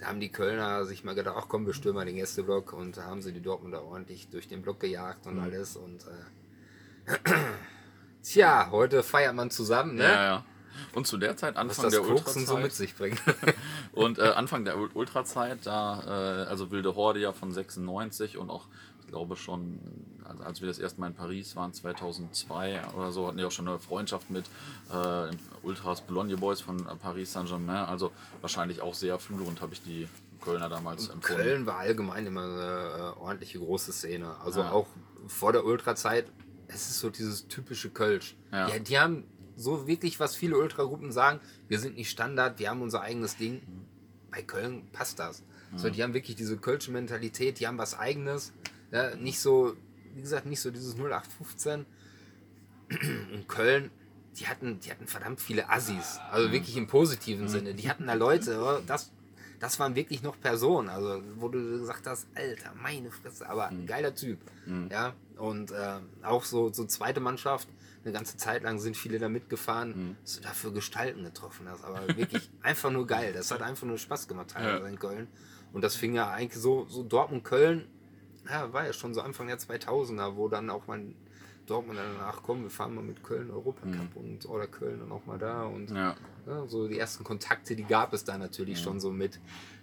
[0.01, 2.97] da haben die Kölner sich mal gedacht, ach komm, wir stürmen mal den Gästeblock und
[2.97, 5.31] da haben sie die Dortmunder ordentlich durch den Block gejagt Mhm.
[5.31, 6.03] und alles und
[7.07, 7.17] äh,
[8.23, 10.03] tja, heute feiert man zusammen, ne?
[10.03, 10.45] Ja, ja.
[10.93, 13.21] Und zu der Zeit, Anfang der Koksen so mit Ultrazeit, sich bringt.
[13.91, 16.01] und äh, Anfang der Ul- Ultrazeit, da,
[16.45, 18.67] äh, also Wilde Horde ja von 96 und auch,
[19.11, 19.79] glaube schon,
[20.23, 23.51] also als wir das erste Mal in Paris waren, 2002 oder so, hatten die auch
[23.51, 24.45] schon eine Freundschaft mit
[24.91, 25.27] äh,
[25.63, 30.07] Ultras Boulogne Boys von äh, Paris Saint-Germain, also wahrscheinlich auch sehr führend, habe ich die
[30.41, 31.41] Kölner damals empfunden.
[31.43, 34.35] Köln war allgemein immer eine äh, ordentliche große Szene.
[34.43, 34.71] Also Ja.
[34.71, 34.87] auch
[35.27, 36.25] vor der Ultrazeit,
[36.67, 38.35] es ist so dieses typische Kölsch.
[38.51, 38.69] Ja.
[38.69, 39.25] Die, die haben
[39.57, 43.61] so wirklich, was viele Ultragruppen sagen, wir sind nicht Standard, wir haben unser eigenes Ding.
[44.31, 45.43] Bei Köln passt das.
[45.75, 48.51] So, die haben wirklich diese Kölsche Mentalität, die haben was eigenes.
[48.91, 49.75] Ja, nicht so,
[50.15, 51.85] wie gesagt, nicht so dieses 0815.
[53.33, 53.89] Und Köln,
[54.37, 56.19] die hatten, die hatten verdammt viele Assis.
[56.31, 57.73] Also wirklich im positiven Sinne.
[57.73, 59.11] Die hatten da Leute, das,
[59.59, 60.89] das waren wirklich noch Personen.
[60.89, 64.39] Also, wo du gesagt hast, Alter, meine Fresse, aber ein geiler Typ.
[64.89, 67.67] Ja, und äh, auch so, so zweite Mannschaft,
[68.03, 71.83] eine ganze Zeit lang sind viele da mitgefahren, dass du dafür Gestalten getroffen hast.
[71.85, 73.31] Aber wirklich einfach nur geil.
[73.33, 74.89] Das hat einfach nur Spaß gemacht, teilweise Ja.
[74.89, 75.27] in Köln.
[75.71, 77.87] Und das fing ja eigentlich so, so Dortmund-Köln,
[78.49, 81.01] ja, war ja schon so Anfang der 2000er, wo dann auch mal
[81.67, 85.37] Dortmund danach kommen, wir fahren mal mit Köln Europacup und oder Köln dann auch mal
[85.37, 86.15] da und Ja.
[86.47, 89.39] ja, so die ersten Kontakte, die gab es da natürlich schon so mit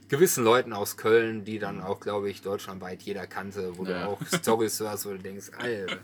[0.09, 4.05] gewissen Leuten aus Köln, die dann auch, glaube ich, deutschlandweit jeder kannte, wo Ja.
[4.05, 5.99] du auch Stories hörst, wo du denkst, Alter.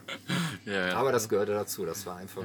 [0.96, 2.42] Aber das gehörte dazu, das war einfach.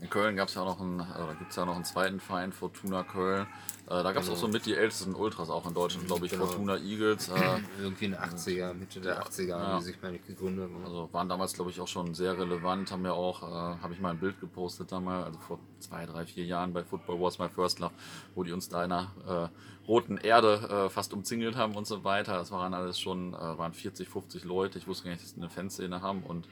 [0.00, 2.20] In Köln gab es ja auch noch einen, oder gibt es ja noch einen zweiten
[2.20, 3.46] Verein, Fortuna Köln.
[3.86, 6.32] Äh, da gab es auch so mit die ältesten Ultras auch in Deutschland, glaube ich,
[6.32, 6.46] Genau.
[6.46, 7.28] Fortuna Eagles.
[7.28, 9.58] Äh, Irgendwie in den 80er, Mitte der 80er Ja.
[9.60, 10.70] haben die sich, meine ich, gegründet.
[10.70, 10.84] ne?
[10.86, 12.90] also waren damals, glaube ich, auch schon sehr relevant.
[12.90, 13.46] Haben ja auch, äh,
[13.82, 17.20] habe ich mal ein Bild gepostet damals, also vor zwei, drei, vier Jahren bei Football
[17.20, 17.92] Wars My First Love,
[18.34, 19.12] wo die uns da in einer
[19.52, 22.38] äh, roten Erde äh, fast umzingelt haben und so weiter.
[22.38, 24.78] Das waren alles schon, äh, waren 40, 50 Leute.
[24.78, 26.48] Ich wusste gar nicht, dass die eine Fanszene haben und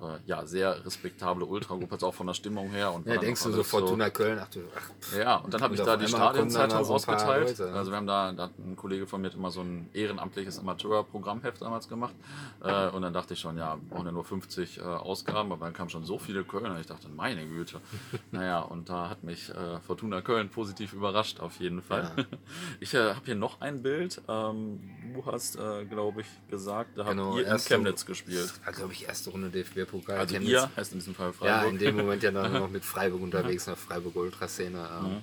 [0.00, 2.92] äh, ja, sehr respektable Ultragruppe, also auch von der Stimmung her.
[2.92, 5.74] Und ja, denkst du so Fortuna so, Köln, ach du, ach, Ja, und dann habe
[5.74, 7.58] ich da die Stadionzeitung so ausgeteilt.
[7.58, 9.88] Leute, also wir haben da, da hat ein Kollege von mir hat immer so ein
[9.92, 12.14] ehrenamtliches Amateurprogrammheft damals gemacht.
[12.62, 15.74] Äh, und dann dachte ich schon, ja, brauchen ja nur 50 äh, Ausgaben, aber dann
[15.74, 16.78] kamen schon so viele Kölner.
[16.80, 17.80] Ich dachte, meine Güte.
[18.30, 22.12] naja, und da hat mich äh, Fortuna Köln positiv überrascht, auf jeden Fall.
[22.16, 22.24] Ja.
[22.80, 24.22] Ich äh, habe hier noch ein Bild.
[24.28, 24.80] Ähm,
[25.14, 28.52] du hast, äh, glaube ich, gesagt, da genau, habt ihr in Chemnitz gespielt.
[28.64, 29.50] War, glaube ich, erste Runde
[29.90, 30.18] DFB-Pokal.
[30.18, 30.50] Also Chemnitz.
[30.50, 31.62] ihr heißt in diesem Fall Freiburg.
[31.62, 34.78] Ja, in dem Moment ja dann noch mit Freiburg unterwegs, noch Freiburg Ultraszene.
[34.78, 35.22] Ähm, mhm.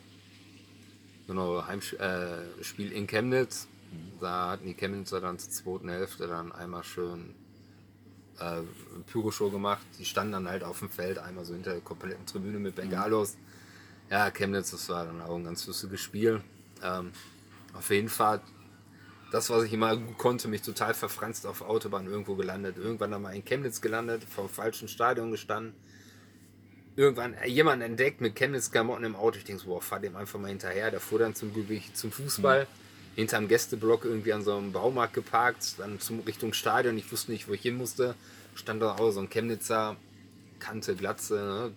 [1.28, 3.68] Genau, Heimspiel äh, in Chemnitz.
[4.20, 7.36] Da hatten die Chemnitzer dann zur zweiten Hälfte dann einmal schön
[8.40, 8.62] äh,
[9.12, 9.86] Pyroshow gemacht.
[10.00, 13.36] Die standen dann halt auf dem Feld, einmal so hinter der kompletten Tribüne mit Bengalos.
[13.36, 14.12] Mhm.
[14.12, 16.42] Ja, Chemnitz, das war dann auch ein ganz lustiges Spiel.
[16.84, 17.12] Ähm,
[17.74, 18.42] auf jeden Fall
[19.32, 22.78] das, was ich immer gut konnte, mich total verfranst auf Autobahn irgendwo gelandet.
[22.78, 25.74] Irgendwann einmal in Chemnitz gelandet, vom falschen Stadion gestanden.
[26.96, 29.38] Irgendwann jemand entdeckt mit Chemnitz-Klamotten im Auto.
[29.38, 30.92] Ich denke so, boah, fahr dem einfach mal hinterher.
[30.92, 31.52] Der fuhr dann zum,
[31.94, 32.64] zum Fußball.
[32.64, 32.68] Mhm.
[33.16, 36.98] Hinterm Gästeblock irgendwie an so einem Baumarkt geparkt, dann zum Richtung Stadion.
[36.98, 38.16] Ich wusste nicht, wo ich hin musste.
[38.54, 39.96] Stand da auch so ein Chemnitzer,
[40.60, 41.36] Kante, Glatze.
[41.36, 41.72] Ne?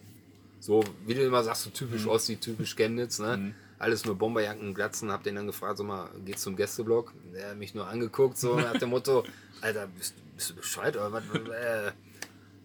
[0.61, 2.11] So, wie du immer sagst, so typisch mhm.
[2.11, 3.19] Ossi, typisch Chemnitz.
[3.19, 3.37] Ne?
[3.37, 7.15] Mhm alles nur Bomberjacken, Glatzen, hab den dann gefragt, so mal, geht's zum Gästeblock?
[7.35, 9.25] Der hat mich nur angeguckt, so nach dem Motto,
[9.63, 11.25] Alter, bist, bist du bescheuert oder was?
[11.25, 11.93] Äh,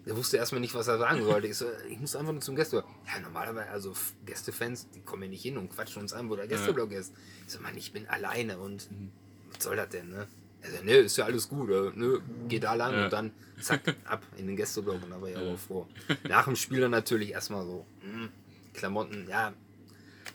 [0.06, 1.48] der wusste erstmal nicht, was er sagen sollte.
[1.48, 2.90] Ich so, ich muss einfach nur zum Gästeblock.
[3.08, 3.94] Ja, normalerweise, also
[4.26, 7.14] Gästefans, die kommen ja nicht hin und quatschen uns an, wo der Gästeblock ist.
[7.48, 9.12] Ich so, Mann, ich bin alleine und mhm.
[9.54, 10.28] was soll das denn, ne?
[10.62, 13.06] Er so, ne, ist ja alles gut, äh, ne, geh da lang ja.
[13.06, 15.42] und dann zack, ab in den Gästeblock und da war ich ja.
[15.42, 15.88] auch froh.
[16.28, 18.30] Nach dem Spiel dann natürlich erstmal so, mh, hm,
[18.74, 19.54] Klamotten, ja,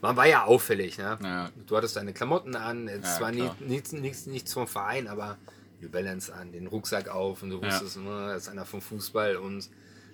[0.01, 0.98] man war ja auffällig.
[0.98, 1.18] Ne?
[1.22, 1.51] Ja.
[1.66, 5.38] Du hattest deine Klamotten an, es ja, war nie, nichts, nichts, nichts vom Verein, aber
[5.80, 8.03] New Balance an, den Rucksack auf und du wusstest, ja.
[8.03, 9.68] ne, das ist einer vom Fußball und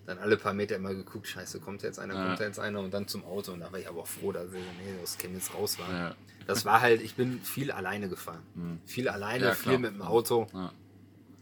[0.07, 2.26] dann alle paar Meter immer geguckt, scheiße, kommt jetzt einer, ja.
[2.26, 4.47] kommt jetzt einer und dann zum Auto und da war ich aber auch froh, dass
[4.47, 5.93] ich nee, das Chemnitz raus war.
[5.93, 6.14] Ja.
[6.47, 8.43] Das war halt, ich bin viel alleine gefahren.
[8.55, 8.80] Mhm.
[8.87, 10.47] Viel alleine, viel mit dem Auto.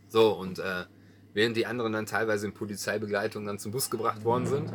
[0.09, 0.85] So und äh,
[1.35, 4.73] während die anderen dann teilweise in Polizeibegleitung dann zum Bus gebracht worden sind,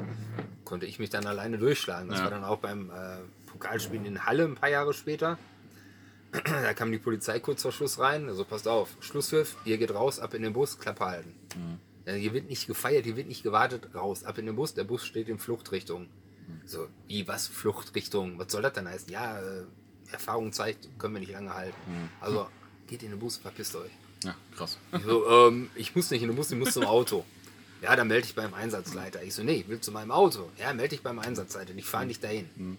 [0.63, 2.09] konnte ich mich dann alleine durchschlagen.
[2.09, 3.17] Das war dann auch beim äh,
[3.52, 5.38] Pokalspielen in Halle ein paar Jahre später.
[6.32, 8.28] da kam die Polizei kurz vor Schluss rein.
[8.28, 11.34] Also passt auf, Schlusspfiff, ihr geht raus, ab in den Bus, Klappe halten.
[11.56, 11.80] Mhm.
[12.06, 14.84] Ja, hier wird nicht gefeiert, hier wird nicht gewartet, raus, ab in den Bus, der
[14.84, 16.04] Bus steht in Fluchtrichtung.
[16.04, 16.62] Mhm.
[16.66, 18.38] So, wie, was, Fluchtrichtung?
[18.39, 19.12] Was soll das denn heißen?
[19.12, 19.64] Ja, äh,
[20.12, 21.76] Erfahrung zeigt, können wir nicht lange halten.
[21.88, 22.10] Mhm.
[22.20, 22.47] Also,
[22.88, 23.91] geht in den Bus, verpisst euch.
[24.24, 24.78] Ja, krass.
[25.06, 27.26] So, ähm, ich muss nicht in den Bus, ich muss zum Auto.
[27.82, 29.24] Ja, dann melde ich beim Einsatzleiter.
[29.24, 30.50] Ich so, nee, ich will zu meinem Auto.
[30.58, 31.74] Ja, melde ich beim Einsatzleiter.
[31.78, 32.50] Ich fahre nicht dahin.
[32.58, 32.78] Mhm.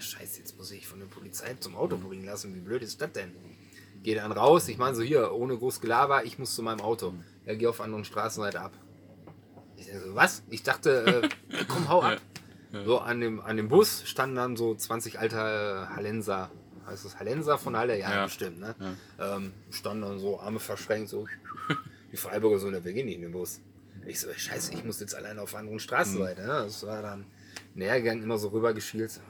[0.00, 2.54] Scheiße, jetzt muss ich von der Polizei zum Auto bringen lassen.
[2.54, 3.32] Wie blöd ist das denn?
[4.02, 7.14] Geh dann raus, ich meine so hier, ohne groß Gelaber, ich muss zu meinem Auto.
[7.44, 8.72] Er geht auf anderen Straßenseite ab.
[9.76, 10.42] Ich so, was?
[10.48, 12.20] Ich dachte, äh, komm, hau ab.
[12.84, 16.50] So an dem, an dem Bus standen dann so 20 alte Hallenser.
[16.86, 17.98] Heißt das Hallenser von Halle?
[17.98, 18.24] Ja, ja.
[18.24, 18.60] bestimmt.
[18.60, 18.74] Ne?
[19.18, 19.36] Ja.
[19.36, 21.26] Ähm, standen dann so, Arme verschränkt, so.
[22.12, 23.60] Die Freiburger so, wir gehen nicht in den Bus.
[24.06, 26.42] Ich so, scheiße, ich muss jetzt alleine auf anderen Straßenseite.
[26.42, 26.46] Mhm.
[26.46, 26.52] Ne?
[26.64, 27.26] Das war dann
[27.74, 29.10] näher gegangen, immer so rübergeschielt.
[29.10, 29.20] So,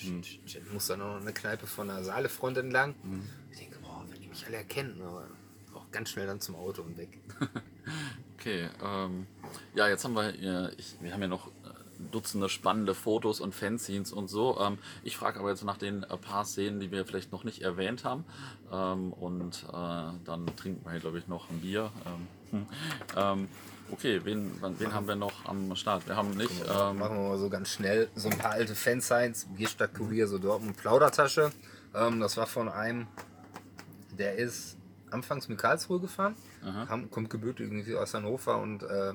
[0.00, 0.22] hm.
[0.22, 2.94] Ich muss da noch eine Kneipe von der Saalefront entlang.
[3.02, 3.28] Mhm.
[3.50, 5.26] Ich denke, boah, wenn die mich alle erkennen, aber
[5.74, 7.18] auch ganz schnell dann zum Auto und weg.
[8.38, 9.26] okay, ähm,
[9.74, 11.50] ja, jetzt haben wir, ja, ich, wir haben ja noch äh,
[12.10, 14.58] Dutzende spannende Fotos und Fanzines und so.
[14.58, 17.62] Ähm, ich frage aber jetzt nach den äh, paar Szenen, die wir vielleicht noch nicht
[17.62, 18.24] erwähnt haben.
[18.72, 19.72] Ähm, und äh,
[20.24, 21.90] dann trinken wir hier, glaube ich, noch ein Bier.
[22.52, 22.66] Ähm,
[23.16, 23.48] ähm
[23.92, 26.06] Okay, wen, wen haben wir noch am Start?
[26.06, 26.52] Wir haben nicht.
[26.68, 29.46] Ähm machen wir mal so ganz schnell so ein paar alte Fansigns.
[29.56, 31.52] Bierstadt Kurier, so Dortmund Plaudertasche.
[31.94, 33.06] Ähm, das war von einem,
[34.18, 34.76] der ist
[35.10, 36.36] anfangs mit Karlsruhe gefahren,
[36.86, 39.14] Kam, kommt gebürtig irgendwie aus Hannover und äh,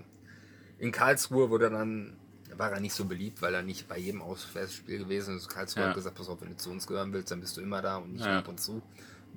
[0.77, 2.17] in Karlsruhe wurde dann
[2.57, 5.49] war er nicht so beliebt, weil er nicht bei jedem Auswärtsspiel gewesen ist.
[5.49, 5.89] Karlsruhe ja.
[5.89, 7.97] hat gesagt, pass auf, wenn du zu uns gehören willst, dann bist du immer da
[7.97, 8.39] und nicht ja.
[8.39, 8.81] ab und zu.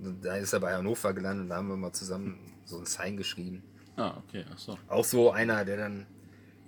[0.00, 2.86] Und da ist er bei Hannover gelandet und da haben wir mal zusammen so ein
[2.86, 3.62] Sign geschrieben.
[3.98, 4.78] Ah, okay, ach so.
[4.88, 6.06] Auch so einer, der dann.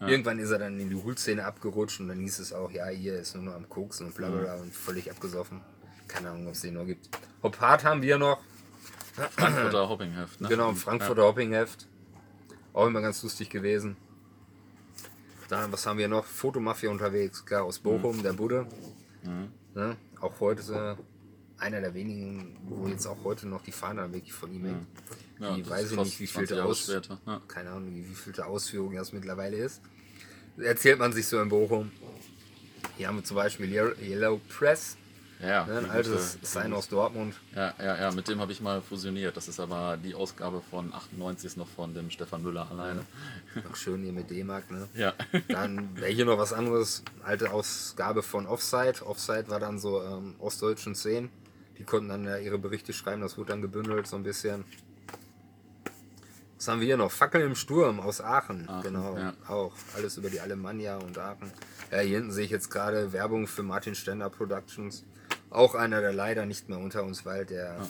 [0.01, 0.09] Ja.
[0.09, 3.21] Irgendwann ist er dann in die Hulszene abgerutscht und dann hieß es auch, ja, hier
[3.21, 4.63] ist nur noch am Koksen und bla bla mhm.
[4.63, 5.61] und völlig abgesoffen.
[6.09, 7.09] Keine Ahnung, ob es den noch gibt.
[7.43, 8.41] Hop Hart haben wir noch.
[9.15, 10.49] Frankfurter Hoppingheft, ne?
[10.49, 11.29] Genau, Frankfurter ja.
[11.29, 11.87] Hoppingheft.
[12.73, 13.97] Auch immer ganz lustig gewesen.
[15.49, 16.25] Dann, was haben wir noch?
[16.25, 18.23] Fotomafia unterwegs, klar, aus Bochum, mhm.
[18.23, 18.67] der Budde.
[19.23, 19.53] Mhm.
[19.75, 19.97] Ne?
[20.21, 20.97] Auch heute
[21.59, 24.87] einer der wenigen, wo jetzt auch heute noch die Fahne wirklich von ihm hängt.
[25.41, 27.41] Ja, die weiß ich nicht, wie viel Aus ja.
[27.49, 29.81] keine Ahnung, wie vielte Ausführung das mittlerweile ist.
[30.59, 31.91] Erzählt man sich so in Bochum.
[32.97, 34.97] Hier haben wir zum Beispiel Yellow Press.
[35.43, 37.35] Ja, ne, ein altes Sein aus Dortmund.
[37.57, 39.35] Ja, ja, ja, mit dem habe ich mal fusioniert.
[39.39, 43.07] Das ist aber die Ausgabe von 98 ist noch von dem Stefan Müller alleine.
[43.65, 44.87] Noch schön hier mit D-Mark, ne?
[44.95, 45.15] Ja.
[45.49, 47.03] Dann wäre hier noch was anderes.
[47.23, 49.07] Alte Ausgabe von Offside.
[49.07, 51.31] Offside war dann so ähm, ostdeutschen Szenen.
[51.79, 53.23] Die konnten dann ja ihre Berichte schreiben.
[53.23, 54.65] Das wurde dann gebündelt so ein bisschen.
[56.61, 57.11] Was haben wir hier noch?
[57.11, 58.69] Fackel im Sturm aus Aachen.
[58.69, 59.17] Aachen, genau.
[59.17, 59.33] ja.
[59.49, 61.51] Auch alles über die Alemannia und Aachen.
[61.91, 65.07] Ja, hier hinten sehe ich jetzt gerade Werbung für Martin Stender Productions.
[65.49, 67.89] Auch einer, der leider nicht mehr unter uns weilt, der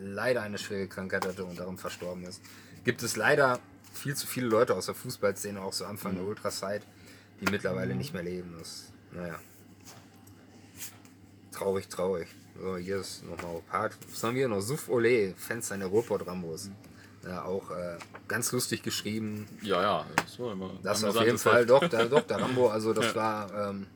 [0.00, 2.42] leider eine schwere Krankheit hatte und darum verstorben ist.
[2.82, 3.60] Gibt es leider
[3.92, 6.82] viel zu viele Leute aus der Fußballszene, auch so Anfang der Ultrazeit,
[7.40, 8.52] die mittlerweile nicht mehr leben.
[8.58, 9.38] Das, naja.
[11.52, 12.26] Traurig, traurig.
[12.60, 13.96] So, hier ist nochmal Part.
[14.10, 14.60] Was haben wir hier noch?
[14.60, 16.68] Suf Ole, Fans seiner Ruhrpott Rambos.
[17.24, 17.98] Ja, auch äh,
[18.28, 19.46] ganz lustig geschrieben.
[19.62, 20.70] Ja, ja, das war immer.
[20.82, 23.86] Das auf jeden Fall, doch, der, doch, der Rambo, also das war, ähm,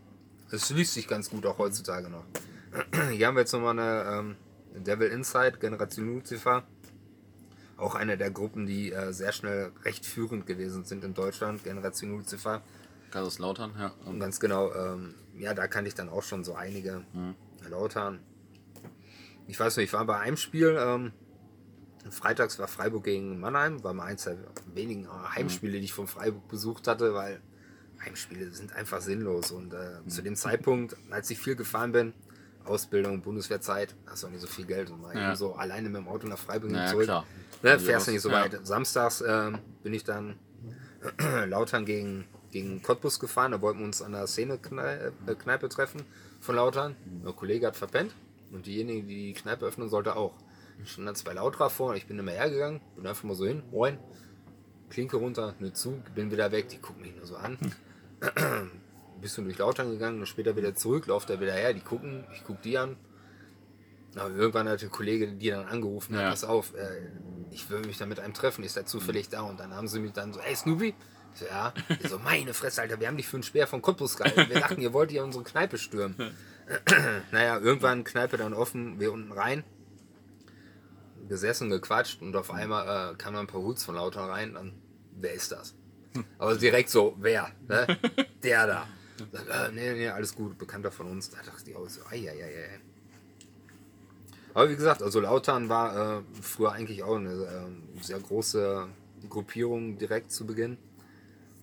[0.50, 2.24] es liest sich ganz gut auch heutzutage noch.
[3.12, 4.36] Hier haben wir jetzt nochmal eine ähm,
[4.84, 6.64] Devil Inside, Generation Lucifer.
[7.76, 12.10] Auch eine der Gruppen, die äh, sehr schnell recht führend gewesen sind in Deutschland, Generation
[12.10, 12.62] Lucifer.
[13.10, 13.92] Kaiserslautern, ja.
[14.04, 17.02] Und ganz genau, ähm, ja, da kannte ich dann auch schon so einige
[17.68, 18.20] Lautern.
[19.46, 21.12] Ich weiß nicht, ich war bei einem Spiel, ähm,
[22.10, 24.36] freitags war Freiburg gegen Mannheim, war mal eins der
[24.74, 27.40] wenigen äh, Heimspiele, die ich von Freiburg besucht hatte, weil
[28.04, 29.50] Heimspiele sind einfach sinnlos.
[29.52, 32.12] Und äh, zu dem Zeitpunkt, als ich viel gefahren bin,
[32.64, 35.28] Ausbildung, Bundeswehrzeit, hast du auch nicht so viel Geld und mal Ja.
[35.28, 37.04] eben so alleine mit dem Auto nach Freiburg und Ja, zurück.
[37.04, 37.26] klar.
[37.62, 38.42] Ne, Ja, fährst du nicht so ja.
[38.42, 38.66] weit.
[38.66, 40.36] Samstags ähm, bin ich dann
[41.48, 43.52] Lautern gegen, gegen Cottbus gefahren.
[43.52, 46.02] Da wollten wir uns an der Szene-Kneipe äh, Kneipe treffen
[46.40, 46.96] von Lautern.
[47.24, 48.12] Ein Kollege hat verpennt
[48.52, 50.34] und diejenige, die die Kneipe öffnen sollte, auch.
[50.84, 51.94] Stand dann zwei Lauterer vor.
[51.94, 53.98] Ich bin immer hergegangen, bin einfach mal so hin, moin,
[54.90, 56.68] Klinke runter, nur zu, bin wieder weg.
[56.68, 57.58] Die gucken mich nur so an.
[59.20, 61.72] Bisschen durch Lautern gegangen und später wieder zurück, lauft er wieder her.
[61.74, 62.96] Die gucken, ich guck die an.
[64.16, 66.28] Aber irgendwann hat der Kollege die dann angerufen, Ja.
[66.30, 67.08] pass auf, äh,
[67.50, 69.42] ich will mich da mit einem treffen, ist er zufällig da?
[69.42, 70.94] Und dann haben sie mich dann so, ey Snoopy?
[71.34, 71.72] So, ja.
[72.02, 74.50] Ich so, meine Fresse, Alter, wir haben dich für einen Speer von Cottbus gehalten.
[74.50, 76.16] Wir dachten, ihr wollt ja unsere Kneipe stürmen.
[77.32, 79.64] naja, irgendwann Kneipe dann offen, wir unten rein,
[81.28, 84.72] gesessen, gequatscht und auf einmal äh, kam dann ein paar Hoots von Lauter rein, dann,
[85.18, 85.74] wer ist das?
[86.38, 87.50] Aber direkt so, wer?
[87.68, 87.86] Ne?
[88.42, 88.86] Der da.
[89.32, 91.30] Sag, äh, nee, nee, alles gut, Bekannter von uns.
[91.30, 92.80] Da dachte ich auch so, ei, ei, ei, ei.
[94.54, 98.86] Aber wie gesagt, also Lautern war äh, früher eigentlich auch eine äh, sehr große
[99.30, 100.76] Gruppierung direkt zu Beginn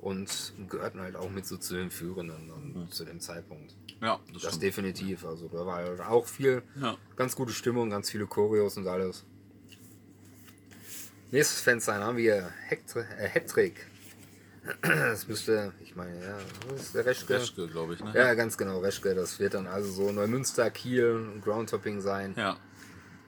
[0.01, 3.76] und gehörten halt auch mit so zu den Führenden und zu dem Zeitpunkt.
[4.01, 5.26] Ja, das, Das definitiv.
[5.26, 6.97] Also da war halt auch viel, Ja.
[7.16, 9.26] ganz gute Stimmung, ganz viele Choreos und alles.
[11.32, 13.86] Nächstes Fenster haben wir Hectri- äh, Hattrick.
[14.82, 16.38] Das müsste, ich meine, ja,
[16.71, 17.34] das ist der Reschke.
[17.36, 18.11] Reschke, glaube ich, ne?
[18.13, 19.15] Ja, ganz genau, Reschke.
[19.15, 22.34] Das wird dann also so Neumünster, Kiel, Groundtopping sein.
[22.38, 22.57] Ja,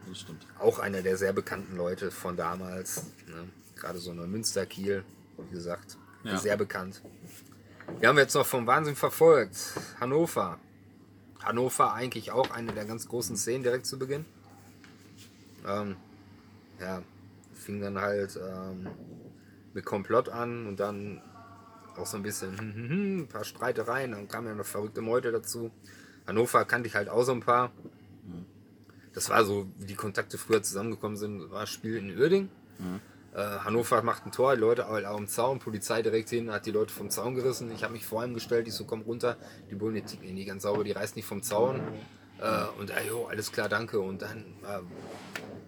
[0.08, 0.46] das stimmt.
[0.60, 3.06] Auch einer der sehr bekannten Leute von damals.
[3.28, 3.48] Ne?
[3.76, 5.04] Gerade so Neumünster, Kiel,
[5.50, 6.38] wie gesagt, Ja.
[6.38, 7.02] sehr bekannt.
[8.00, 9.58] Wir haben jetzt noch vom Wahnsinn verfolgt.
[10.00, 10.60] Hannover.
[11.42, 14.26] Hannover eigentlich auch eine der ganz großen Szenen direkt zu Beginn.
[15.68, 15.96] Ähm,
[16.80, 17.02] ja,
[17.62, 18.88] fing dann halt ähm,
[19.74, 21.22] mit Komplott an und dann
[21.98, 25.02] auch so ein bisschen hm, hm, hm, ein paar Streitereien, dann kamen ja noch verrückte
[25.02, 25.72] Meute dazu.
[26.28, 27.72] Hannover kannte ich halt auch so ein paar.
[29.14, 32.50] Das war so, wie die Kontakte früher zusammengekommen sind, war das Spiel in Uerding.
[33.34, 36.72] Äh, Hannover macht ein Tor, die Leute alle am Zaun, Polizei direkt hin, hat die
[36.72, 37.72] Leute vom Zaun gerissen.
[37.72, 39.38] Ich habe mich vor ihm gestellt, ich so, komm runter.
[39.70, 41.82] Die Bullen, die ticken nicht ganz sauber, die reißen nicht vom Zaun.
[42.40, 44.00] Äh, und äh, jo, alles klar, danke.
[44.00, 44.82] Und dann, äh,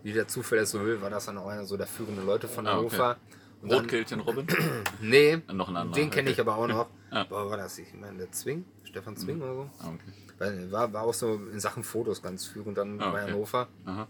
[0.03, 2.47] wie der Zufall es so will, war das dann auch einer so der führenden Leute
[2.47, 2.95] von Ah, okay.
[2.97, 3.17] Hannover.
[3.61, 4.45] Und dann, Rotkehlchen Robin?
[5.01, 6.49] nee, Noch ein anderer, den kenne ich okay.
[6.49, 6.89] aber auch noch.
[7.11, 7.23] Ja.
[7.23, 7.77] Boah, war das?
[7.77, 9.69] Ich meine, der Zwing, Stefan Zwing oder so.
[9.79, 10.71] Ah, okay.
[10.71, 13.31] War, war auch so in Sachen Fotos ganz führend dann Ah, bei okay.
[13.31, 13.67] Hannover.
[13.85, 14.07] Aha.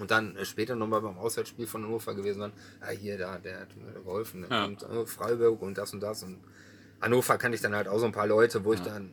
[0.00, 3.60] Und dann äh, später nochmal beim Auswärtsspiel von Hannover gewesen, dann, ah, hier, da, der
[3.60, 4.44] hat mir geholfen.
[4.50, 4.64] Ja.
[4.64, 6.24] Und äh, Freiburg und das und das.
[6.24, 6.40] Und
[7.00, 9.12] Hannover kannte ich dann halt auch so ein paar Leute, wo ich dann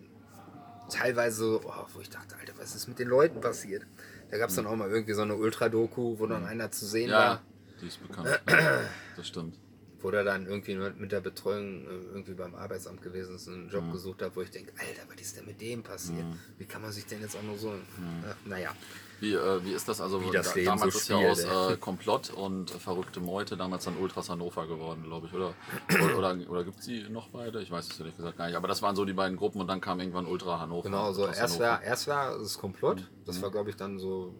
[0.89, 3.85] teilweise, so, oh, wo ich dachte, Alter, was ist mit den Leuten passiert?
[4.33, 7.11] Da gab es dann auch mal irgendwie so eine Ultra-Doku, wo dann einer zu sehen
[7.11, 7.41] Ja, war,
[7.79, 8.27] die ist bekannt.
[8.49, 8.81] Ja,
[9.15, 9.59] das stimmt.
[10.01, 13.69] wo der dann irgendwie mit der Betreuung äh, irgendwie beim Arbeitsamt gewesen ist und einen.
[13.69, 16.25] Job gesucht hat, wo ich denke, Alter, was ist denn mit dem passiert?
[16.57, 17.73] Wie kann man sich denn jetzt auch nur so.
[17.73, 18.75] Äh, naja.
[19.23, 20.01] Wie, äh, wie ist das?
[20.01, 23.55] Also Wie das da, Leben damals so ist ja aus äh, Komplott und verrückte Meute
[23.55, 25.53] damals dann Ultras Hannover geworden, glaube ich, oder?
[25.93, 27.61] Oder, oder, oder gibt es die noch beide?
[27.61, 28.57] Ich weiß es ehrlich gesagt gar nicht.
[28.57, 30.83] Aber das waren so die beiden Gruppen und dann kam irgendwann Ultra Hannover.
[30.83, 34.35] Genau, so Ultras erst war, erst war das Komplott, das war glaube ich dann so,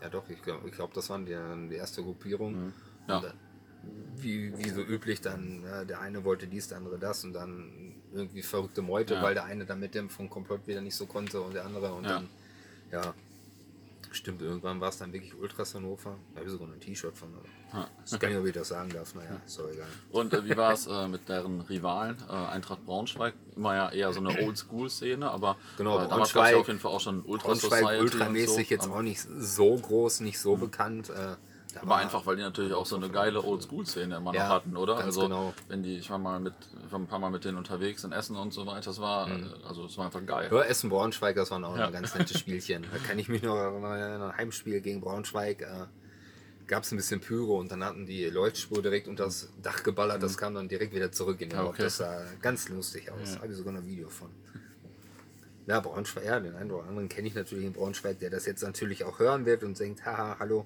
[0.00, 1.36] ja doch, ich glaube, ich glaub, das waren die,
[1.70, 2.72] die erste Gruppierung.
[3.08, 3.16] Ja.
[3.16, 3.32] Und dann,
[4.14, 7.96] wie, wie so üblich dann, ja, der eine wollte dies, der andere das und dann
[8.12, 9.22] irgendwie verrückte Meute, Ja.
[9.22, 11.92] weil der eine dann mit dem vom Komplott wieder nicht so konnte und der andere
[11.94, 12.10] und Ja.
[12.10, 12.28] dann
[12.92, 13.14] Ja.
[14.12, 16.16] Stimmt, irgendwann war es dann wirklich Ultras Hannover.
[16.32, 17.28] Da habe ich sogar noch ein T-Shirt von.
[17.32, 19.14] Aber ich weiß gar nicht, ob ich das sagen darf.
[19.14, 19.86] Naja, ist doch egal.
[20.10, 22.16] Und äh, wie war es äh, mit deren Rivalen?
[22.28, 26.50] Äh, Eintracht Braunschweig, immer ja eher so eine Oldschool-Szene, aber Genau, äh, damals gab es
[26.50, 28.74] ja auf jeden Fall auch schon Ultra Braunschweig ultramäßig so.
[28.74, 31.12] jetzt auch nicht so groß, nicht so bekannt.
[31.72, 34.76] Da Aber einfach, weil die natürlich auch so eine geile Oldschool-Szene immer Ja, noch hatten,
[34.76, 34.96] oder?
[34.98, 35.54] also, genau.
[35.68, 36.54] wenn die, ich war mal mit,
[36.86, 39.28] ich war ein paar Mal mit denen unterwegs in Essen und so weiter, das war,
[39.28, 40.48] äh, also, das war einfach geil.
[40.50, 41.90] Ja, Essen Braunschweig, das waren auch Ja.
[41.90, 42.82] ganz nette Spielchen.
[42.90, 45.62] Da kann ich mich noch erinnern, ein Heimspiel gegen Braunschweig.
[45.62, 45.86] Äh,
[46.66, 50.22] Gab es ein bisschen Pyro und dann hatten die Leuchtspur direkt unter das Dach geballert.
[50.22, 51.82] Das kam dann direkt wieder zurück in den Ja, okay.
[51.82, 53.38] Das sah ganz lustig aus.
[53.40, 54.30] Habe ich sogar noch ein Video von.
[55.66, 58.62] Ja, Braunschweig, ja, den einen oder anderen kenne ich natürlich in Braunschweig, der das jetzt
[58.62, 60.64] natürlich auch hören wird und denkt, haha, hallo.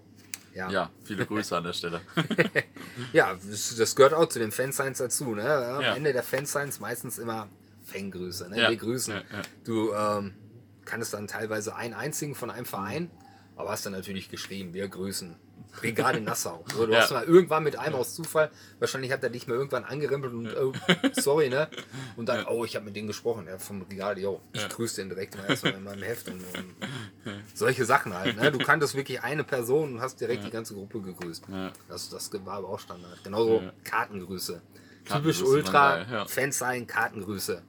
[0.55, 2.01] Ja, Ja, viele Grüße an der Stelle.
[3.13, 3.37] ja
[3.79, 5.35] das, gehört auch zu den Fansigns dazu.
[5.35, 5.43] Ne?
[5.45, 5.95] Am Ja.
[5.95, 7.49] Ende der Fansigns meistens immer
[7.85, 8.49] Fangrüße.
[8.49, 8.61] Ne?
[8.61, 8.71] Ja.
[8.71, 9.21] Wir grüßen.
[9.65, 10.35] Du ähm,
[10.85, 13.11] kannst dann teilweise einen einzigen von einem Verein,
[13.57, 15.37] aber hast dann natürlich geschrieben, wir grüßen.
[15.81, 16.65] Brigade Nassau.
[16.73, 17.01] So, du Ja.
[17.01, 20.55] hast mal irgendwann mit einem aus Zufall, wahrscheinlich hat er dich mal irgendwann angerempelt und
[20.57, 20.73] oh,
[21.13, 21.69] sorry, ne?
[22.17, 25.09] Und dann, oh, ich habe mit denen gesprochen, ja, vom Brigade, yo, ich grüße den
[25.09, 26.75] direkt mal erstmal in meinem Heft und, und
[27.55, 28.37] solche Sachen halt.
[28.37, 28.51] Ne?
[28.53, 31.45] Du kanntest wirklich eine Person und hast direkt die ganze Gruppe gegrüßt.
[31.51, 31.73] Ja.
[31.89, 33.23] Das, das war aber auch Standard.
[33.25, 34.61] Genauso Kartengrüße.
[35.05, 36.25] Kartengrüße Typisch Ultra, ja.
[36.27, 37.63] Fans sein, Kartengrüße.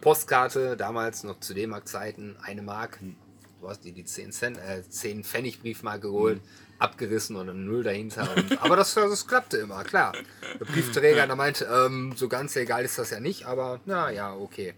[0.00, 3.00] Postkarte, damals noch zu D-Mark-Zeiten, eine Mark.
[3.00, 3.16] Hm.
[3.60, 6.48] Du hast dir die 10, Cent, äh, 10 Pfennig Briefmarke geholt, Hm.
[6.80, 8.28] Abgerissen und ein Null dahinter.
[8.36, 10.12] Und, aber das, das klappte immer, klar.
[10.58, 14.34] Der Briefträger, der meinte, ähm, so ganz egal ist das ja nicht, aber na ja,
[14.34, 14.74] okay.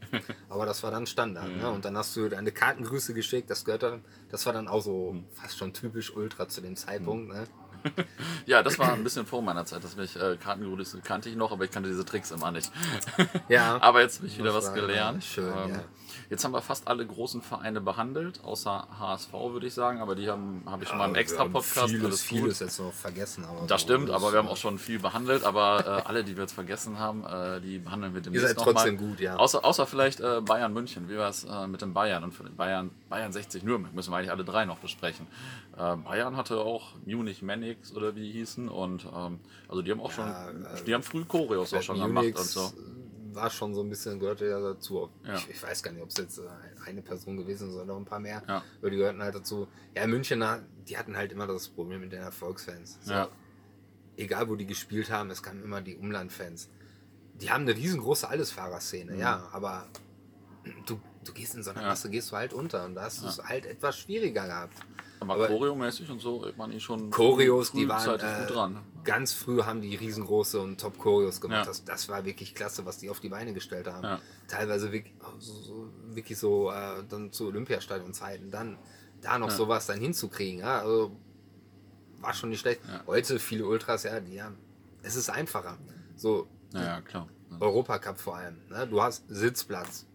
[0.48, 1.48] Aber das war dann Standard.
[1.56, 1.70] Ne?
[1.70, 5.12] Und dann hast du deine Kartengrüße geschickt, das gehört dann, das war dann auch so
[5.12, 5.24] Hm.
[5.32, 7.32] fast schon typisch Ultra zu dem Zeitpunkt.
[7.32, 7.44] Ne?
[8.46, 11.52] Ja, das war ein bisschen vor meiner Zeit, dass mich äh, Kartengrüße kannte ich noch,
[11.52, 12.70] aber ich kannte diese Tricks immer nicht.
[13.48, 13.78] Ja.
[13.80, 15.22] aber jetzt habe ich wieder was gelernt.
[15.24, 15.84] schön, ja.
[16.32, 20.30] Jetzt haben wir fast alle großen Vereine behandelt, außer HSV würde ich sagen, aber die
[20.30, 21.90] haben habe ich schon mal im extra Podcast.
[21.90, 23.44] Vieles, vieles jetzt noch vergessen.
[23.44, 25.44] Aber Das stimmt, aber wir haben auch schon viel behandelt.
[25.44, 28.64] Aber äh, alle, die wir jetzt vergessen haben, äh, die behandeln wir demnächst seid noch
[28.64, 29.08] trotzdem mal.
[29.08, 29.36] gut, ja.
[29.36, 31.10] Außer, außer vielleicht äh, Bayern München.
[31.10, 32.24] Wie war es äh, mit dem Bayern?
[32.24, 35.26] Und für den Bayern, Bayern 60 Nürnberg müssen wir eigentlich alle drei noch besprechen.
[35.76, 38.70] Äh, Bayern hatte auch Munich Manics oder wie die hießen.
[38.70, 39.38] Und ähm,
[39.68, 40.32] also die haben auch schon,
[40.86, 42.72] die haben früh Choreos auch schon gemacht Unix und so.
[43.34, 45.10] war schon so ein bisschen, gehörte ja dazu.
[45.26, 45.34] Ja.
[45.34, 46.42] Ich, ich weiß gar nicht, ob es jetzt äh,
[46.86, 48.42] eine Person gewesen ist oder noch ein paar mehr.
[48.48, 48.62] Ja.
[48.80, 49.68] Aber die gehörten halt dazu.
[49.94, 52.98] Ja, Münchener, die hatten halt immer das Problem mit den Erfolgsfans.
[53.02, 53.28] So, Ja.
[54.16, 56.70] Egal, wo die gespielt haben, es kamen immer die Umlandfans.
[57.34, 59.86] Die haben eine riesengroße Allesfahrerszene, ja, aber
[60.86, 61.84] du, du gehst in so einer Mhm.
[61.84, 61.88] Ja.
[61.90, 64.76] Masse, gehst du halt unter und da hast du es halt etwas schwieriger gehabt.
[65.20, 68.80] Aber, aber- choreomäßig und so waren die schon Choreos, die waren äh, gut dran.
[69.04, 71.58] ganz früh haben die riesengroße und Top Choreos gemacht.
[71.60, 71.64] Ja.
[71.64, 74.02] Das, das war wirklich klasse, was die auf die Beine gestellt haben.
[74.02, 74.20] Ja.
[74.48, 78.78] Teilweise wirklich so, so, wirklich so äh, dann zu Olympiastadion-Zeiten, dann
[79.20, 80.58] da noch sowas dann hinzukriegen.
[80.60, 80.80] Ja?
[80.80, 81.16] Also,
[82.20, 82.80] war schon nicht schlecht.
[83.06, 84.56] Heute viele Ultras, ja, die haben,
[85.02, 85.78] es ist einfacher.
[86.16, 87.28] So Naja, klar.
[87.60, 88.56] Europacup vor allem.
[88.70, 88.86] Ne?
[88.88, 90.06] Du hast Sitzplatz.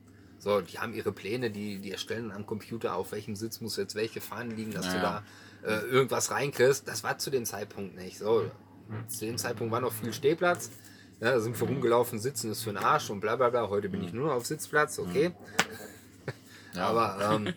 [0.48, 3.96] So, die haben ihre Pläne, die, die erstellen am Computer, auf welchem Sitz muss jetzt
[3.96, 5.22] welche Fahnen liegen, dass du Ja.
[5.62, 6.88] da äh, irgendwas reinkriegst.
[6.88, 8.18] Das war zu dem Zeitpunkt nicht.
[8.18, 8.50] So,
[9.10, 10.70] zu dem Zeitpunkt war noch viel Stehplatz.
[11.20, 13.68] Ja, da sind wir rumgelaufen, sitzen ist für den Arsch und bla bla bla.
[13.68, 15.34] Heute bin ich nur noch auf Sitzplatz, okay.
[16.74, 16.88] Ja.
[16.90, 17.54] Aber ähm,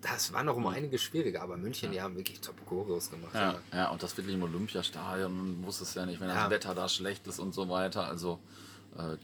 [0.00, 1.42] das, war noch um einiges schwieriger.
[1.42, 3.34] Aber München, die haben wirklich top Choreos gemacht.
[3.34, 6.44] Ja, ja, und das wirklich im Olympiastadion, wusste es ja nicht, wenn Ja.
[6.44, 8.06] das Wetter da schlecht ist und so weiter.
[8.06, 8.38] Also,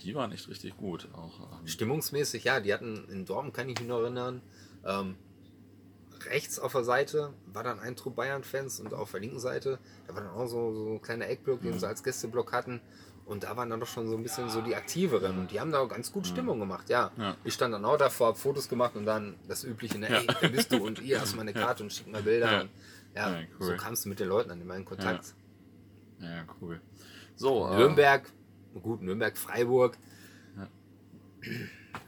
[0.02, 1.08] die waren echt richtig gut.
[1.12, 4.42] Auch, ähm, Stimmungsmäßig, ja, die hatten in Dortmund, kann ich mich noch erinnern,
[4.84, 5.16] ähm,
[6.28, 10.14] rechts auf der Seite war dann ein Trupp Bayern-Fans und auf der linken Seite, da
[10.14, 12.80] war dann auch so, so ein kleiner Eckblock, den sie als Gästeblock hatten.
[13.24, 15.70] Und da waren dann doch schon so ein bisschen so die Aktiveren und die haben
[15.70, 17.12] da auch ganz gut Stimmung gemacht, ja.
[17.16, 17.36] Ja.
[17.44, 20.48] Ich stand dann auch davor, hab Fotos gemacht und dann das übliche, ne, ey, wer
[20.48, 20.84] bist du?
[20.84, 22.50] Und ihr hast mal eine Karte und schickt mal Bilder.
[22.50, 22.60] Ja.
[22.62, 22.70] Und,
[23.14, 23.66] ja, Ja, cool.
[23.66, 25.34] so kamst du mit den Leuten dann immer in Kontakt.
[26.18, 26.80] ja, cool.
[27.36, 28.28] So, äh, Nürnberg,
[28.82, 29.96] gut, Nürnberg, Freiburg.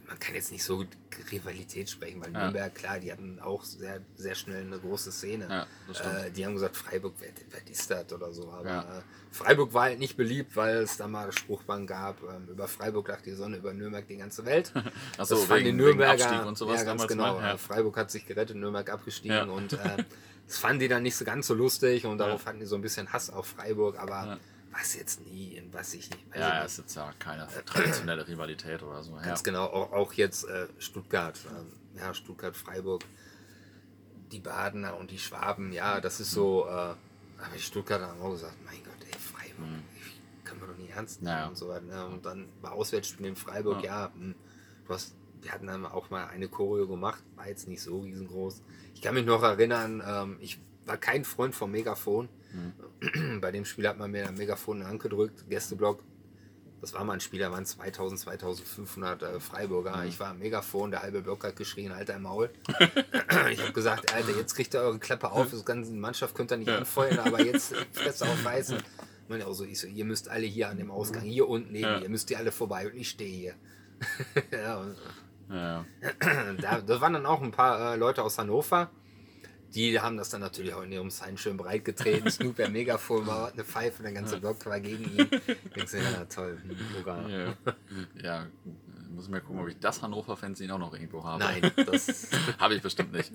[0.07, 0.89] Man kann jetzt nicht so gut
[1.33, 2.41] Rivalität sprechen, weil Ja.
[2.43, 5.49] Nürnberg, klar, die hatten auch sehr, sehr schnell eine große Szene.
[5.49, 8.51] Ja, äh, die haben gesagt, Freiburg, wer, wer ist das oder so.
[8.53, 8.99] Aber Ja.
[8.99, 12.69] äh, Freiburg war halt nicht beliebt, weil es da mal eine Spruchband gab, ähm, über
[12.69, 14.71] Freiburg lag die Sonne, über Nürnberg die ganze Welt.
[15.19, 17.35] Ach so, das fanden die wegen- wegen Nürnberger, Abstieg und sowas ja, ganz genau.
[17.41, 17.57] mal, ja.
[17.57, 19.45] Freiburg hat sich gerettet, Nürnberg abgestiegen Ja.
[19.45, 20.05] und äh,
[20.47, 22.83] das fanden die dann nicht so ganz so lustig und darauf hatten die so ein
[22.83, 24.39] bisschen Hass auf Freiburg, aber Ja.
[24.73, 26.41] Was jetzt nie, was ich nicht weiß.
[26.41, 29.17] ja, ja, ist jetzt ja keine traditionelle Rivalität oder so.
[29.17, 29.23] Ja.
[29.23, 33.03] Ganz genau, auch, auch jetzt äh, Stuttgart, ähm, ja, Stuttgart, Freiburg,
[34.31, 36.97] die Badener und die Schwaben, ja, das ist so, äh, aber
[37.55, 39.69] die Stuttgarter haben auch gesagt, mein Gott, ey, Freiburg,
[40.45, 41.41] können wir doch nicht ernst nehmen Mhm.
[41.41, 41.49] Ja.
[41.49, 41.85] und so weiter.
[41.85, 42.07] Ne?
[42.07, 44.35] Und dann bei Auswärtsspielen in Freiburg, ja, hm,
[44.87, 48.63] du hast wir hatten dann auch mal eine Choreo gemacht, war jetzt nicht so riesengroß.
[48.95, 52.29] Ich kann mich noch erinnern, ähm, ich war kein Freund vom Megafon.
[52.53, 53.41] Mhm.
[53.41, 56.03] Bei dem Spiel hat man mir ein Megafon in die Hand gedrückt, Gästeblock.
[56.81, 59.99] Das war mal ein Spiel, da waren 2000, 2500 äh, Freiburger.
[59.99, 60.09] Mhm.
[60.09, 62.51] Ich war am Megafon, der halbe Block hat geschrien, Alter im Maul.
[63.51, 66.57] ich habe gesagt, Alter, jetzt kriegt ihr eure Klappe auf, das ganze Mannschaft könnt ihr
[66.57, 66.79] nicht ja.
[66.79, 68.79] anfeuern, aber jetzt Fresse aufreißen.
[69.29, 71.85] Man auch so, ich so, ihr müsst alle hier an dem Ausgang, hier unten neben,
[71.85, 71.99] ja.
[72.01, 73.55] ihr müsst ihr alle vorbei und ich stehe hier.
[74.51, 74.97] ja, und,
[75.51, 75.85] ja.
[76.61, 78.91] da, da waren dann auch ein paar äh, Leute aus Hannover
[79.75, 82.31] die haben das dann natürlich auch in ihrem Sign schön breit getreten.
[82.31, 85.29] Snoop der Megafon war eine Pfeife, der ganze Block war gegen ihn.
[85.75, 86.59] Ich so, ja, toll,
[86.97, 87.29] sogar.
[87.29, 87.55] Ja.
[88.23, 88.47] ja,
[89.15, 91.43] muss mir gucken, ob ich das Hannover-Fanzine auch noch irgendwo habe.
[91.43, 93.33] Nein, das habe ich bestimmt nicht.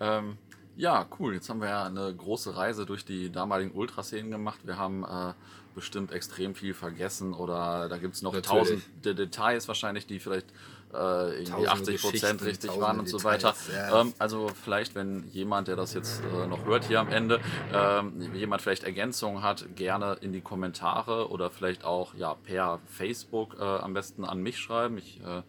[0.00, 0.36] ähm,
[0.76, 1.34] ja, cool.
[1.34, 4.60] Jetzt haben wir ja eine große Reise durch die damaligen Ultraszenen gemacht.
[4.64, 5.32] Wir haben äh,
[5.74, 10.46] bestimmt extrem viel vergessen oder da gibt es noch tausende Details wahrscheinlich, die vielleicht
[10.94, 13.54] äh, irgendwie 80 Prozent richtig waren und so weiter.
[13.72, 14.00] Ja.
[14.00, 17.40] Ähm, also vielleicht, wenn jemand, der das jetzt äh, noch hört hier am Ende,
[17.72, 23.56] ähm, jemand vielleicht Ergänzungen hat, gerne in die Kommentare oder vielleicht auch ja per Facebook
[23.58, 24.98] äh, am besten an mich schreiben.
[24.98, 25.42] Ich äh,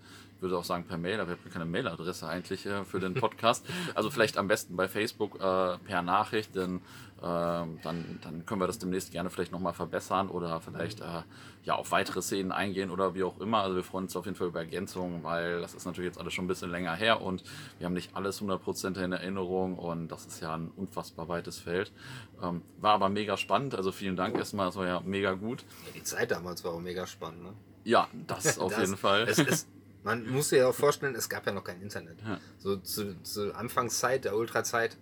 [0.43, 3.65] würde auch sagen per Mail, aber ich habe keine Mailadresse eigentlich äh, für den Podcast.
[3.95, 6.81] also vielleicht am besten bei Facebook äh, per Nachricht, denn
[7.23, 11.21] ähm, dann, dann können wir das demnächst gerne vielleicht nochmal verbessern oder vielleicht äh,
[11.63, 13.59] ja auf weitere Szenen eingehen oder wie auch immer.
[13.59, 16.33] Also wir freuen uns auf jeden Fall über Ergänzungen, weil das ist natürlich jetzt alles
[16.33, 17.43] schon ein bisschen länger her und
[17.79, 21.93] wir haben nicht alles 100% in Erinnerung und das ist ja ein unfassbar weites Feld.
[22.41, 25.63] Ähm, war aber mega spannend, also vielen Dank erstmal, das war ja mega gut.
[25.95, 27.53] Die Zeit damals war auch mega spannend, ne?
[27.85, 29.23] Ja, das auf das, jeden Fall.
[29.29, 29.69] Es ist,
[30.03, 32.21] man muss sich ja auch vorstellen, es gab ja noch kein Internet.
[32.21, 32.39] Ja.
[32.57, 34.97] So zur zu Anfangszeit der Ultrazeit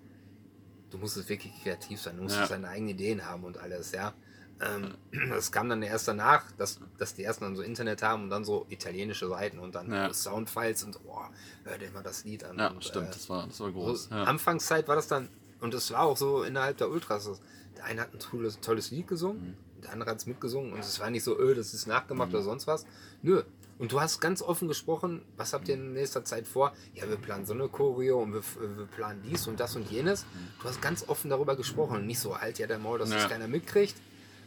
[0.92, 2.56] du musstest wirklich kreativ sein, du musstest ja.
[2.56, 4.14] deine eigenen Ideen haben und alles, ja.
[4.60, 4.94] Ähm,
[5.30, 8.46] das kam dann erst danach, dass, dass die ersten dann so Internet haben und dann
[8.46, 10.14] so italienische Seiten und dann ja.
[10.14, 11.24] Soundfiles und oh,
[11.64, 12.60] hör dir mal das Lied an.
[12.60, 14.06] Ja, und, stimmt, äh, das, war, das war groß.
[14.06, 14.16] So.
[14.16, 15.30] Anfangszeit war das dann,
[15.62, 17.42] und das war auch so innerhalb der Ultras.
[17.78, 19.82] Der eine hat ein tolles, tolles Lied gesungen, mhm.
[19.82, 22.36] der andere hat es mitgesungen und es war nicht so, öh, das ist nachgemacht mhm.
[22.36, 22.86] oder sonst was.
[23.22, 23.44] Nö,
[23.82, 26.72] und du hast ganz offen gesprochen, was habt ihr in nächster Zeit vor?
[26.94, 28.44] Ja, wir planen so eine Choreo und wir,
[28.78, 30.24] wir planen dies und das und jenes.
[30.62, 33.16] Du hast ganz offen darüber gesprochen und nicht so, halt ja der Maul, dass ja.
[33.16, 33.96] das keiner mitkriegt.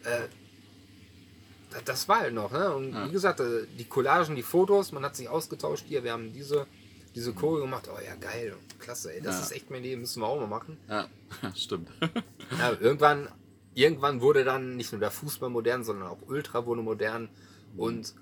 [0.04, 0.28] Äh,
[1.84, 2.76] das war halt noch, ne?
[2.76, 3.08] Und ja.
[3.08, 6.68] wie gesagt, äh, die Collagen, die Fotos, man hat sich ausgetauscht hier, wir haben diese,
[7.16, 7.90] diese Choreo gemacht.
[7.92, 9.42] Oh ja, geil, klasse, ey, das ja.
[9.42, 10.78] ist echt mein Leben, müssen wir auch mal machen.
[10.88, 11.08] Ja,
[11.56, 11.88] stimmt.
[12.56, 13.26] ja, irgendwann,
[13.74, 17.28] irgendwann wurde dann nicht nur der Fußball modern, sondern auch Ultra wurde modern
[17.76, 18.14] und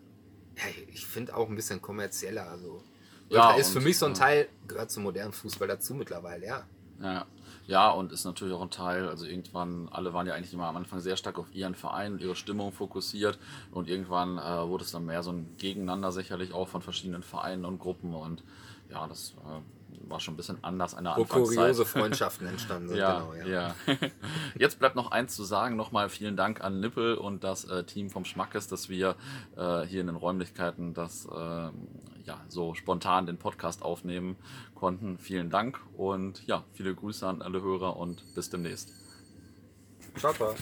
[0.65, 2.49] ja, ich finde auch ein bisschen kommerzieller.
[2.51, 2.83] Also,
[3.29, 6.67] ja, ist für mich so ein Teil, gehört zum modernen Fußball dazu mittlerweile, ja.
[7.01, 7.27] Ja,
[7.67, 10.77] ja, und ist natürlich auch ein Teil, also irgendwann, alle waren ja eigentlich immer am
[10.77, 13.39] Anfang sehr stark auf ihren Verein und ihre Stimmung fokussiert
[13.71, 17.65] und irgendwann äh, wurde es dann mehr so ein Gegeneinander sicherlich auch von verschiedenen Vereinen
[17.65, 18.43] und Gruppen und
[18.91, 22.99] ja, das äh, war schon ein bisschen anders eine Wo kuriose Freundschaften entstanden sind.
[22.99, 23.75] ja, genau, ja.
[23.87, 23.97] ja.
[24.59, 25.77] Jetzt bleibt noch eins zu sagen.
[25.77, 29.17] Nochmal vielen Dank an Nippel und das äh, Team vom Schmackes, dass wir
[29.57, 31.71] äh, hier in den Räumlichkeiten das äh,
[32.25, 34.37] ja, so spontan den Podcast aufnehmen
[34.75, 35.19] konnten.
[35.19, 38.93] Vielen Dank und ja, viele Grüße an alle Hörer und bis demnächst.
[40.17, 40.55] Ciao, ciao.